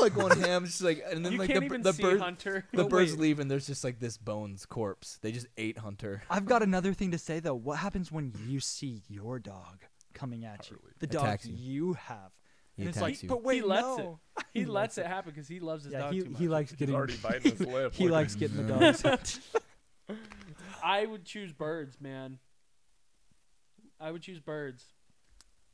like 0.00 0.14
going 0.14 0.38
ham 0.40 0.64
just 0.64 0.82
like 0.82 1.04
and 1.10 1.24
then 1.24 1.32
you 1.32 1.38
like 1.38 1.48
can't 1.48 1.60
the, 1.60 1.66
even 1.66 1.82
the 1.82 1.92
see 1.92 2.02
bird 2.02 2.20
Hunter. 2.20 2.64
the 2.72 2.78
But 2.84 2.88
birds 2.90 3.12
wait. 3.12 3.20
leave 3.20 3.40
and 3.40 3.50
there's 3.50 3.66
just 3.66 3.83
like 3.84 4.00
this 4.00 4.16
bones 4.18 4.66
corpse 4.66 5.18
they 5.22 5.30
just 5.32 5.46
ate 5.56 5.78
Hunter 5.78 6.22
I've 6.30 6.46
got 6.46 6.62
another 6.62 6.92
thing 6.94 7.10
to 7.12 7.18
say 7.18 7.40
though. 7.40 7.54
What 7.54 7.78
happens 7.78 8.10
when 8.10 8.32
you 8.46 8.58
see 8.60 9.02
your 9.08 9.38
dog 9.38 9.84
coming 10.14 10.44
at 10.44 10.70
you? 10.70 10.76
Harley. 10.80 10.94
The 11.00 11.06
dog 11.06 11.24
Attacks 11.24 11.46
you. 11.46 11.54
you 11.56 11.92
have. 11.94 12.32
He 12.76 12.82
and 12.82 12.88
it's 12.88 12.98
attacks 12.98 13.18
like, 13.18 13.22
you. 13.22 13.28
but 13.28 13.42
wait, 13.44 13.56
He 13.56 13.62
lets 13.62 13.82
no. 13.98 14.18
He, 14.52 14.60
He 14.60 14.64
lets 14.66 14.96
lets 14.96 14.98
it 14.98 15.06
happen 15.06 15.30
because 15.32 15.46
he 15.48 15.60
loves 15.60 15.84
his 15.84 15.92
Yeah, 15.92 15.98
dog 16.00 16.12
he 16.14 16.20
too 16.22 16.30
much. 16.30 16.40
he 16.40 16.48
likes 16.48 16.70
He's 16.70 16.78
getting 16.78 16.94
already 16.94 17.16
biting 17.16 17.52
his 17.52 17.60
lip. 17.66 17.94
he 17.94 18.04
Look 18.04 18.12
at 18.12 18.14
likes 18.16 18.34
getting 18.34 18.56
the 18.56 18.62
No. 18.64 18.78
dogs. 18.92 19.40
I 20.82 21.06
would 21.06 21.24
choose 21.24 21.52
birds, 21.52 22.00
man. 22.00 22.38
I 24.00 24.10
would 24.10 24.22
choose 24.22 24.40
birds. 24.40 24.84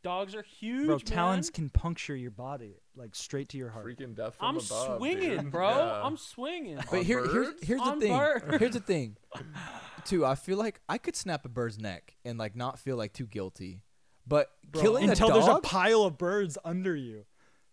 Dogs 0.03 0.35
are 0.35 0.43
huge, 0.43 0.87
Bro, 0.87 0.95
man. 0.97 1.05
talons 1.05 1.51
can 1.51 1.69
puncture 1.69 2.17
your 2.17 2.31
body 2.31 2.77
like 3.01 3.15
straight 3.15 3.49
to 3.51 3.57
your 3.59 3.71
heart. 3.71 3.87
Freaking 3.87 4.15
death 4.15 4.35
from 4.39 4.49
I'm 4.49 4.57
above, 4.57 4.99
swinging, 4.99 5.41
dude. 5.43 5.51
bro. 5.51 5.69
Yeah. 5.71 6.03
I'm 6.05 6.17
swinging. 6.17 6.77
but 6.77 6.93
On 6.99 7.05
here 7.05 7.21
here's 7.27 7.33
birds? 7.49 7.63
here's 7.67 7.81
the 7.81 7.87
On 7.89 8.01
thing 8.01 8.17
birds. 8.17 8.45
here's 8.59 8.75
the 8.75 8.81
thing 8.81 9.17
too 10.05 10.25
I 10.27 10.35
feel 10.35 10.59
like 10.59 10.81
I 10.89 10.99
could 10.99 11.17
snap 11.17 11.45
a 11.45 11.49
bird's 11.49 11.79
neck 11.79 12.17
and 12.25 12.39
like 12.39 12.55
not 12.57 12.79
feel 12.79 12.97
like 12.97 13.13
too 13.13 13.27
guilty 13.27 13.83
but 14.27 14.51
Bro, 14.71 14.83
killing 14.83 15.09
until 15.11 15.31
a 15.31 15.33
there's 15.33 15.47
a 15.49 15.61
pile 15.61 16.03
of 16.03 16.17
birds 16.19 16.57
under 16.65 16.95
you. 16.95 17.25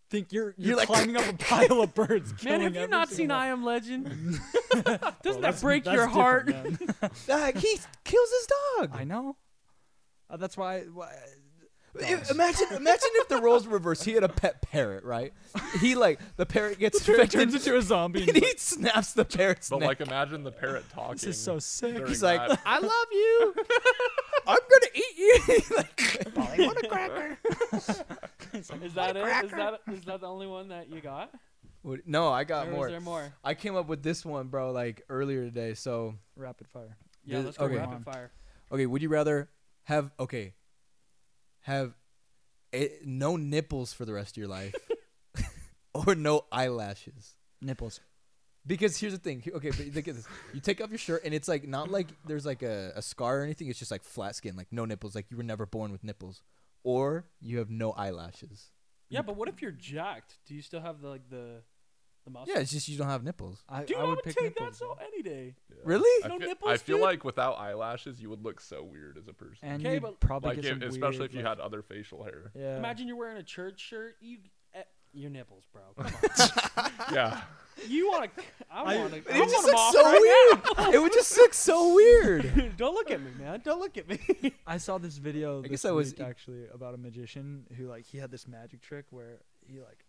Think 0.09 0.31
you're 0.31 0.55
you're, 0.57 0.69
You're 0.69 0.77
like- 0.77 0.87
climbing 0.87 1.17
up 1.17 1.27
a 1.27 1.33
pile 1.37 1.81
of 1.81 1.93
birds. 1.93 2.33
Man, 2.43 2.61
have 2.61 2.75
you 2.75 2.87
not 2.87 3.09
seen 3.09 3.27
one. 3.29 3.37
I 3.37 3.47
Am 3.47 3.63
Legend? 3.65 4.05
Doesn't 5.21 5.41
that 5.41 5.59
break 5.61 5.85
your 5.85 6.07
heart? 6.07 6.47
different, 6.47 6.79
man. 7.01 7.11
uh, 7.29 7.51
he 7.59 7.77
kills 8.05 8.29
his 8.39 8.47
dog 8.79 8.91
I 8.93 9.03
know. 9.03 9.35
Uh, 10.29 10.37
that's 10.37 10.55
why. 10.57 10.81
why 10.93 11.13
If- 11.99 12.31
Imagine, 12.31 12.67
imagine 12.75 13.09
if 13.15 13.27
the 13.29 13.41
roles 13.41 13.65
were 13.67 13.73
reversed. 13.73 14.03
He 14.05 14.13
had 14.13 14.23
a 14.23 14.29
pet 14.29 14.61
parrot, 14.61 15.03
right? 15.03 15.33
He 15.81 15.95
like 15.95 16.19
the 16.35 16.45
parrot 16.45 16.79
gets 16.79 16.99
infected, 17.07 17.31
turns 17.31 17.53
into 17.55 17.77
a 17.77 17.81
zombie. 17.81 18.21
and 18.27 18.29
and 18.29 18.37
he 18.37 18.53
snaps 18.57 19.13
the 19.13 19.25
parrot's 19.25 19.69
But 19.69 19.79
neck. 19.79 19.87
like, 19.99 20.01
imagine 20.01 20.43
the 20.43 20.51
parrot 20.51 20.85
talking. 20.91 21.13
this 21.13 21.23
is 21.25 21.39
so 21.39 21.59
sick. 21.59 21.93
during 21.95 22.07
He's 22.07 22.21
like, 22.23 22.47
that. 22.47 22.59
"I 22.65 22.79
love 22.79 23.07
you. 23.11 23.53
I'm 24.47 24.57
gonna 24.57 24.91
eat 24.93 25.17
you." 25.17 25.61
like, 25.77 26.35
"Molly, 26.35 26.65
want 26.65 26.83
a 26.83 26.87
cracker?" 26.87 27.37
Is 28.53 28.93
that 28.93 29.15
it? 29.15 29.45
Is 29.45 29.51
that 29.51 29.79
is 29.91 30.01
that 30.05 30.21
the 30.21 30.27
only 30.27 30.47
one 30.47 30.69
that 30.69 30.89
you 30.89 31.01
got? 31.01 31.31
What- 31.81 32.07
No, 32.07 32.29
I 32.29 32.43
got 32.43 32.67
or 32.67 32.71
more. 32.71 32.87
is 32.87 32.91
there 32.91 33.01
more? 33.01 33.33
I 33.43 33.53
came 33.53 33.75
up 33.75 33.87
with 33.87 34.03
this 34.03 34.25
one, 34.25 34.47
bro, 34.47 34.71
like 34.71 35.01
earlier 35.09 35.43
today. 35.45 35.73
So, 35.73 36.15
Rapid 36.35 36.67
fire. 36.67 36.97
Yeah, 37.25 37.37
This- 37.37 37.45
let's 37.45 37.57
go 37.57 37.65
okay. 37.65 37.77
rapid 37.77 38.03
fire. 38.03 38.31
okay, 38.71 38.85
would 38.85 39.01
you 39.01 39.09
rather 39.09 39.49
have 39.83 40.11
okay, 40.19 40.53
have 41.67 41.93
a, 42.73 42.91
no 43.03 43.35
nipples 43.35 43.91
for 43.91 44.05
the 44.05 44.13
rest 44.13 44.31
of 44.31 44.37
your 44.37 44.47
life, 44.47 44.73
or 45.93 46.15
no 46.15 46.45
eyelashes? 46.49 47.35
Nipples. 47.61 47.99
Because 48.65 48.97
here's 48.97 49.11
the 49.11 49.19
thing. 49.19 49.43
Okay, 49.45 49.69
but 49.71 49.85
look 49.93 50.07
at 50.07 50.15
this. 50.15 50.27
You 50.53 50.61
take 50.61 50.81
off 50.81 50.89
your 50.89 50.97
shirt 50.97 51.23
and 51.25 51.33
it's 51.33 51.47
like 51.47 51.67
not 51.67 51.91
like 51.91 52.07
there's 52.25 52.45
like 52.45 52.63
a, 52.63 52.93
a 52.95 53.01
scar 53.01 53.39
or 53.39 53.43
anything. 53.43 53.67
It's 53.67 53.79
just 53.79 53.91
like 53.91 54.03
flat 54.03 54.35
skin, 54.35 54.55
like 54.55 54.67
no 54.71 54.85
nipples. 54.85 55.13
Like 55.13 55.25
you 55.29 55.35
were 55.35 55.43
never 55.43 55.65
born 55.65 55.91
with 55.91 56.03
nipples, 56.05 56.41
or 56.83 57.25
you 57.41 57.57
have 57.59 57.69
no 57.69 57.91
eyelashes. 57.91 58.71
Yeah, 59.09 59.21
but 59.21 59.35
what 59.35 59.49
if 59.49 59.61
you're 59.61 59.71
jacked? 59.71 60.37
Do 60.45 60.53
you 60.53 60.61
still 60.61 60.81
have 60.81 61.01
the 61.01 61.09
like 61.09 61.29
the 61.29 61.63
the 62.27 62.31
muscle? 62.31 62.53
Yeah, 62.53 62.61
it's 62.61 62.71
just 62.71 62.87
you 62.87 62.97
don't 62.97 63.07
have 63.09 63.23
nipples. 63.23 63.63
I, 63.69 63.83
Dude, 63.83 63.97
I 63.97 64.01
I 64.01 64.03
would 64.03 64.09
would 64.17 64.23
pick 64.23 64.35
take 64.37 64.53
that 64.55 64.61
nipples. 64.61 64.77
so 64.77 64.97
any 65.01 65.21
day. 65.21 65.55
Yeah. 65.69 65.75
Really? 65.83 66.25
I 66.25 66.27
No 66.27 66.39
feel, 66.39 66.47
nipples, 66.49 66.71
I 66.71 66.77
feel 66.77 66.97
dude? 66.97 67.03
like 67.03 67.23
without 67.23 67.57
eyelashes, 67.57 68.21
you 68.21 68.29
would 68.29 68.43
look 68.43 68.59
so 68.61 68.83
weird 68.83 69.17
as 69.17 69.27
a 69.27 69.33
person. 69.33 69.57
and 69.61 69.85
Okay, 69.85 69.99
but- 69.99 70.19
probably 70.19 70.49
like, 70.55 70.61
get 70.61 70.69
some 70.69 70.83
if, 70.83 70.89
especially 70.89 71.19
weird, 71.19 71.31
if 71.31 71.35
you 71.37 71.41
like- 71.43 71.49
had 71.57 71.59
other 71.59 71.81
facial 71.81 72.23
hair. 72.23 72.51
Yeah. 72.55 72.77
Imagine 72.77 73.07
you're 73.07 73.17
wearing 73.17 73.37
a 73.37 73.43
church 73.43 73.79
shirt. 73.79 74.15
You 74.21 74.37
eh, 74.75 74.83
your 75.13 75.29
nipples, 75.31 75.63
bro. 75.71 75.81
Come 75.97 76.13
on. 76.77 76.91
Yeah. 77.13 77.41
you 77.87 78.07
want 78.09 78.35
to? 78.35 78.43
I 78.71 78.81
I- 78.95 78.97
want 78.97 79.11
to. 79.13 79.17
It 79.19 79.25
I 79.31 79.39
would 79.39 79.49
just 79.49 79.65
them 79.65 79.75
look 79.75 79.93
so 79.93 80.03
right 80.03 80.57
weird. 80.77 80.93
it 80.95 80.99
would 81.01 81.13
just 81.13 81.37
look 81.37 81.53
so 81.53 81.93
weird. 81.95 82.73
Don't 82.77 82.93
look 82.95 83.09
at 83.11 83.21
me, 83.21 83.31
man. 83.39 83.61
Don't 83.63 83.79
look 83.79 83.97
at 83.97 84.07
me. 84.09 84.53
I 84.65 84.77
saw 84.77 84.97
this 84.97 85.17
video. 85.17 85.59
I 85.59 85.61
this 85.63 85.69
guess 85.71 85.85
I 85.85 85.91
was 85.91 86.19
actually 86.19 86.65
about 86.73 86.93
a 86.95 86.97
magician 86.97 87.65
who 87.77 87.87
like 87.87 88.05
he 88.05 88.17
had 88.17 88.31
this 88.31 88.47
magic 88.47 88.81
trick 88.81 89.05
where 89.11 89.39
he 89.67 89.79
like 89.79 90.03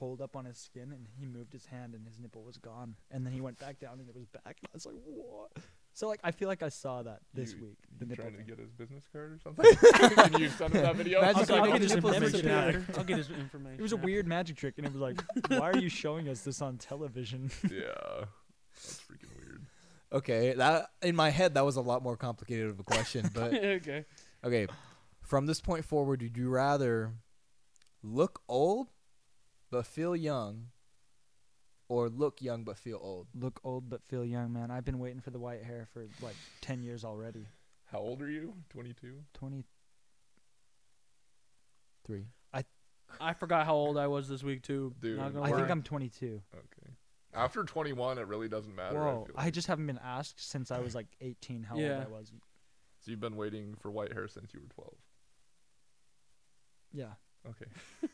pulled 0.00 0.22
up 0.22 0.34
on 0.34 0.46
his 0.46 0.56
skin 0.56 0.92
and 0.92 1.06
he 1.18 1.26
moved 1.26 1.52
his 1.52 1.66
hand 1.66 1.94
and 1.94 2.06
his 2.06 2.18
nipple 2.18 2.42
was 2.42 2.56
gone 2.56 2.96
and 3.10 3.24
then 3.24 3.34
he 3.34 3.40
went 3.42 3.58
back 3.58 3.78
down 3.78 4.00
and 4.00 4.08
it 4.08 4.16
was 4.16 4.26
back. 4.26 4.56
I 4.64 4.68
was 4.72 4.86
like, 4.86 4.96
what? 5.04 5.50
So 5.92 6.08
like 6.08 6.20
I 6.24 6.30
feel 6.30 6.48
like 6.48 6.62
I 6.62 6.70
saw 6.70 7.02
that 7.02 7.20
this 7.34 7.52
You- 7.52 7.60
week. 7.66 7.78
The 7.98 8.06
You 8.06 8.08
nipple 8.10 8.24
trying 8.24 8.36
to 8.38 8.42
get 8.42 8.58
his 8.58 8.72
business 8.72 9.04
card 9.12 9.32
or 9.32 9.38
something? 9.44 9.76
Can 10.32 10.40
you 10.40 10.48
send 10.48 10.74
him 10.74 10.82
that 10.82 10.96
video? 10.96 11.20
I'll, 11.20 11.38
if 11.38 11.50
I 11.50 11.56
I'll 11.58 11.64
get 11.66 11.72
get 11.74 11.82
his 11.82 11.92
information 11.92 12.48
after. 12.48 12.84
I'll 12.96 13.04
get 13.04 13.18
his 13.18 13.28
information. 13.30 13.78
It 13.78 13.82
was 13.82 13.92
a 13.92 13.98
weird 13.98 14.26
magic 14.26 14.56
trick 14.56 14.74
and 14.78 14.86
it 14.86 14.92
was 14.94 15.02
like, 15.02 15.22
why 15.48 15.70
are 15.70 15.76
you 15.76 15.90
showing 15.90 16.28
us 16.30 16.40
this 16.40 16.62
on 16.62 16.78
television? 16.78 17.50
yeah. 17.70 18.24
That's 18.74 19.00
freaking 19.00 19.36
weird. 19.36 19.66
Okay, 20.12 20.54
that 20.54 20.86
in 21.02 21.14
my 21.14 21.28
head 21.28 21.54
that 21.54 21.64
was 21.66 21.76
a 21.76 21.80
lot 21.82 22.02
more 22.02 22.16
complicated 22.16 22.68
of 22.70 22.80
a 22.80 22.84
question, 22.84 23.30
but 23.34 23.52
okay. 23.54 24.04
okay. 24.42 24.66
From 25.22 25.44
this 25.46 25.60
point 25.60 25.84
forward, 25.84 26.22
would 26.22 26.36
you 26.36 26.48
rather 26.48 27.12
look 28.02 28.40
old 28.48 28.88
but 29.70 29.86
feel 29.86 30.14
young, 30.16 30.66
or 31.88 32.08
look 32.08 32.40
young 32.42 32.64
but 32.64 32.76
feel 32.76 32.98
old? 33.02 33.28
Look 33.34 33.60
old 33.64 33.88
but 33.88 34.02
feel 34.04 34.24
young, 34.24 34.52
man. 34.52 34.70
I've 34.70 34.84
been 34.84 34.98
waiting 34.98 35.20
for 35.20 35.30
the 35.30 35.38
white 35.38 35.62
hair 35.64 35.86
for 35.92 36.06
like 36.22 36.36
ten 36.60 36.82
years 36.82 37.04
already. 37.04 37.46
How 37.90 37.98
old 37.98 38.22
are 38.22 38.30
you? 38.30 38.54
22. 38.70 39.14
20. 39.34 39.64
Three. 42.06 42.26
I 43.20 43.32
forgot 43.32 43.66
how 43.66 43.74
old 43.74 43.98
I 43.98 44.06
was 44.06 44.28
this 44.28 44.44
week 44.44 44.62
too. 44.62 44.94
Dude. 45.00 45.18
Not 45.18 45.34
gonna 45.34 45.44
I 45.44 45.50
think. 45.56 45.68
I'm 45.68 45.82
22. 45.82 46.40
Okay. 46.54 46.92
After 47.34 47.64
21, 47.64 48.18
it 48.18 48.28
really 48.28 48.48
doesn't 48.48 48.72
matter. 48.74 49.02
I, 49.02 49.12
Whoa, 49.12 49.26
I 49.36 49.44
like. 49.46 49.52
just 49.54 49.66
haven't 49.66 49.88
been 49.88 49.98
asked 50.02 50.48
since 50.48 50.70
I 50.70 50.78
was 50.78 50.94
like 50.94 51.08
18 51.20 51.64
how 51.64 51.76
Yeah. 51.76 51.96
old 51.96 52.06
I 52.06 52.08
was. 52.08 52.32
So 53.00 53.10
you've 53.10 53.18
been 53.18 53.34
waiting 53.34 53.74
for 53.80 53.90
white 53.90 54.12
hair 54.12 54.28
since 54.28 54.54
you 54.54 54.60
were 54.60 54.68
12. 54.68 54.94
Yeah. 56.92 57.14
Okay. 57.48 57.64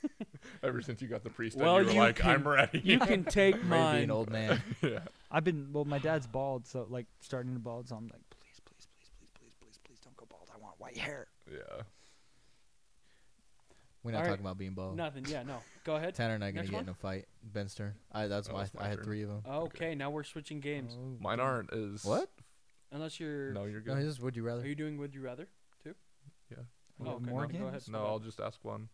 Ever 0.62 0.80
since 0.80 1.02
you 1.02 1.08
got 1.08 1.24
the 1.24 1.30
priest, 1.30 1.56
Well, 1.56 1.80
you 1.80 1.86
were 1.86 1.92
you 1.92 1.98
like, 1.98 2.16
can- 2.16 2.30
I'm 2.30 2.46
ready. 2.48 2.80
You 2.84 2.98
can 3.00 3.24
take 3.28 3.54
Ready 3.54 3.64
be 3.64 3.68
mine. 3.70 4.02
an 4.04 4.10
old 4.10 4.30
man. 4.30 4.62
yeah. 4.82 5.00
I've 5.30 5.44
been 5.44 5.68
well. 5.72 5.84
My 5.84 5.98
dad's 5.98 6.26
bald, 6.26 6.66
so 6.66 6.86
like 6.88 7.06
starting 7.20 7.52
to 7.54 7.58
bald. 7.58 7.88
So 7.88 7.96
I'm 7.96 8.04
like, 8.04 8.20
please, 8.30 8.60
please, 8.64 8.86
please, 8.96 9.10
please, 9.18 9.30
please, 9.40 9.52
please, 9.60 9.78
please, 9.84 9.98
don't 10.04 10.16
go 10.16 10.26
bald. 10.30 10.48
I 10.54 10.58
want 10.62 10.74
white 10.78 10.96
hair. 10.96 11.26
Yeah. 11.50 11.82
We're 14.04 14.12
not 14.12 14.18
All 14.18 14.22
right. 14.22 14.28
talking 14.30 14.44
about 14.44 14.58
being 14.58 14.74
bald. 14.74 14.96
Nothing. 14.96 15.26
Yeah, 15.28 15.42
no. 15.42 15.56
Go 15.84 15.96
ahead. 15.96 16.14
Tanner 16.14 16.34
and 16.36 16.44
I 16.44 16.48
are 16.48 16.52
gonna 16.52 16.66
get 16.66 16.74
one? 16.74 16.84
in 16.84 16.90
a 16.90 16.94
fight. 16.94 17.24
Ben's 17.42 17.74
turn. 17.74 17.94
I 18.12 18.28
that's 18.28 18.48
Oh, 18.48 18.54
why 18.54 18.62
it's 18.62 18.70
I 18.78 18.86
had 18.86 18.96
turn. 18.98 19.04
three 19.04 19.22
of 19.22 19.28
them. 19.28 19.42
Oh, 19.44 19.62
okay, 19.62 19.96
now 19.96 20.10
we're 20.10 20.22
switching 20.22 20.60
games. 20.60 20.96
Oh, 20.96 21.16
mine 21.20 21.40
aren't 21.40 21.72
as. 21.72 22.04
What? 22.04 22.30
Unless 22.92 23.18
you're. 23.18 23.50
No, 23.52 23.64
you're 23.64 23.80
No, 23.80 23.94
good. 23.94 24.04
this 24.04 24.06
is 24.06 24.20
would 24.20 24.36
you 24.36 24.44
rather? 24.44 24.62
Are 24.62 24.66
you 24.66 24.76
doing 24.76 24.96
Would 24.98 25.12
You 25.12 25.22
Rather? 25.22 25.48
Too? 25.82 25.94
Yeah. 26.52 26.58
Oh, 27.00 27.04
have 27.06 27.14
okay, 27.16 27.30
more 27.30 27.46
no, 27.48 27.58
go 27.58 27.66
ahead. 27.66 27.82
No, 27.90 28.06
I'll 28.06 28.20
just 28.20 28.38
ask 28.40 28.64
one. 28.64 28.88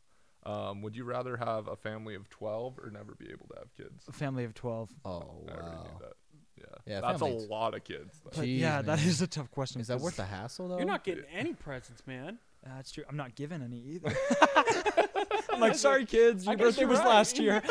Um, 0.44 0.82
would 0.82 0.96
you 0.96 1.04
rather 1.04 1.36
have 1.36 1.68
a 1.68 1.76
family 1.76 2.14
of 2.14 2.28
12 2.30 2.78
or 2.78 2.90
never 2.90 3.14
be 3.14 3.26
able 3.30 3.46
to 3.52 3.54
have 3.58 3.72
kids? 3.76 4.04
A 4.08 4.12
family 4.12 4.44
of 4.44 4.54
12. 4.54 4.90
Oh 5.04 5.10
I 5.48 5.52
already 5.52 5.76
wow. 5.76 5.82
knew 5.84 5.98
that. 6.00 6.12
Yeah. 6.58 6.64
Yeah, 6.94 7.00
That's 7.00 7.16
a 7.22 7.24
families. 7.24 7.48
lot 7.48 7.74
of 7.74 7.84
kids. 7.84 8.20
Though. 8.24 8.30
But 8.34 8.44
Jeez, 8.44 8.58
yeah, 8.60 8.82
that 8.82 8.98
man. 8.98 9.08
is 9.08 9.22
a 9.22 9.26
tough 9.26 9.50
question. 9.50 9.80
Is 9.80 9.86
that 9.88 9.94
'cause- 9.94 10.02
worth 10.02 10.16
the 10.16 10.24
hassle 10.24 10.68
though? 10.68 10.76
You're 10.78 10.86
not 10.86 11.04
getting 11.04 11.24
any 11.32 11.52
presents, 11.54 12.06
man. 12.06 12.38
That's 12.64 12.92
true. 12.92 13.02
I'm 13.08 13.16
not 13.16 13.34
giving 13.34 13.60
any 13.62 13.78
either. 13.78 14.14
I'm 15.52 15.60
like, 15.60 15.74
sorry, 15.74 16.06
kids. 16.06 16.46
I 16.46 16.52
Your 16.52 16.56
guess 16.58 16.66
birthday 16.66 16.80
you're 16.82 16.90
was 16.90 16.98
right. 17.00 17.08
last 17.08 17.38
year. 17.38 17.62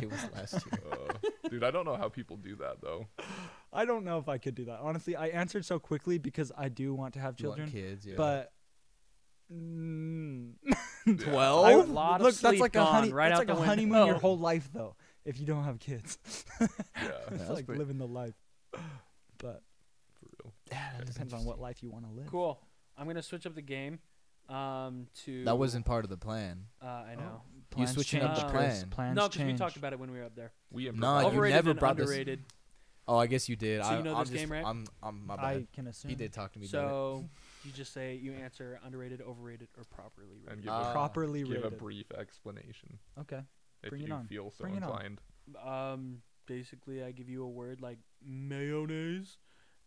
it 0.00 0.10
was 0.10 0.26
last 0.34 0.52
year. 0.66 0.80
Uh, 0.92 1.48
dude, 1.48 1.64
I 1.64 1.70
don't 1.70 1.84
know 1.84 1.96
how 1.96 2.08
people 2.08 2.36
do 2.36 2.56
that 2.56 2.80
though. 2.80 3.06
I 3.72 3.84
don't 3.84 4.04
know 4.04 4.18
if 4.18 4.28
I 4.28 4.38
could 4.38 4.54
do 4.54 4.64
that. 4.66 4.78
Honestly, 4.80 5.14
I 5.16 5.26
answered 5.28 5.64
so 5.64 5.78
quickly 5.78 6.18
because 6.18 6.50
I 6.56 6.68
do 6.68 6.94
want 6.94 7.14
to 7.14 7.20
have 7.20 7.38
You 7.38 7.48
want 7.48 7.58
children. 7.60 7.70
kids, 7.70 8.06
yeah. 8.06 8.14
But 8.16 8.52
twelve. 11.18 11.64
I- 11.66 11.72
A 11.72 11.76
lot 11.78 12.20
of 12.20 12.26
look, 12.26 12.34
that's 12.34 12.38
sleep 12.38 12.60
like 12.60 12.74
a 12.74 12.78
gone 12.78 12.92
honey, 12.94 13.12
right 13.12 13.28
that's 13.30 13.40
out 13.40 13.48
like 13.48 13.56
the 13.56 13.62
a 13.62 13.66
honeymoon 13.66 14.06
your 14.06 14.14
whole 14.18 14.38
life 14.38 14.68
though. 14.72 14.96
If 15.24 15.38
you 15.38 15.46
don't 15.46 15.64
have 15.64 15.78
kids, 15.78 16.18
Yeah, 16.60 16.66
it's 16.96 17.38
that's 17.38 17.50
like 17.50 17.66
pretty- 17.66 17.78
living 17.78 17.98
the 17.98 18.06
life. 18.06 18.34
But 19.38 19.62
for 20.20 20.26
real. 20.44 20.52
it 21.00 21.06
depends 21.06 21.32
on 21.32 21.44
what 21.44 21.60
life 21.60 21.82
you 21.82 21.90
want 21.90 22.06
to 22.06 22.12
live. 22.12 22.26
Cool. 22.28 22.58
I'm 22.96 23.06
gonna 23.06 23.22
switch 23.22 23.46
up 23.46 23.54
the 23.54 23.62
game. 23.62 24.00
Um, 24.48 25.06
to 25.24 25.44
That 25.44 25.56
wasn't 25.56 25.86
part 25.86 26.04
of 26.04 26.10
the 26.10 26.16
plan. 26.16 26.64
Uh, 26.82 26.86
I 26.86 27.14
know. 27.16 27.42
You 27.76 27.86
switching 27.86 28.20
up 28.22 28.34
the 28.34 28.40
change, 28.42 28.52
Chris. 28.52 28.78
plan. 28.84 28.90
Plans 28.90 29.16
no, 29.16 29.28
because 29.28 29.46
we 29.46 29.54
talked 29.54 29.76
about 29.76 29.92
it 29.94 29.98
when 30.00 30.10
we 30.12 30.18
were 30.18 30.24
up 30.24 30.34
there. 30.34 30.52
We 30.70 30.84
Nah, 30.84 30.90
improvised. 30.90 31.22
you 31.22 31.28
Overrated 31.28 31.54
never 31.56 31.70
and 31.70 31.78
brought 31.80 31.96
this- 31.96 32.36
Oh, 33.08 33.16
I 33.16 33.26
guess 33.28 33.48
you 33.48 33.56
did. 33.56 33.82
So 33.82 33.88
I, 33.90 33.96
you 33.98 34.02
know 34.04 34.14
I'm 34.14 34.20
this 34.24 34.30
just, 34.30 34.40
game, 34.42 34.52
right? 34.52 34.64
I'm, 34.64 34.84
I'm 35.02 35.26
my 35.26 35.36
bad. 35.36 35.44
I 35.44 35.66
can 35.72 35.86
assume. 35.86 36.10
he 36.10 36.14
did 36.14 36.32
talk 36.32 36.52
to 36.52 36.58
me. 36.58 36.66
about 36.70 36.84
it. 36.84 36.88
So 36.88 37.24
you 37.64 37.72
just 37.72 37.92
say 37.92 38.14
you 38.14 38.32
answer 38.32 38.78
underrated, 38.84 39.20
overrated, 39.22 39.68
or 39.78 39.84
properly 39.84 40.38
and 40.48 40.58
rated. 40.58 40.64
give, 40.64 40.72
Uh, 40.72 40.86
a, 40.88 40.92
properly 40.92 41.44
give 41.44 41.64
a 41.64 41.70
brief 41.70 42.10
explanation 42.12 42.98
Okay. 43.18 43.40
if 43.82 43.90
Bring 43.90 44.02
it 44.02 44.08
you 44.08 44.14
on. 44.14 44.26
feel 44.26 44.50
so 44.50 44.62
Bring 44.64 44.74
it 44.76 44.82
on. 44.82 44.90
inclined. 44.90 45.20
Um, 45.64 46.22
basically, 46.46 47.02
I 47.02 47.12
give 47.12 47.28
you 47.28 47.42
a 47.44 47.48
word 47.48 47.80
like 47.80 47.98
mayonnaise, 48.24 49.38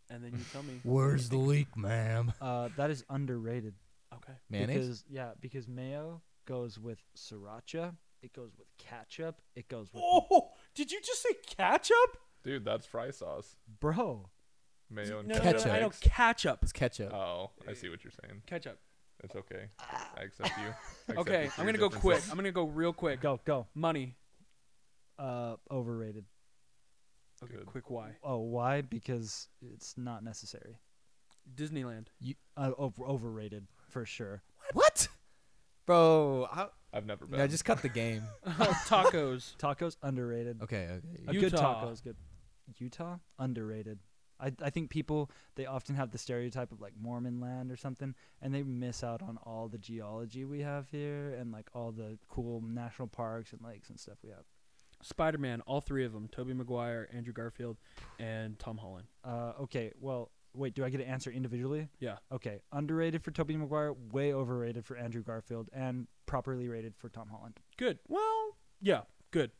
and 0.10 0.24
then 0.24 0.32
you 0.34 0.44
tell 0.52 0.64
me. 0.64 0.80
Where's 0.84 1.30
the 1.30 1.38
leak, 1.38 1.76
ma'am? 1.76 2.34
Uh, 2.42 2.70
that 2.78 2.90
is 2.92 3.04
underrated. 3.10 3.74
Okay. 4.14 4.34
Mayonnaise. 4.50 4.76
Because 4.78 5.04
yeah, 5.10 5.32
because 5.40 5.68
mayo 5.68 6.22
goes 6.46 6.78
with 6.80 7.00
sriracha. 7.18 7.96
It 8.22 8.34
goes 8.34 8.52
with 8.58 8.68
ketchup. 8.78 9.42
It 9.56 9.68
goes 9.68 9.94
with 9.94 10.02
Oh, 10.04 10.50
did 10.74 10.92
you 10.92 11.00
just 11.02 11.22
say 11.22 11.34
ketchup? 11.48 12.18
Dude, 12.44 12.66
that's 12.66 12.86
fry 12.86 13.12
sauce. 13.12 13.56
bro. 13.80 14.30
Mayo 14.90 15.20
and 15.20 15.28
No, 15.28 15.36
no, 15.36 15.44
no, 15.44 15.52
Ketchup. 15.52 15.72
I 15.72 15.80
know 15.80 15.92
ketchup. 16.02 16.60
It's 16.62 16.72
ketchup. 16.72 17.14
Oh, 17.14 17.52
I 17.68 17.74
see 17.74 17.90
what 17.90 18.04
you're 18.04 18.14
saying. 18.24 18.42
Ketchup. 18.46 18.78
It's 19.24 19.36
okay. 19.36 19.70
I 19.80 20.24
accept 20.24 20.52
you. 20.60 20.66
I 20.66 21.12
accept 21.12 21.18
Okay, 21.20 21.44
you 21.46 21.52
I'm 21.58 21.66
gonna 21.66 21.78
go 21.78 21.90
quick. 21.90 22.22
I'm 22.30 22.36
gonna 22.36 22.52
go 22.52 22.66
real 22.66 22.94
quick. 22.94 23.22
Go 23.22 23.40
go. 23.46 23.68
Money. 23.74 24.16
Uh, 25.18 25.56
overrated. 25.72 26.26
Okay, 27.44 27.56
Good. 27.56 27.66
quick. 27.66 27.90
Why? 27.90 28.12
Oh, 28.24 28.40
why? 28.40 28.82
Because 28.82 29.48
it's 29.62 29.98
not 29.98 30.24
necessary. 30.24 30.78
Disneyland. 31.56 32.08
Uh, 32.58 32.72
over, 32.78 33.04
overrated 33.04 33.68
for 33.90 34.06
sure. 34.06 34.44
What? 34.74 35.08
Bro, 35.86 36.48
I, 36.52 36.68
I've 36.94 37.06
never 37.06 37.26
been. 37.26 37.40
I 37.40 37.48
just 37.48 37.66
cut 37.66 37.82
the 37.82 37.90
game. 37.90 38.24
Tacos. 38.48 39.56
Tacos 39.60 39.98
underrated. 40.02 40.62
Okay, 40.64 40.88
okay. 40.90 41.02
A 41.28 41.34
good 41.34 41.42
Utah. 41.44 41.76
taco 41.82 41.92
is 41.92 42.02
good. 42.02 42.16
Utah 42.78 43.18
underrated. 43.38 44.00
I 44.40 44.52
I 44.62 44.70
think 44.70 44.90
people 44.90 45.30
they 45.56 45.66
often 45.66 45.96
have 45.96 46.12
the 46.12 46.18
stereotype 46.18 46.72
of 46.72 46.82
like 46.82 46.94
Mormon 47.00 47.40
land 47.40 47.72
or 47.72 47.78
something, 47.78 48.16
and 48.42 48.54
they 48.54 48.64
miss 48.64 49.04
out 49.04 49.22
on 49.22 49.38
all 49.44 49.68
the 49.68 49.78
geology 49.78 50.46
we 50.46 50.62
have 50.62 50.90
here 50.90 51.34
and 51.40 51.52
like 51.52 51.68
all 51.74 51.92
the 51.92 52.18
cool 52.30 52.62
national 52.62 53.08
parks 53.08 53.54
and 53.54 53.62
lakes 53.62 53.90
and 53.90 54.00
stuff 54.00 54.18
we 54.24 54.30
have. 54.30 54.44
Spider-Man. 55.02 55.62
All 55.62 55.82
three 55.82 56.06
of 56.06 56.14
them. 56.14 56.28
Tobey 56.32 56.54
Maguire, 56.54 57.08
Andrew 57.14 57.34
Garfield, 57.34 57.78
and 58.20 58.58
Tom 58.58 58.78
Holland. 58.78 59.08
Uh, 59.24 59.52
okay, 59.62 59.92
well, 60.00 60.32
wait, 60.54 60.74
do 60.74 60.84
I 60.84 60.90
get 60.90 60.98
to 60.98 61.08
answer 61.08 61.30
individually? 61.30 61.90
Yeah. 62.00 62.16
Okay, 62.32 62.62
underrated 62.72 63.24
for 63.24 63.32
Tobey 63.32 63.58
Maguire, 63.58 63.94
way 64.12 64.34
overrated 64.34 64.86
for 64.86 64.98
Andrew 64.98 65.22
Garfield, 65.22 65.70
and 65.74 66.08
properly 66.26 66.68
rated 66.68 66.96
for 66.98 67.10
Tom 67.10 67.28
Holland. 67.30 67.60
Good. 67.78 68.00
Well, 68.08 68.58
yeah. 68.82 69.02
Good. 69.32 69.52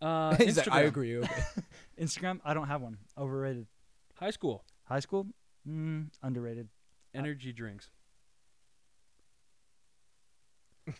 Uh, 0.00 0.36
He's 0.36 0.56
like, 0.56 0.70
I 0.70 0.82
agree. 0.82 1.16
Okay. 1.18 1.42
Instagram, 2.00 2.40
I 2.44 2.54
don't 2.54 2.68
have 2.68 2.80
one. 2.82 2.98
Overrated. 3.18 3.66
High 4.18 4.30
school. 4.30 4.64
High 4.84 5.00
school, 5.00 5.26
mm, 5.68 6.08
underrated. 6.22 6.68
Energy 7.14 7.52
drinks. 7.52 7.90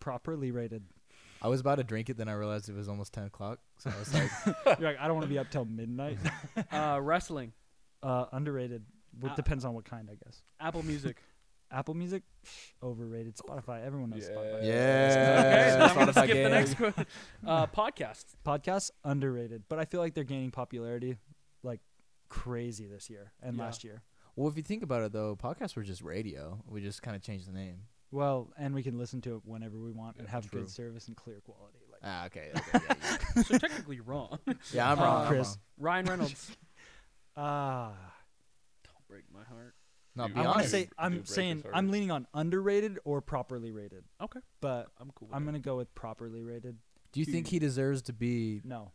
Properly 0.00 0.50
rated. 0.50 0.84
I 1.42 1.48
was 1.48 1.60
about 1.60 1.76
to 1.76 1.84
drink 1.84 2.10
it, 2.10 2.16
then 2.16 2.28
I 2.28 2.32
realized 2.32 2.68
it 2.68 2.74
was 2.76 2.88
almost 2.88 3.12
ten 3.12 3.24
o'clock. 3.24 3.58
So 3.78 3.90
I 3.94 3.98
was 3.98 4.12
like, 4.14 4.30
You're 4.78 4.90
like, 4.90 4.98
I 5.00 5.06
don't 5.06 5.14
want 5.16 5.24
to 5.24 5.28
be 5.32 5.38
up 5.38 5.50
till 5.50 5.64
midnight. 5.64 6.18
Uh, 6.72 6.98
wrestling. 7.02 7.52
Uh, 8.02 8.26
underrated. 8.32 8.84
What 9.20 9.32
Uh, 9.32 9.34
depends 9.36 9.64
on 9.64 9.74
what 9.74 9.84
kind, 9.84 10.08
I 10.10 10.14
guess. 10.22 10.42
Apple 10.60 10.82
Music. 10.82 11.16
Apple 11.72 11.94
Music, 11.94 12.22
overrated. 12.82 13.36
Spotify, 13.36 13.84
everyone 13.84 14.10
knows 14.10 14.28
Spotify. 14.28 14.62
Yeah. 14.64 15.38
okay, 15.38 15.70
then 15.70 15.82
I'm 15.82 15.94
gonna 15.94 16.12
Spotify 16.12 16.24
skip 16.24 16.28
the 16.28 16.34
gang. 16.34 16.50
next 16.50 16.80
one. 16.80 17.06
Uh, 17.46 17.66
podcast. 17.68 18.24
Podcasts 18.44 18.90
underrated, 19.04 19.62
but 19.68 19.78
I 19.78 19.84
feel 19.84 20.00
like 20.00 20.14
they're 20.14 20.24
gaining 20.24 20.50
popularity 20.50 21.10
like 21.10 21.29
crazy 22.30 22.86
this 22.86 23.10
year 23.10 23.32
and 23.42 23.56
Yeah. 23.56 23.62
last 23.62 23.84
year. 23.84 24.02
well, 24.36 24.48
if 24.48 24.56
you 24.56 24.62
think 24.62 24.82
about 24.82 25.02
it 25.02 25.12
though, 25.12 25.36
podcasts 25.36 25.76
were 25.76 25.82
just 25.82 26.00
radio. 26.00 26.62
We 26.66 26.80
just 26.80 27.02
kind 27.02 27.14
of 27.14 27.22
changed 27.22 27.46
the 27.46 27.52
name. 27.52 27.82
Well, 28.12 28.50
and 28.58 28.74
we 28.74 28.82
can 28.82 28.98
listen 28.98 29.20
to 29.22 29.36
it 29.36 29.42
whenever 29.44 29.78
we 29.78 29.92
want 29.92 30.16
and 30.16 30.26
have 30.28 30.48
true. 30.50 30.60
good 30.60 30.70
service 30.70 31.06
and 31.08 31.16
clear 31.16 31.40
quality. 31.42 31.78
Like, 31.92 32.00
Ah, 32.02 32.26
okay. 32.26 32.50
okay 32.56 32.80
yeah, 33.36 33.42
so 33.42 33.58
technically 33.58 34.00
wrong. 34.00 34.38
yeah. 34.46 34.54
yeah, 34.72 34.90
I'm 34.92 34.98
Uh, 34.98 35.02
wrong. 35.02 35.22
I'm 35.22 35.28
Chris. 35.28 35.46
wrong. 35.48 35.56
Ryan 35.78 36.06
Reynolds. 36.06 36.56
ah, 37.36 37.92
Don't 38.84 39.06
break 39.08 39.24
my 39.32 39.44
heart. 39.44 39.74
No, 40.16 40.26
Dude, 40.26 40.34
be 40.34 40.40
I 40.40 40.44
want 40.44 40.52
to 40.54 40.58
honest. 40.58 40.70
say 40.72 40.88
I'm 40.98 41.24
saying. 41.24 41.62
I'm 41.72 41.90
leaning 41.92 42.10
on 42.10 42.26
underrated 42.34 42.98
or 43.04 43.20
properly 43.20 43.70
rated, 43.70 44.02
Okay, 44.20 44.40
but 44.60 44.88
I'm 44.98 45.12
cool. 45.14 45.28
With 45.28 45.36
I'm 45.36 45.44
gonna 45.44 45.60
go 45.60 45.76
with 45.76 45.94
properly 45.94 46.42
rated. 46.42 46.78
Do 47.12 47.20
you 47.20 47.26
think 47.26 47.46
he 47.46 47.58
deserves 47.60 48.02
to 48.02 48.12
be 48.12 48.60
No, 48.64 48.90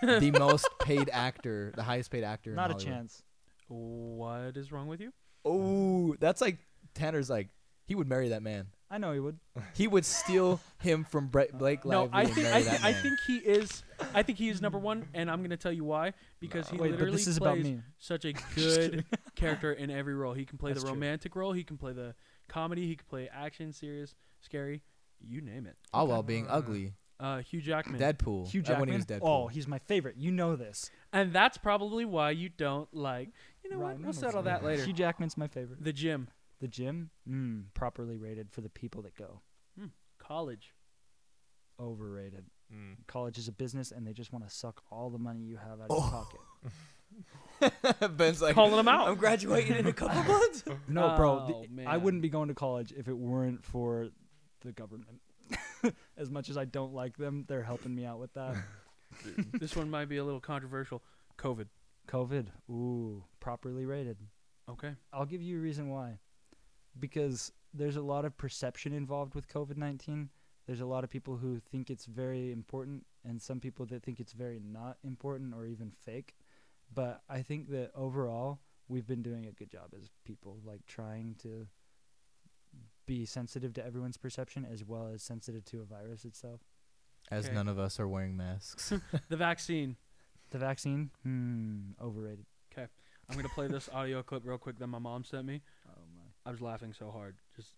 the 0.00 0.30
most 0.38 0.68
paid 0.80 1.10
actor, 1.12 1.72
the 1.76 1.82
highest 1.82 2.10
paid 2.10 2.24
actor? 2.24 2.50
in 2.50 2.56
not 2.56 2.70
a 2.70 2.74
Hollywood? 2.74 2.84
chance. 2.94 3.22
What 3.68 4.56
is 4.56 4.70
wrong 4.72 4.86
with 4.88 5.00
you? 5.00 5.12
Oh, 5.44 6.14
that's 6.20 6.40
like 6.40 6.58
Tanner's 6.94 7.30
like 7.30 7.48
he 7.86 7.94
would 7.94 8.08
marry 8.08 8.28
that 8.28 8.42
man. 8.42 8.66
I 8.90 8.98
know 8.98 9.12
he 9.14 9.20
would. 9.20 9.38
He 9.74 9.88
would 9.88 10.04
steal 10.04 10.60
him 10.78 11.04
from 11.04 11.28
Bre- 11.28 11.44
Blake 11.54 11.82
No, 11.86 12.04
Lively 12.04 12.12
I 12.12 12.22
and 12.24 12.34
think 12.34 12.46
marry 12.46 12.56
I, 12.56 12.62
that 12.64 12.80
thi- 12.80 12.88
I 12.88 12.92
think 12.92 13.18
he 13.26 13.36
is. 13.38 13.82
I 14.14 14.22
think 14.22 14.38
he 14.38 14.50
is 14.50 14.60
number 14.60 14.78
one, 14.78 15.08
and 15.14 15.30
I'm 15.30 15.40
gonna 15.42 15.56
tell 15.56 15.72
you 15.72 15.84
why. 15.84 16.12
Because 16.40 16.68
he 16.68 16.76
Wait, 16.76 16.90
literally 16.90 17.12
this 17.12 17.26
is 17.26 17.38
about 17.38 17.54
plays 17.54 17.64
me. 17.64 17.80
such 17.98 18.26
a 18.26 18.32
good 18.54 19.04
character 19.34 19.72
in 19.72 19.90
every 19.90 20.14
role. 20.14 20.34
He 20.34 20.44
can 20.44 20.58
play 20.58 20.72
That's 20.72 20.82
the 20.84 20.88
true. 20.90 20.94
romantic 20.94 21.34
role. 21.34 21.52
He 21.52 21.64
can 21.64 21.78
play 21.78 21.92
the 21.94 22.14
comedy. 22.48 22.86
He 22.86 22.96
can 22.96 23.06
play 23.08 23.30
action, 23.32 23.72
serious, 23.72 24.14
scary. 24.42 24.82
You 25.24 25.40
name 25.40 25.66
it. 25.66 25.76
all 25.94 26.08
while 26.08 26.22
being 26.22 26.46
ugly. 26.50 26.92
Uh, 27.22 27.38
Hugh 27.38 27.60
Jackman. 27.62 28.00
Deadpool. 28.00 28.48
Hugh 28.50 28.60
Everyone 28.62 28.88
Jackman. 28.88 28.94
used 28.96 29.08
Deadpool. 29.08 29.20
Oh, 29.22 29.46
he's 29.46 29.68
my 29.68 29.78
favorite. 29.78 30.16
You 30.18 30.32
know 30.32 30.56
this. 30.56 30.90
and 31.12 31.32
that's 31.32 31.56
probably 31.56 32.04
why 32.04 32.32
you 32.32 32.48
don't 32.48 32.92
like. 32.92 33.28
You 33.62 33.70
know 33.70 33.76
Ryan 33.76 33.80
what? 33.80 33.90
We'll 33.90 33.98
Reynolds. 33.98 34.18
settle 34.18 34.42
that 34.42 34.64
later. 34.64 34.84
Hugh 34.84 34.92
Jackman's 34.92 35.36
my 35.38 35.46
favorite. 35.46 35.84
The 35.84 35.92
gym, 35.92 36.28
The 36.60 36.66
gym, 36.68 37.10
mm, 37.28 37.64
properly 37.74 38.16
rated 38.16 38.50
for 38.50 38.60
the 38.60 38.68
people 38.68 39.02
that 39.02 39.14
go. 39.14 39.40
college. 40.18 40.74
Overrated. 41.80 42.44
Mm. 42.72 42.96
College 43.06 43.38
is 43.38 43.48
a 43.48 43.52
business, 43.52 43.90
and 43.92 44.06
they 44.06 44.12
just 44.12 44.32
want 44.32 44.46
to 44.48 44.54
suck 44.54 44.82
all 44.90 45.10
the 45.10 45.18
money 45.18 45.40
you 45.42 45.56
have 45.56 45.80
out 45.80 45.90
of 45.90 45.90
Oh. 45.90 46.26
your 47.60 47.70
pocket. 47.70 48.16
Ben's 48.16 48.40
like 48.42 48.54
Calling 48.54 48.78
him 48.78 48.88
out. 48.88 49.08
I'm 49.08 49.16
graduating 49.16 49.76
in 49.76 49.86
a 49.86 49.92
couple 49.92 50.22
months. 50.32 50.64
No, 50.88 51.14
bro. 51.16 51.46
the- 51.46 51.82
Oh, 51.84 51.88
I 51.90 51.96
wouldn't 51.98 52.22
be 52.22 52.28
going 52.28 52.48
to 52.48 52.54
college 52.54 52.92
if 52.96 53.08
it 53.08 53.16
weren't 53.16 53.64
for 53.64 54.08
the 54.62 54.72
government. 54.72 55.20
as 56.16 56.30
much 56.30 56.48
as 56.48 56.56
I 56.56 56.64
don't 56.64 56.94
like 56.94 57.16
them, 57.16 57.44
they're 57.48 57.62
helping 57.62 57.94
me 57.94 58.04
out 58.04 58.18
with 58.18 58.32
that. 58.34 58.56
this 59.52 59.76
one 59.76 59.90
might 59.90 60.08
be 60.08 60.18
a 60.18 60.24
little 60.24 60.40
controversial. 60.40 61.02
COVID. 61.38 61.66
COVID, 62.08 62.46
ooh, 62.70 63.24
properly 63.40 63.86
rated. 63.86 64.16
Okay. 64.68 64.94
I'll 65.12 65.26
give 65.26 65.42
you 65.42 65.58
a 65.58 65.60
reason 65.60 65.88
why. 65.88 66.18
Because 66.98 67.52
there's 67.72 67.96
a 67.96 68.02
lot 68.02 68.24
of 68.24 68.36
perception 68.36 68.92
involved 68.92 69.34
with 69.34 69.48
COVID 69.48 69.76
19. 69.76 70.28
There's 70.66 70.80
a 70.80 70.86
lot 70.86 71.04
of 71.04 71.10
people 71.10 71.36
who 71.36 71.58
think 71.58 71.90
it's 71.90 72.06
very 72.06 72.52
important, 72.52 73.04
and 73.24 73.42
some 73.42 73.60
people 73.60 73.84
that 73.86 74.02
think 74.02 74.20
it's 74.20 74.32
very 74.32 74.60
not 74.64 74.98
important 75.02 75.54
or 75.54 75.66
even 75.66 75.90
fake. 76.04 76.34
But 76.94 77.22
I 77.28 77.42
think 77.42 77.70
that 77.70 77.90
overall, 77.94 78.60
we've 78.88 79.06
been 79.06 79.22
doing 79.22 79.46
a 79.46 79.52
good 79.52 79.70
job 79.70 79.94
as 79.98 80.10
people, 80.24 80.58
like 80.64 80.86
trying 80.86 81.36
to 81.42 81.66
be 83.12 83.26
sensitive 83.26 83.74
to 83.74 83.84
everyone's 83.84 84.16
perception 84.16 84.64
as 84.72 84.82
well 84.84 85.06
as 85.12 85.22
sensitive 85.22 85.64
to 85.66 85.80
a 85.82 85.84
virus 85.84 86.24
itself. 86.24 86.60
As 87.30 87.44
Okay. 87.44 87.54
none 87.54 87.68
of 87.68 87.78
us 87.78 88.00
are 88.00 88.08
wearing 88.08 88.36
masks. 88.36 88.92
The 89.28 89.36
vaccine. 89.36 89.96
The 90.50 90.58
vaccine, 90.58 91.10
hmm, 91.22 91.92
overrated. 92.00 92.46
Okay. 92.72 92.88
I'm 93.28 93.36
gonna 93.36 93.48
play 93.54 93.68
this 93.68 93.88
audio 93.92 94.22
clip 94.22 94.42
real 94.44 94.56
quick 94.58 94.78
that 94.78 94.86
my 94.86 94.98
mom 94.98 95.24
sent 95.24 95.44
me. 95.46 95.60
Oh 95.88 96.00
my. 96.16 96.24
I 96.46 96.50
was 96.50 96.60
laughing 96.60 96.92
so 96.92 97.10
hard. 97.10 97.36
Just 97.56 97.72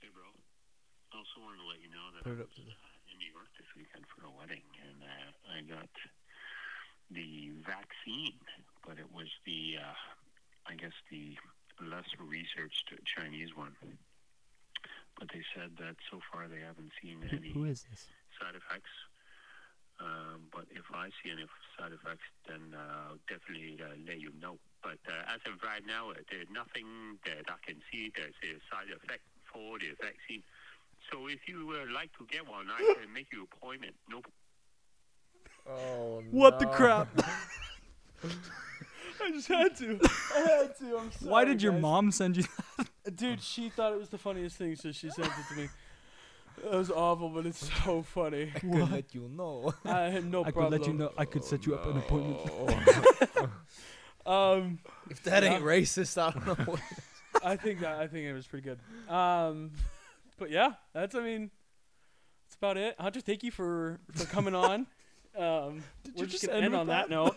Hey, 0.00 0.08
bro. 0.12 0.24
I 1.12 1.18
Also 1.18 1.36
wanted 1.44 1.60
to 1.60 1.68
let 1.68 1.80
you 1.84 1.88
know 1.92 2.06
that 2.16 2.24
Put 2.24 2.32
I 2.32 2.36
it 2.36 2.40
up 2.40 2.48
was 2.48 2.56
to 2.56 2.62
the- 2.64 2.70
uh, 2.72 3.12
in 3.12 3.16
New 3.20 3.32
York 3.36 3.48
this 3.60 3.68
weekend 3.76 4.04
for 4.08 4.24
a 4.26 4.30
wedding, 4.40 4.64
and 4.88 4.98
uh, 5.04 5.52
I 5.52 5.60
got 5.68 5.88
the 7.10 7.52
vaccine, 7.64 8.40
but 8.86 8.98
it 8.98 9.08
was 9.12 9.28
the, 9.44 9.76
uh, 9.84 10.00
I 10.66 10.74
guess, 10.76 10.96
the 11.10 11.36
less 11.80 12.08
researched 12.18 12.88
Chinese 13.04 13.54
one. 13.54 13.76
But 15.18 15.28
they 15.32 15.42
said 15.56 15.76
that 15.80 15.96
so 16.10 16.20
far 16.30 16.48
they 16.48 16.60
haven't 16.60 16.92
seen 17.00 17.22
Who, 17.22 17.36
any 17.36 17.52
who 17.52 17.64
is 17.64 17.84
this? 17.88 18.06
side 18.40 18.54
effects. 18.54 18.92
Um, 19.96 20.52
but 20.52 20.68
if 20.68 20.84
I 20.92 21.08
see 21.24 21.32
any 21.32 21.48
side 21.78 21.92
effects, 21.96 22.28
then 22.44 22.76
uh, 22.76 23.16
I'll 23.16 23.22
definitely 23.24 23.80
uh, 23.80 23.96
let 24.04 24.20
you 24.20 24.28
know. 24.40 24.60
But 24.84 25.00
uh, 25.08 25.32
as 25.32 25.40
of 25.48 25.56
right 25.64 25.80
now, 25.86 26.10
uh, 26.12 26.20
there's 26.28 26.52
nothing 26.52 27.16
that 27.24 27.48
I 27.48 27.56
can 27.64 27.80
see 27.88 28.12
that's 28.12 28.36
a 28.44 28.60
side 28.68 28.92
effect 28.92 29.24
for 29.48 29.80
the 29.80 29.96
vaccine. 29.96 30.44
So 31.10 31.28
if 31.32 31.48
you 31.48 31.72
uh, 31.72 31.88
like 31.94 32.12
to 32.20 32.26
get 32.28 32.44
one, 32.46 32.68
I 32.68 32.76
can 33.00 33.08
make 33.12 33.32
you 33.32 33.48
appointment. 33.48 33.94
No 34.10 34.20
Oh 35.68 36.22
What 36.30 36.58
the 36.58 36.66
crap? 36.66 37.08
I 38.24 39.30
just 39.32 39.48
had 39.48 39.76
to. 39.78 39.98
I 40.34 40.38
had 40.40 40.78
to. 40.78 40.98
I'm 40.98 41.12
sorry. 41.12 41.30
Why 41.30 41.44
did 41.44 41.62
your 41.62 41.72
guys. 41.72 41.82
mom 41.82 42.12
send 42.12 42.36
you 42.36 42.44
Dude, 43.14 43.40
she 43.42 43.68
thought 43.68 43.92
it 43.92 43.98
was 43.98 44.08
the 44.08 44.18
funniest 44.18 44.56
thing, 44.56 44.74
so 44.76 44.90
she 44.92 45.08
sent 45.10 45.28
it 45.28 45.32
to 45.54 45.60
me. 45.60 45.68
It 46.64 46.70
was 46.74 46.90
awful, 46.90 47.28
but 47.28 47.44
it's 47.46 47.70
so 47.84 48.02
funny. 48.02 48.50
I 48.54 48.58
could 48.60 48.90
let 48.90 49.14
you 49.14 49.28
know. 49.28 49.72
I 49.84 50.04
had 50.04 50.24
no 50.24 50.40
I 50.40 50.44
could 50.46 50.54
problem. 50.54 50.72
let 50.80 50.86
you 50.88 50.94
know. 50.94 51.12
I 51.18 51.24
could 51.26 51.44
set 51.44 51.66
you 51.66 51.74
up 51.74 51.86
an 51.86 51.98
appointment. 51.98 53.50
Um, 54.26 54.80
If 55.08 55.22
that 55.22 55.44
Yeah. 55.44 55.54
ain't 55.54 55.62
racist, 55.64 56.18
I 56.20 56.30
don't 56.32 56.46
know. 56.58 56.64
What. 56.64 56.80
I 57.44 57.56
think 57.56 57.78
that 57.80 58.00
I 58.00 58.08
think 58.08 58.24
it 58.26 58.32
was 58.32 58.44
pretty 58.46 58.64
good. 58.68 58.80
Um, 59.12 59.70
but 60.36 60.50
yeah, 60.50 60.72
that's 60.92 61.14
I 61.14 61.20
mean, 61.20 61.50
that's 62.46 62.56
about 62.56 62.76
it. 62.76 62.96
Hunter, 62.98 63.20
thank 63.20 63.44
you 63.44 63.52
for 63.52 64.00
for 64.14 64.24
coming 64.26 64.54
on. 64.66 64.86
Um, 65.38 65.84
we're 66.14 66.22
you 66.22 66.26
just 66.26 66.30
just 66.32 66.46
gonna 66.46 66.56
end 66.56 66.64
end 66.64 66.74
on 66.74 66.80
with 66.80 66.88
that 66.88 67.08
note. 67.10 67.36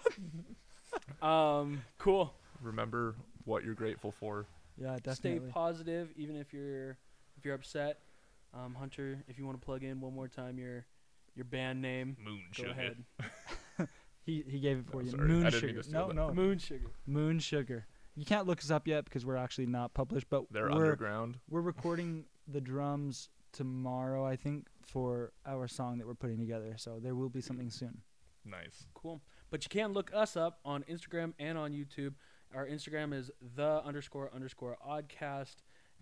um, 1.22 1.84
cool. 2.00 2.34
Remember 2.64 3.14
what 3.46 3.64
you're 3.64 3.76
grateful 3.76 4.12
for. 4.12 4.46
Yeah, 4.82 4.98
Stay 5.14 5.40
positive, 5.40 6.10
even 6.16 6.36
if 6.36 6.54
you're 6.54 6.92
if 7.38 7.44
you're 7.46 7.56
upset. 7.56 8.00
Um, 8.54 8.74
Hunter, 8.76 9.24
if 9.28 9.38
you 9.38 9.46
want 9.46 9.60
to 9.60 9.66
plug 9.66 9.84
in 9.84 10.00
one 10.02 10.14
more 10.14 10.28
time 10.28 10.58
your 10.58 10.86
your 11.36 11.46
band 11.46 11.82
name, 11.82 12.18
Moon 12.24 12.42
go 12.58 12.70
ahead. 12.70 13.04
He 14.24 14.44
he 14.48 14.60
gave 14.60 14.78
it 14.80 14.86
for 14.92 14.98
No, 14.98 15.02
you. 15.06 15.10
sorry, 15.12 15.28
Moon 15.28 15.46
I 15.46 15.50
didn't 15.50 15.64
mean 15.64 15.70
sugar. 15.72 15.82
to 15.82 15.84
steal 15.90 16.00
No, 16.02 16.08
that. 16.10 16.14
no. 16.16 16.34
Moon 16.34 16.58
Sugar. 16.60 16.88
Moon 17.08 17.40
sugar. 17.40 17.88
You 18.16 18.26
can't 18.26 18.46
look 18.46 18.60
us 18.60 18.70
up 18.70 18.86
yet 18.88 19.06
because 19.06 19.26
we're 19.26 19.38
actually 19.38 19.66
not 19.66 19.94
published, 19.94 20.28
but 20.30 20.44
They're 20.52 20.66
we're 20.66 20.72
underground. 20.74 21.40
we're 21.50 21.62
recording 21.62 22.26
the 22.48 22.62
drums 22.62 23.30
tomorrow, 23.54 24.24
I 24.26 24.36
think, 24.36 24.68
for 24.82 25.32
our 25.48 25.68
song 25.68 25.98
that 25.98 26.06
we're 26.06 26.14
putting 26.16 26.38
together. 26.38 26.76
So 26.78 27.00
there 27.02 27.16
will 27.16 27.30
be 27.30 27.42
something 27.42 27.70
soon. 27.72 28.02
Nice. 28.46 28.86
Cool. 28.94 29.22
But 29.50 29.64
you 29.64 29.70
can 29.70 29.94
look 29.94 30.12
us 30.14 30.36
up 30.38 30.60
on 30.64 30.84
Instagram 30.84 31.34
and 31.40 31.58
on 31.58 31.72
YouTube. 31.72 32.14
Our 32.56 32.66
Instagram 32.66 33.14
is 33.14 33.30
the 33.56 33.82
underscore 33.86 34.32
underscore 34.34 34.78
oddcast. 34.88 35.58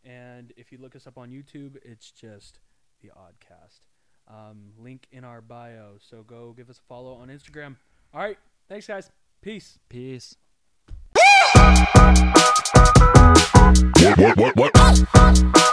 And 0.06 0.54
if 0.56 0.72
you 0.72 0.78
look 0.78 0.96
us 0.96 1.06
up 1.06 1.18
on 1.18 1.30
YouTube, 1.30 1.76
it's 1.84 2.12
just 2.12 2.60
the 3.02 3.10
oddcast. 3.10 3.82
Um, 4.30 4.72
link 4.78 5.08
in 5.12 5.24
our 5.24 5.42
bio. 5.42 5.98
So 6.00 6.24
go 6.24 6.54
give 6.56 6.70
us 6.70 6.78
a 6.80 6.84
follow 6.88 7.14
on 7.14 7.28
Instagram. 7.28 7.76
All 8.14 8.22
right. 8.22 8.38
Thanks, 8.70 8.88
guys. 8.88 9.12
Peace. 9.42 9.80
Peace. 9.90 10.36
What, 14.18 14.38
what, 14.38 14.56
what, 14.56 14.72
what? 14.78 15.67